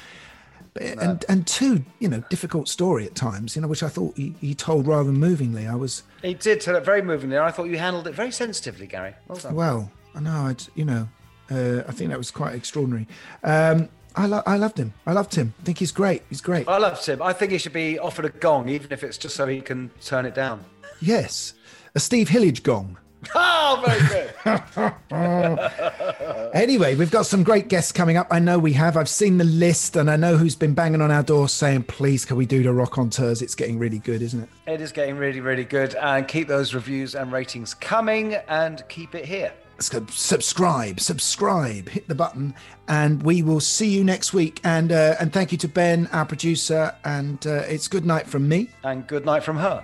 and 0.82 1.24
and 1.30 1.48
two, 1.48 1.84
you 2.00 2.08
know, 2.10 2.24
difficult 2.30 2.68
story 2.68 3.06
at 3.06 3.16
times. 3.16 3.56
You 3.56 3.62
know, 3.62 3.68
which 3.68 3.84
I 3.84 3.88
thought 3.90 4.16
he, 4.18 4.36
he 4.42 4.54
told 4.54 4.88
rather 4.88 5.12
movingly. 5.12 5.68
I 5.68 5.76
was 5.76 6.04
He 6.22 6.34
did 6.34 6.62
tell 6.62 6.76
it 6.76 6.84
very 6.86 7.02
movingly. 7.02 7.38
I 7.38 7.52
thought 7.52 7.66
you 7.66 7.78
handled 7.78 8.08
it 8.08 8.14
very 8.14 8.32
sensitively, 8.32 8.88
Gary. 8.88 9.14
Well 9.28 9.38
done. 9.38 9.56
well. 9.56 9.92
I 10.14 10.20
know. 10.22 10.46
I'd, 10.48 10.64
you 10.76 10.86
know, 10.86 11.10
uh, 11.52 11.84
I 11.88 11.92
think 11.92 12.10
that 12.10 12.18
was 12.18 12.32
quite 12.32 12.56
extraordinary. 12.56 13.06
Um, 13.44 13.90
I 14.16 14.28
lo- 14.28 14.44
I 14.46 14.56
loved 14.56 14.78
him. 14.78 14.94
I 15.06 15.12
loved 15.12 15.36
him. 15.36 15.54
I 15.60 15.64
think 15.64 15.78
he's 15.80 15.92
great. 15.92 16.24
He's 16.30 16.40
great. 16.42 16.68
I 16.70 16.78
love 16.78 17.06
him. 17.06 17.22
I 17.22 17.34
think 17.34 17.52
he 17.52 17.58
should 17.58 17.74
be 17.74 18.00
offered 18.00 18.24
a 18.26 18.30
gong, 18.30 18.70
even 18.70 18.94
if 18.94 19.04
it's 19.04 19.18
just 19.18 19.36
so 19.36 19.46
he 19.46 19.60
can 19.60 19.92
turn 20.02 20.26
it 20.26 20.34
down. 20.34 20.64
Yes, 21.02 21.54
a 21.96 22.00
Steve 22.00 22.30
Hillage 22.30 22.64
gong. 22.64 22.98
Oh, 23.34 23.84
very 23.86 24.08
good. 24.08 24.94
Anyway, 26.56 26.96
we've 26.96 27.12
got 27.12 27.26
some 27.26 27.44
great 27.44 27.68
guests 27.68 27.92
coming 27.92 28.16
up. 28.16 28.28
I 28.32 28.40
know 28.40 28.58
we 28.58 28.72
have. 28.74 28.96
I've 28.96 29.10
seen 29.10 29.38
the 29.38 29.44
list, 29.44 29.98
and 29.98 30.10
I 30.10 30.16
know 30.16 30.38
who's 30.38 30.56
been 30.56 30.74
banging 30.74 31.02
on 31.02 31.12
our 31.12 31.22
door 31.22 31.50
saying, 31.50 31.84
"Please, 31.84 32.24
can 32.24 32.38
we 32.38 32.46
do 32.46 32.64
the 32.64 32.70
Rockonteurs?" 32.70 33.42
It's 33.42 33.56
getting 33.56 33.78
really 33.78 34.00
good, 34.00 34.22
isn't 34.22 34.44
it? 34.44 34.50
it 34.66 34.80
is 34.80 34.94
getting 34.94 35.18
really, 35.18 35.42
really 35.42 35.66
good. 35.66 35.96
And 35.96 36.26
keep 36.28 36.48
those 36.48 36.74
reviews 36.74 37.14
and 37.14 37.30
ratings 37.32 37.74
coming 37.74 38.36
and 38.48 38.88
keep 38.88 39.16
it 39.16 39.26
here. 39.26 39.52
So 39.80 40.06
subscribe, 40.10 41.02
subscribe, 41.02 41.90
hit 41.90 42.08
the 42.08 42.16
button, 42.16 42.56
and 42.88 43.22
we 43.24 43.42
will 43.42 43.60
see 43.60 43.90
you 43.90 44.06
next 44.06 44.34
week. 44.34 44.62
And 44.64 44.94
uh, 44.94 45.16
and 45.20 45.34
thank 45.34 45.52
you 45.52 45.58
to 45.58 45.68
Ben, 45.68 46.08
our 46.14 46.26
producer, 46.26 46.96
and 47.04 47.46
uh, 47.46 47.64
it's 47.68 47.90
good 47.90 48.06
night 48.06 48.28
from 48.28 48.48
me. 48.48 48.70
And 48.84 49.06
good 49.06 49.26
night 49.26 49.44
from 49.44 49.58
her. 49.58 49.84